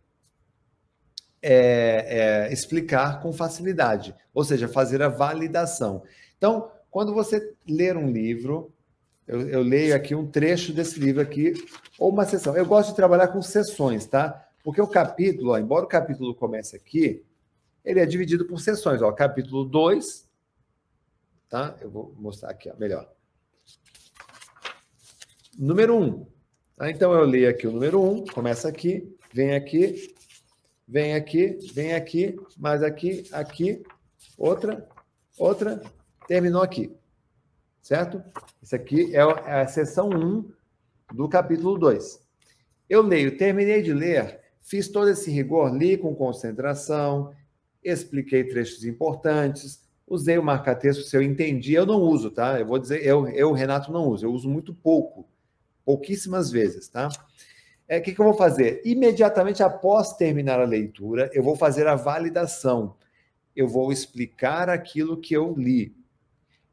[1.48, 6.02] é, é, explicar com facilidade, ou seja, fazer a validação.
[6.36, 8.74] Então, quando você ler um livro,
[9.28, 11.54] eu, eu, leio aqui um trecho desse livro aqui,
[12.00, 12.58] ou uma sessão.
[12.58, 14.44] Eu gosto de trabalhar com sessões, tá?
[14.64, 17.24] Porque o capítulo, ó, embora o capítulo comece aqui,
[17.84, 19.04] ele é dividido por sessões.
[19.04, 20.28] Ó, capítulo 2,
[21.48, 21.78] tá?
[21.80, 23.08] Eu vou mostrar aqui, ó, melhor.
[25.56, 26.04] Número 1.
[26.04, 26.26] Um,
[26.76, 26.90] tá?
[26.90, 30.15] Então eu leio aqui o número 1, um, começa aqui, vem aqui,
[30.88, 33.84] vem aqui, vem aqui, mais aqui, aqui,
[34.38, 34.88] outra,
[35.38, 35.82] outra,
[36.28, 36.96] terminou aqui
[37.86, 38.20] certo?
[38.64, 40.52] Isso aqui é, é a seção 1
[41.14, 42.20] do capítulo 2.
[42.90, 47.32] Eu leio, terminei de ler, fiz todo esse rigor, li com concentração,
[47.84, 52.60] expliquei trechos importantes, usei o marca-texto se eu entendi, eu não uso, tá?
[52.60, 55.30] Eu vou dizer, eu, eu, Renato, não uso, eu uso muito pouco,
[55.86, 57.10] pouquíssimas vezes, tá?
[57.88, 58.82] É, que, que eu vou fazer?
[58.84, 62.96] Imediatamente após terminar a leitura, eu vou fazer a validação.
[63.56, 65.96] Eu vou explicar aquilo que eu li.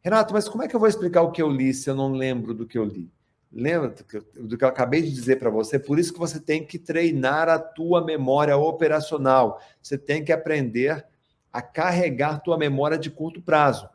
[0.00, 2.12] Renato, mas como é que eu vou explicar o que eu li se eu não
[2.12, 3.10] lembro do que eu li?
[3.52, 3.94] Lembra
[4.34, 5.78] do que eu acabei de dizer para você?
[5.78, 9.60] Por isso que você tem que treinar a tua memória operacional.
[9.82, 11.06] Você tem que aprender
[11.52, 13.88] a carregar tua memória de curto prazo.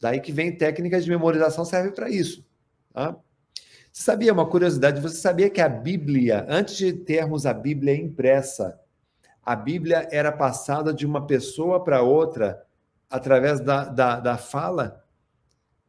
[0.00, 2.44] Daí que vem técnicas de memorização serve para isso.
[2.92, 3.14] Tá?
[3.92, 5.02] Você sabia uma curiosidade?
[5.02, 8.80] Você sabia que a Bíblia, antes de termos a Bíblia impressa,
[9.44, 12.64] a Bíblia era passada de uma pessoa para outra
[13.10, 15.04] através da, da, da fala?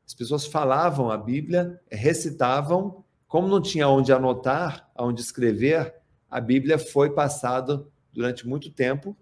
[0.05, 5.95] As pessoas falavam a Bíblia, recitavam, como não tinha onde anotar, onde escrever,
[6.29, 9.15] a Bíblia foi passada durante muito tempo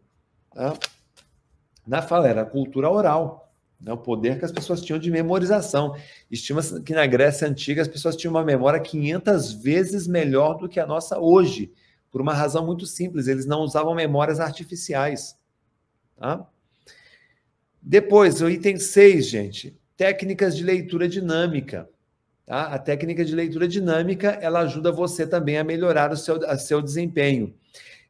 [0.49, 0.73] tá?
[1.85, 3.50] na fala, era cultura oral,
[3.81, 3.91] né?
[3.91, 5.95] o poder que as pessoas tinham de memorização.
[6.29, 10.79] Estima-se que na Grécia Antiga as pessoas tinham uma memória 500 vezes melhor do que
[10.79, 11.71] a nossa hoje,
[12.11, 15.35] por uma razão muito simples, eles não usavam memórias artificiais.
[16.17, 16.47] Tá?
[17.81, 21.89] Depois, o item 6, gente, técnicas de leitura dinâmica.
[22.45, 22.67] Tá?
[22.67, 26.81] A técnica de leitura dinâmica ela ajuda você também a melhorar o seu, a seu
[26.81, 27.55] desempenho.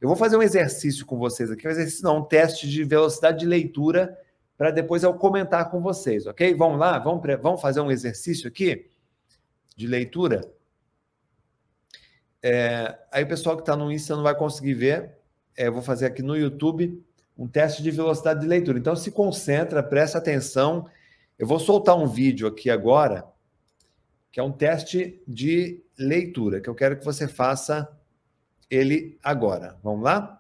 [0.02, 3.39] Eu vou fazer um exercício com vocês aqui, um exercício não, um teste de velocidade
[3.39, 4.18] de leitura
[4.62, 6.54] para depois eu comentar com vocês, ok?
[6.54, 8.92] Vamos lá, vamos, vamos fazer um exercício aqui
[9.76, 10.54] de leitura.
[12.44, 15.18] É, aí o pessoal que está no Insta não vai conseguir ver.
[15.58, 17.04] É, eu vou fazer aqui no YouTube
[17.36, 18.78] um teste de velocidade de leitura.
[18.78, 20.88] Então se concentra, presta atenção.
[21.40, 23.26] Eu vou soltar um vídeo aqui agora,
[24.32, 27.92] que é um teste de leitura, que eu quero que você faça
[28.70, 29.80] ele agora.
[29.82, 30.40] Vamos lá?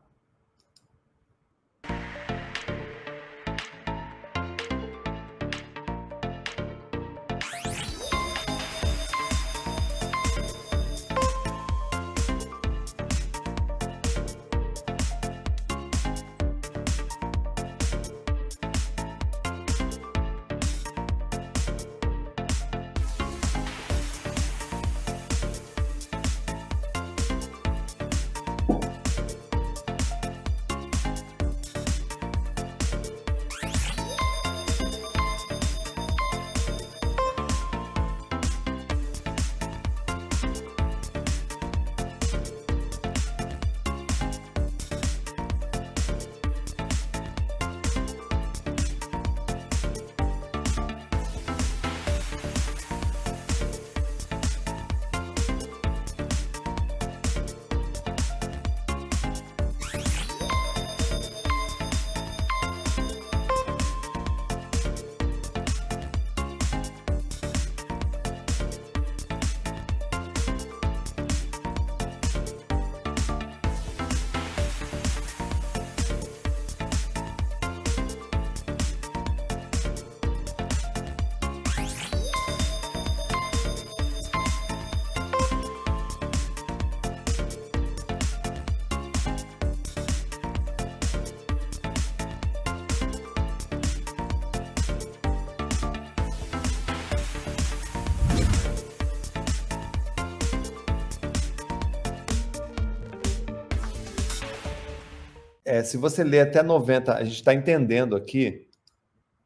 [105.91, 108.65] Se você ler até 90, a gente está entendendo aqui,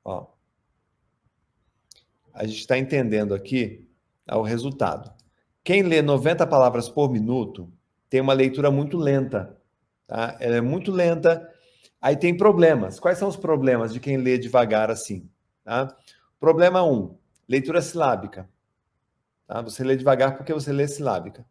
[0.04, 0.28] ó,
[2.32, 3.90] a gente está entendendo aqui
[4.30, 5.12] ó, o resultado.
[5.64, 7.74] Quem lê 90 palavras por minuto
[8.08, 9.60] tem uma leitura muito lenta,
[10.06, 10.38] tá?
[10.40, 11.52] Ela é muito lenta,
[12.00, 13.00] aí tem problemas.
[13.00, 15.28] Quais são os problemas de quem lê devagar assim?
[15.64, 15.98] Tá?
[16.40, 17.18] Problema 1, um,
[17.50, 18.48] leitura silábica.
[19.48, 19.64] Tá?
[19.64, 21.44] Você lê devagar porque você lê silábica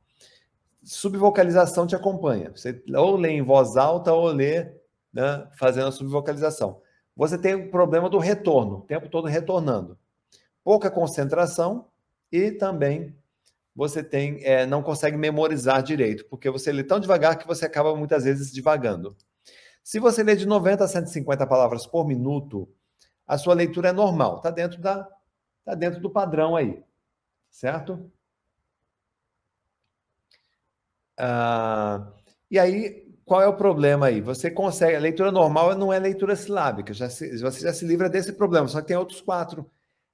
[0.84, 2.52] subvocalização te acompanha.
[2.54, 4.70] Você ou lê em voz alta ou lê
[5.14, 6.82] né, fazendo a subvocalização.
[7.16, 9.96] Você tem o problema do retorno, o tempo todo retornando.
[10.64, 11.86] Pouca concentração
[12.32, 13.16] e também
[13.76, 17.94] você tem é, não consegue memorizar direito, porque você lê tão devagar que você acaba
[17.94, 19.16] muitas vezes divagando.
[19.82, 22.68] Se você lê de 90 a 150 palavras por minuto,
[23.26, 25.08] a sua leitura é normal, está dentro da
[25.64, 26.82] tá dentro do padrão aí,
[27.50, 28.10] certo?
[31.16, 32.12] Ah,
[32.50, 34.20] e aí, qual é o problema aí?
[34.20, 34.96] Você consegue.
[34.96, 38.68] A leitura normal não é leitura silábica, já se, você já se livra desse problema,
[38.68, 39.70] só que tem outros quatro,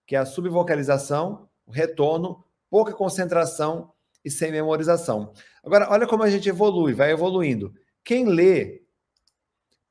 [0.07, 3.93] que é a subvocalização, o retorno, pouca concentração
[4.25, 5.33] e sem memorização.
[5.65, 7.75] Agora, olha como a gente evolui, vai evoluindo.
[8.05, 8.83] Quem lê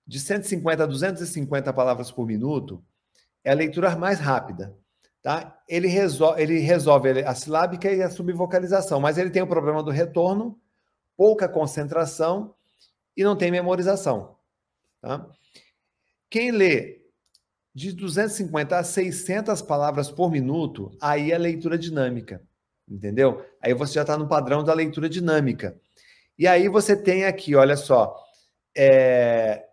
[0.08, 2.84] de 150 a 250 palavras por minuto
[3.44, 4.76] é a leitura mais rápida.
[5.22, 5.60] Tá?
[5.68, 5.90] Ele,
[6.38, 10.58] ele resolve a silábica e a subvocalização, mas ele tem o problema do retorno
[11.18, 12.56] pouca concentração
[13.16, 14.38] e não tem memorização.
[15.02, 15.28] Tá?
[16.30, 17.00] Quem lê
[17.74, 22.42] de 250 a 600 palavras por minuto, aí é leitura dinâmica,
[22.88, 23.46] entendeu?
[23.62, 25.80] Aí você já está no padrão da leitura dinâmica.
[26.38, 28.16] E aí você tem aqui, olha só,
[28.76, 29.66] é,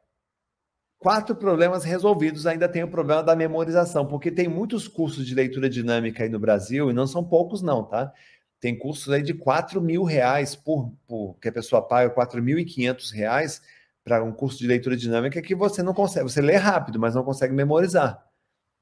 [0.98, 2.46] quatro problemas resolvidos.
[2.46, 6.38] Ainda tem o problema da memorização, porque tem muitos cursos de leitura dinâmica aí no
[6.38, 8.12] Brasil, e não são poucos, não, tá?
[8.60, 13.62] Tem cursos aí de 4 mil reais por, por que a pessoa paga 4.500 reais
[14.02, 17.24] para um curso de leitura dinâmica que você não consegue, você lê rápido, mas não
[17.24, 18.24] consegue memorizar.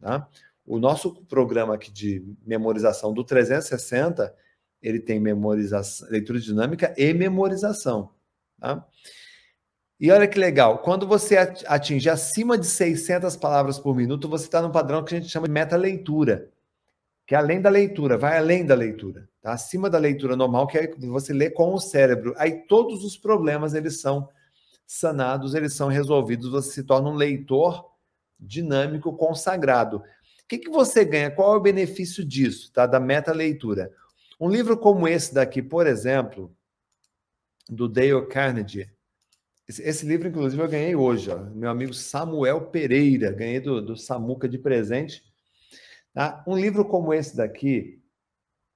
[0.01, 0.29] Tá?
[0.67, 4.35] O nosso programa aqui de memorização do 360,
[4.83, 8.11] ele tem memorização, leitura dinâmica e memorização.
[8.61, 8.87] Tá?
[9.99, 11.37] E olha que legal, quando você
[11.67, 15.47] atinge acima de 600 palavras por minuto, você está no padrão que a gente chama
[15.47, 16.51] de meta-leitura
[17.27, 19.53] que é além da leitura, vai além da leitura, tá?
[19.53, 22.35] acima da leitura normal, que é você lê com o cérebro.
[22.39, 24.27] Aí todos os problemas eles são
[24.87, 27.93] sanados, eles são resolvidos, você se torna um leitor
[28.41, 29.99] dinâmico consagrado.
[29.99, 30.03] O
[30.49, 31.31] que, que você ganha?
[31.31, 32.87] Qual é o benefício disso, tá?
[32.87, 33.93] Da meta-leitura.
[34.41, 36.55] Um livro como esse daqui, por exemplo,
[37.69, 38.91] do Dale Carnegie,
[39.67, 44.49] Esse, livro, inclusive, eu ganhei hoje, ó, meu amigo Samuel Pereira, ganhei do, do Samuca
[44.49, 45.23] de presente.
[46.13, 46.45] Tá?
[46.47, 48.04] Um livro como esse daqui,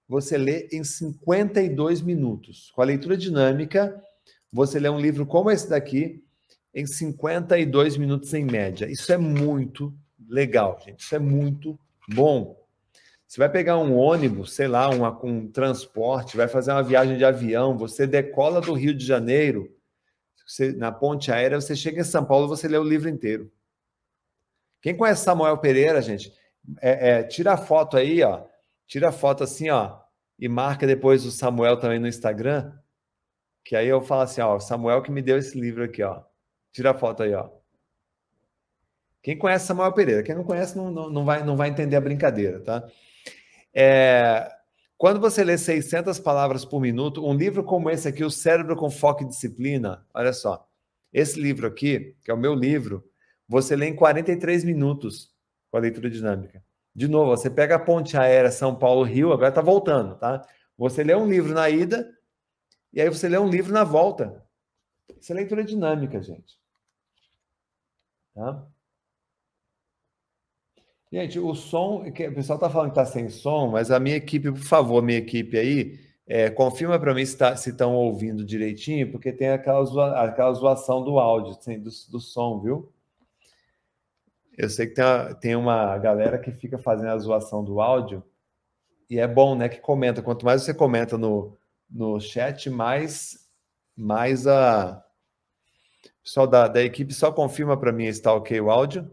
[0.08, 2.70] você lê em 52 minutos.
[2.70, 4.02] Com a leitura dinâmica,
[4.52, 6.24] você lê um livro como esse daqui
[6.74, 8.90] em 52 minutos em média.
[8.90, 9.92] Isso é muito
[10.28, 11.00] legal, gente.
[11.00, 11.78] Isso é muito
[12.08, 12.56] bom.
[13.26, 17.24] Você vai pegar um ônibus, sei lá, um, um transporte, vai fazer uma viagem de
[17.24, 19.70] avião, você decola do Rio de Janeiro,
[20.46, 23.52] você, na ponte aérea, você chega em São Paulo, você lê o livro inteiro.
[24.80, 26.32] Quem conhece Samuel Pereira, gente,
[26.80, 28.44] é, é, tira a foto aí, ó,
[28.86, 29.97] tira a foto assim, ó,
[30.38, 32.72] e marca depois o Samuel também no Instagram,
[33.64, 36.22] que aí eu falo assim, ó, Samuel que me deu esse livro aqui, ó.
[36.72, 37.50] Tira a foto aí, ó.
[39.22, 42.00] Quem conhece Samuel Pereira, quem não conhece não, não, não, vai, não vai entender a
[42.00, 42.88] brincadeira, tá?
[43.74, 44.50] É,
[44.96, 48.90] quando você lê 600 palavras por minuto, um livro como esse aqui, O Cérebro com
[48.90, 50.68] Foco e Disciplina, olha só,
[51.12, 53.04] esse livro aqui, que é o meu livro,
[53.48, 55.32] você lê em 43 minutos
[55.70, 56.62] com a leitura dinâmica.
[56.98, 60.44] De novo, você pega a ponte aérea São Paulo-Rio, agora está voltando, tá?
[60.76, 62.12] Você lê um livro na ida
[62.92, 64.44] e aí você lê um livro na volta.
[65.16, 66.58] Isso é leitura dinâmica, gente.
[68.34, 68.66] Tá?
[71.12, 74.50] Gente, o som, o pessoal está falando que está sem som, mas a minha equipe,
[74.50, 79.32] por favor, minha equipe aí, é, confirma para mim se tá, estão ouvindo direitinho, porque
[79.32, 82.92] tem aquela, zoa, aquela zoação do áudio, assim, do, do som, viu?
[84.58, 88.24] Eu sei que tem uma, tem uma galera que fica fazendo a zoação do áudio,
[89.08, 90.20] e é bom, né, que comenta.
[90.20, 91.56] Quanto mais você comenta no,
[91.88, 93.48] no chat, mais,
[93.96, 94.98] mais a.
[96.04, 99.08] O pessoal da, da equipe só confirma para mim está ok o áudio.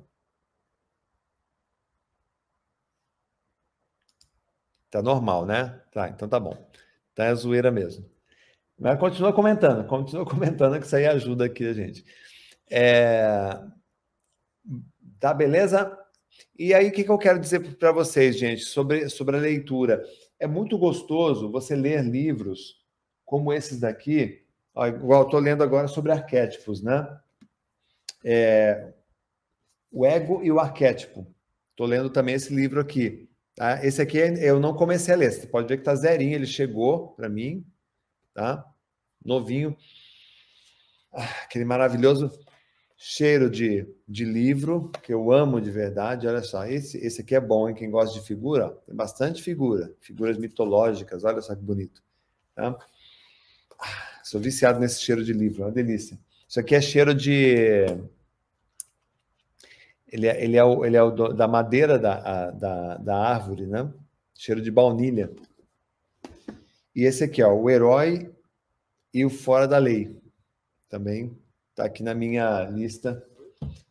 [4.90, 5.80] Tá normal, né?
[5.92, 6.58] Tá, então tá bom.
[7.14, 8.10] Tá é zoeira mesmo.
[8.80, 12.04] Mas continua comentando, continua comentando que isso aí ajuda aqui a gente.
[12.70, 13.76] É...
[15.20, 15.98] Tá, beleza?
[16.58, 20.04] E aí, o que, que eu quero dizer para vocês, gente, sobre, sobre a leitura?
[20.40, 22.84] É muito gostoso você ler livros
[23.26, 24.44] como esses daqui,
[24.74, 27.08] ó, igual estou lendo agora sobre arquétipos, né?
[28.24, 28.94] É...
[29.92, 31.26] O ego e o arquétipo.
[31.72, 33.30] Estou lendo também esse livro aqui.
[33.56, 33.86] Tá?
[33.86, 35.32] Esse aqui eu não comecei a ler.
[35.32, 37.66] Você pode ver que tá zerinho, ele chegou para mim,
[38.34, 38.66] tá?
[39.24, 39.76] Novinho.
[41.14, 42.30] Ah, aquele maravilhoso
[43.08, 46.28] cheiro de, de livro, que eu amo de verdade.
[46.28, 47.76] Olha só, esse, esse aqui é bom, hein?
[47.76, 52.02] Quem gosta de figura, tem bastante figura, figuras mitológicas, olha só que bonito.
[52.56, 52.76] Tá?
[53.80, 56.18] Ah, sou viciado nesse cheiro de livro, é uma delícia.
[56.50, 57.86] Isso aqui é cheiro de
[60.08, 63.68] ele é, ele é, o, ele é o da madeira da, a, da, da árvore,
[63.68, 63.88] né?
[64.34, 65.30] Cheiro de baunilha.
[66.96, 68.34] E esse aqui, ó, o herói
[69.14, 70.20] e o fora da lei.
[70.90, 71.38] Também
[71.76, 73.22] está aqui na minha lista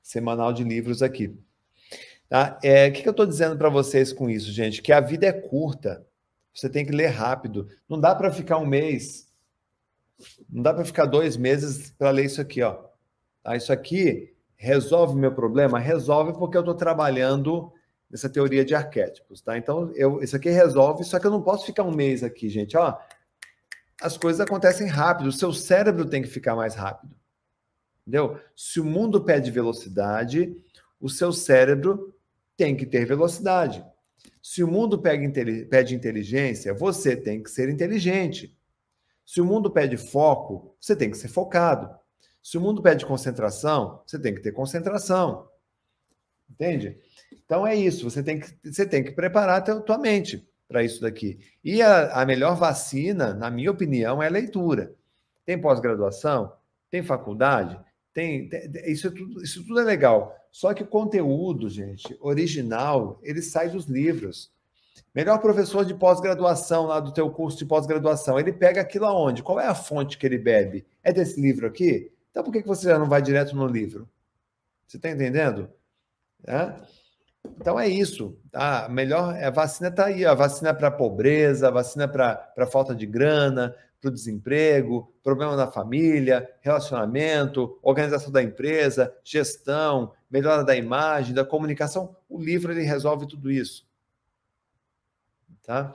[0.02, 1.38] semanal de livros aqui.
[2.30, 2.58] Tá?
[2.64, 4.80] É, o que, que eu estou dizendo para vocês com isso, gente?
[4.80, 6.04] Que a vida é curta.
[6.54, 7.68] Você tem que ler rápido.
[7.86, 9.28] Não dá para ficar um mês.
[10.48, 12.78] Não dá para ficar dois meses para ler isso aqui, ó.
[13.42, 13.54] Tá?
[13.54, 15.78] Isso aqui resolve meu problema?
[15.78, 17.70] Resolve porque eu estou trabalhando
[18.10, 19.58] nessa teoria de arquétipos, tá?
[19.58, 22.76] Então, eu, isso aqui resolve, só que eu não posso ficar um mês aqui, gente.
[22.76, 22.96] Ó,
[24.00, 27.14] as coisas acontecem rápido, o seu cérebro tem que ficar mais rápido.
[28.06, 28.38] Entendeu?
[28.54, 30.54] Se o mundo pede velocidade,
[31.00, 32.14] o seu cérebro
[32.56, 33.84] tem que ter velocidade.
[34.42, 38.56] Se o mundo pede inteligência, você tem que ser inteligente.
[39.24, 41.88] Se o mundo pede foco, você tem que ser focado.
[42.42, 45.48] Se o mundo pede concentração, você tem que ter concentração.
[46.50, 46.98] Entende?
[47.44, 51.00] Então é isso, você tem que, você tem que preparar a tua mente para isso
[51.00, 51.38] daqui.
[51.62, 54.94] E a, a melhor vacina, na minha opinião, é a leitura.
[55.46, 56.52] Tem pós-graduação,
[56.90, 57.78] tem faculdade,
[58.14, 60.34] tem, tem, isso, tudo, isso tudo é legal.
[60.52, 64.52] Só que o conteúdo, gente, original, ele sai dos livros.
[65.12, 69.42] Melhor professor de pós-graduação lá do teu curso de pós-graduação, ele pega aquilo aonde?
[69.42, 70.86] Qual é a fonte que ele bebe?
[71.02, 72.10] É desse livro aqui?
[72.30, 74.08] Então, por que você já não vai direto no livro?
[74.86, 75.68] Você está entendendo?
[76.46, 76.74] É?
[77.60, 78.36] Então é isso.
[78.50, 78.88] Tá?
[78.88, 80.24] Melhor a vacina está aí.
[80.24, 83.74] A vacina para pobreza, a vacina para falta de grana,
[84.04, 91.44] para o desemprego, problema na família, relacionamento, organização da empresa, gestão, melhora da imagem, da
[91.44, 92.14] comunicação.
[92.28, 93.86] O livro ele resolve tudo isso.
[95.62, 95.94] Tá?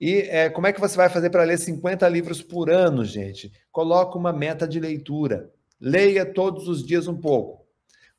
[0.00, 3.52] E é, como é que você vai fazer para ler 50 livros por ano, gente?
[3.70, 5.52] Coloca uma meta de leitura.
[5.80, 7.64] Leia todos os dias um pouco.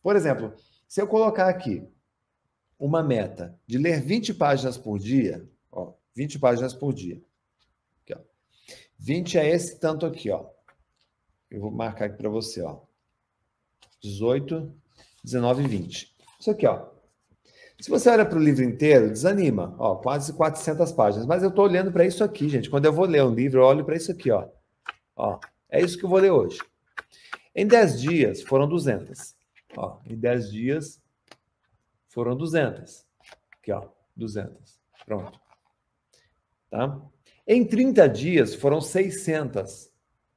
[0.01, 0.53] Por exemplo,
[0.87, 1.85] se eu colocar aqui
[2.79, 7.21] uma meta de ler 20 páginas por dia, ó, 20 páginas por dia.
[8.99, 9.05] Aqui, ó.
[9.05, 10.45] 20 é esse tanto aqui, ó.
[11.49, 12.81] Eu vou marcar aqui para você, ó.
[14.01, 14.73] 18,
[15.23, 16.15] 19 e 20.
[16.39, 16.87] Isso aqui, ó.
[17.79, 19.75] Se você olha para o livro inteiro, desanima.
[19.79, 21.25] Ó, quase 400 páginas.
[21.25, 22.69] Mas eu estou olhando para isso aqui, gente.
[22.69, 24.47] Quando eu vou ler um livro, eu olho para isso aqui, ó.
[25.15, 25.39] ó.
[25.69, 26.59] É isso que eu vou ler hoje.
[27.55, 29.35] Em 10 dias, foram 200.
[29.77, 31.01] Ó, em 10 dias,
[32.09, 33.05] foram 200.
[33.59, 34.79] Aqui, ó, 200.
[35.05, 35.39] Pronto.
[36.69, 37.01] Tá?
[37.51, 39.89] Em 30 dias, foram 600.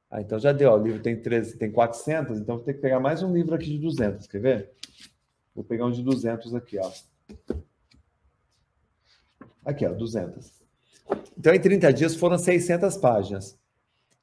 [0.09, 0.71] Ah, então já deu.
[0.71, 3.65] O livro tem, 13, tem 400, então vou ter que pegar mais um livro aqui
[3.65, 4.25] de 200.
[4.25, 4.71] Quer ver?
[5.53, 6.91] Vou pegar um de 200 aqui, ó.
[9.63, 10.63] Aqui, ó, 200.
[11.37, 13.59] Então, em 30 dias foram 600 páginas.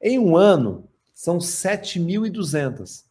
[0.02, 3.04] Em um ano, são 7.200.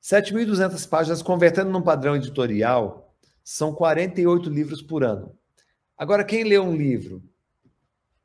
[0.00, 3.12] 7.200 páginas, convertendo num padrão editorial,
[3.42, 5.36] são 48 livros por ano.
[5.96, 7.20] Agora, quem lê um livro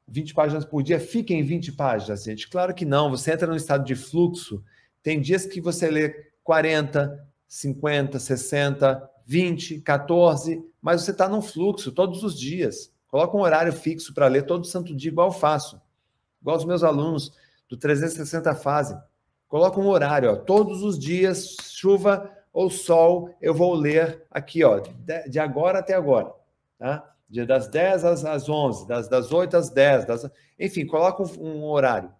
[0.07, 2.49] 20 páginas por dia, fica em 20 páginas, gente?
[2.49, 3.09] Claro que não.
[3.09, 4.63] Você entra num estado de fluxo.
[5.01, 6.09] Tem dias que você lê
[6.43, 12.91] 40, 50, 60, 20, 14, mas você está num fluxo todos os dias.
[13.07, 15.81] Coloca um horário fixo para ler todo santo dia, igual eu faço.
[16.41, 17.31] Igual os meus alunos
[17.69, 18.97] do 360 fazem.
[19.47, 24.81] Coloca um horário, ó, todos os dias, chuva ou sol, eu vou ler aqui, ó,
[25.27, 26.33] de agora até agora,
[26.77, 27.12] tá?
[27.29, 30.29] Das 10 às, às 11, das, das 8 às 10, das...
[30.59, 32.11] enfim, coloca um, um horário.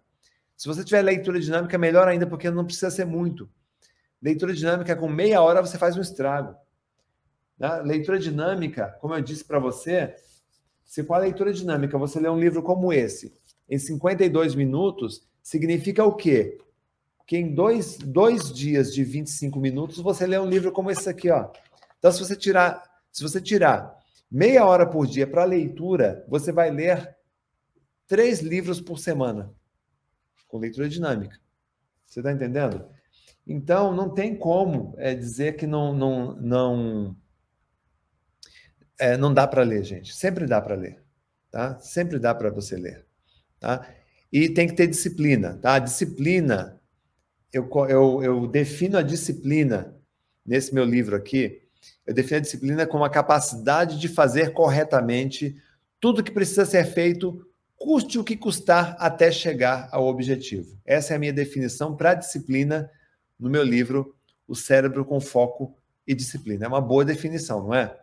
[0.56, 3.48] Se você tiver leitura dinâmica, melhor ainda, porque não precisa ser muito.
[4.20, 6.56] Leitura dinâmica, com meia hora, você faz um estrago.
[7.58, 7.68] Né?
[7.82, 10.14] Leitura dinâmica, como eu disse para você,
[10.84, 13.34] se com a leitura dinâmica você lê um livro como esse,
[13.68, 16.58] em 52 minutos, significa o quê?
[17.26, 21.30] Que em dois, dois dias de 25 minutos você lê um livro como esse aqui,
[21.30, 21.50] ó.
[21.98, 23.98] Então, se você tirar, se você tirar
[24.34, 27.16] meia hora por dia para leitura, você vai ler
[28.04, 29.54] três livros por semana,
[30.48, 31.38] com leitura dinâmica.
[32.04, 32.84] Você está entendendo?
[33.46, 37.16] Então, não tem como é, dizer que não, não, não
[38.98, 40.12] é, não dá para ler, gente.
[40.12, 41.00] Sempre dá para ler,
[41.48, 41.78] tá?
[41.78, 43.06] Sempre dá para você ler,
[43.60, 43.88] tá?
[44.32, 45.74] E tem que ter disciplina, tá?
[45.74, 46.80] A disciplina,
[47.52, 49.96] eu, eu, eu defino a disciplina
[50.44, 51.63] nesse meu livro aqui.
[52.06, 55.56] Eu defino a disciplina como a capacidade de fazer corretamente
[56.00, 57.46] tudo que precisa ser feito,
[57.76, 60.78] custe o que custar até chegar ao objetivo.
[60.84, 62.90] Essa é a minha definição para disciplina
[63.38, 64.14] no meu livro
[64.46, 65.74] O Cérebro com Foco
[66.06, 66.66] e Disciplina.
[66.66, 67.96] É uma boa definição, não é?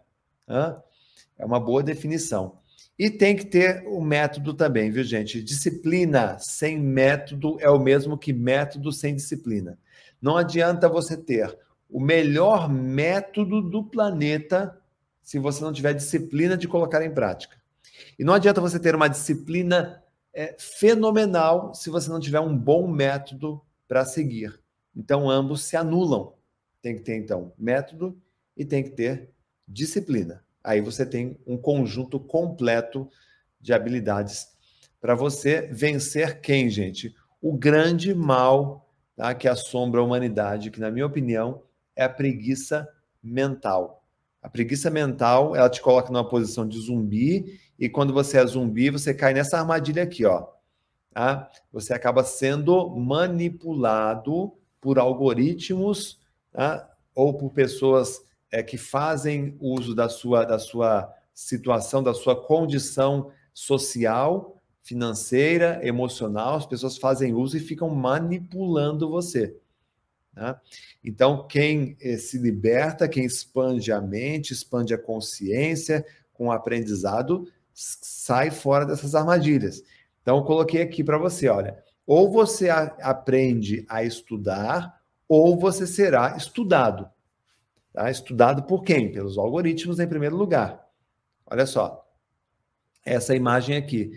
[1.37, 2.59] É uma boa definição.
[2.97, 5.41] E tem que ter o método também, viu, gente?
[5.41, 9.77] Disciplina sem método é o mesmo que método sem disciplina.
[10.21, 11.57] Não adianta você ter
[11.91, 14.79] o melhor método do planeta
[15.21, 17.57] se você não tiver disciplina de colocar em prática.
[18.17, 20.01] E não adianta você ter uma disciplina
[20.33, 24.59] é, fenomenal se você não tiver um bom método para seguir.
[24.95, 26.33] Então, ambos se anulam.
[26.81, 28.19] Tem que ter, então, método
[28.57, 29.29] e tem que ter
[29.67, 30.43] disciplina.
[30.63, 33.09] Aí você tem um conjunto completo
[33.59, 34.47] de habilidades
[34.99, 37.15] para você vencer quem, gente?
[37.41, 41.63] O grande mal tá, que assombra a humanidade, que, na minha opinião,
[41.95, 42.87] é a preguiça
[43.21, 44.03] mental.
[44.41, 48.89] A preguiça mental, ela te coloca numa posição de zumbi, e quando você é zumbi,
[48.89, 50.47] você cai nessa armadilha aqui, ó.
[51.13, 51.49] Tá?
[51.71, 56.19] Você acaba sendo manipulado por algoritmos
[56.51, 56.89] tá?
[57.13, 63.31] ou por pessoas é, que fazem uso da sua, da sua situação, da sua condição
[63.53, 69.55] social, financeira, emocional, as pessoas fazem uso e ficam manipulando você.
[70.33, 70.55] Né?
[71.03, 77.47] Então, quem eh, se liberta, quem expande a mente, expande a consciência com o aprendizado,
[77.73, 79.83] sai fora dessas armadilhas.
[80.21, 85.85] Então, eu coloquei aqui para você: olha, ou você a, aprende a estudar, ou você
[85.85, 87.09] será estudado.
[87.93, 88.09] Tá?
[88.09, 89.11] Estudado por quem?
[89.11, 90.87] Pelos algoritmos, em primeiro lugar.
[91.45, 92.07] Olha só,
[93.05, 94.11] essa imagem aqui.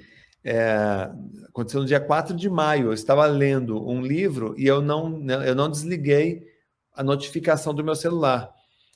[0.45, 1.11] É,
[1.49, 2.89] aconteceu no dia 4 de maio.
[2.89, 6.47] Eu estava lendo um livro e eu não, eu não desliguei
[6.93, 8.53] a notificação do meu celular.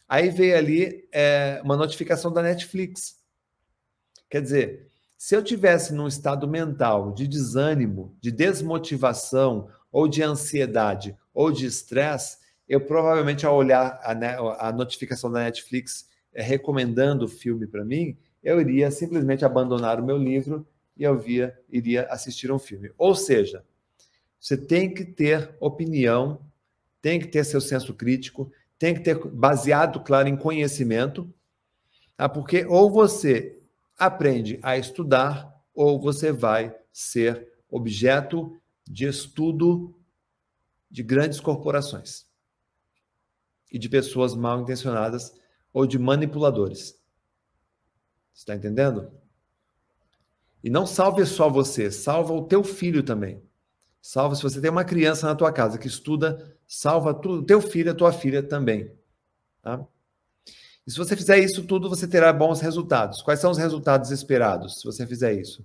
[0.09, 3.17] Aí veio ali é, uma notificação da Netflix.
[4.31, 11.17] Quer dizer, se eu tivesse num estado mental de desânimo, de desmotivação, ou de ansiedade,
[11.33, 12.39] ou de estresse,
[12.69, 18.17] eu provavelmente, ao olhar a, a notificação da Netflix é, recomendando o filme para mim,
[18.43, 20.67] eu iria simplesmente abandonar o meu livro
[20.99, 22.91] e eu via, iria assistir um filme.
[22.99, 23.65] Ou seja,
[24.41, 26.45] você tem que ter opinião,
[27.01, 31.33] tem que ter seu senso crítico, tem que ter baseado, claro, em conhecimento,
[32.17, 32.29] tá?
[32.29, 33.61] porque ou você
[33.97, 39.95] aprende a estudar, ou você vai ser objeto de estudo
[40.91, 42.27] de grandes corporações.
[43.71, 45.35] e de pessoas mal intencionadas
[45.75, 46.99] ou de manipuladores.
[48.33, 49.13] Está entendendo?
[50.63, 53.43] E não salve só você, salva o teu filho também.
[54.01, 57.91] Salva se você tem uma criança na tua casa que estuda, salva o teu filho,
[57.91, 58.93] a tua filha também.
[59.63, 59.85] Tá?
[60.87, 63.21] E se você fizer isso tudo, você terá bons resultados.
[63.21, 65.65] Quais são os resultados esperados se você fizer isso?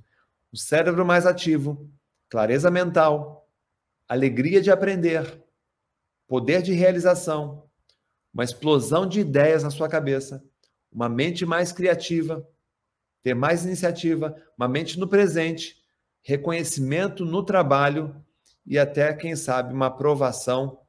[0.51, 1.89] O cérebro mais ativo,
[2.29, 3.47] clareza mental,
[4.07, 5.41] alegria de aprender,
[6.27, 7.63] poder de realização,
[8.33, 10.43] uma explosão de ideias na sua cabeça,
[10.91, 12.45] uma mente mais criativa,
[13.23, 15.81] ter mais iniciativa, uma mente no presente,
[16.21, 18.15] reconhecimento no trabalho
[18.65, 20.79] e até, quem sabe, uma aprovação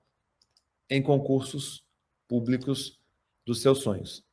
[0.90, 1.84] em concursos
[2.28, 3.00] públicos
[3.46, 4.24] dos seus sonhos.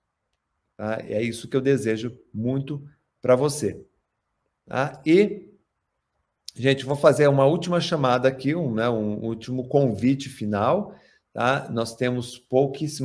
[0.76, 1.00] Tá?
[1.02, 2.84] É isso que eu desejo muito
[3.22, 3.86] para você.
[4.66, 5.02] Tá?
[5.06, 5.50] E,
[6.56, 10.96] gente, vou fazer uma última chamada aqui, um, né, um último convite final.
[11.34, 11.70] Tá?
[11.70, 13.00] Nós temos pouquíssimas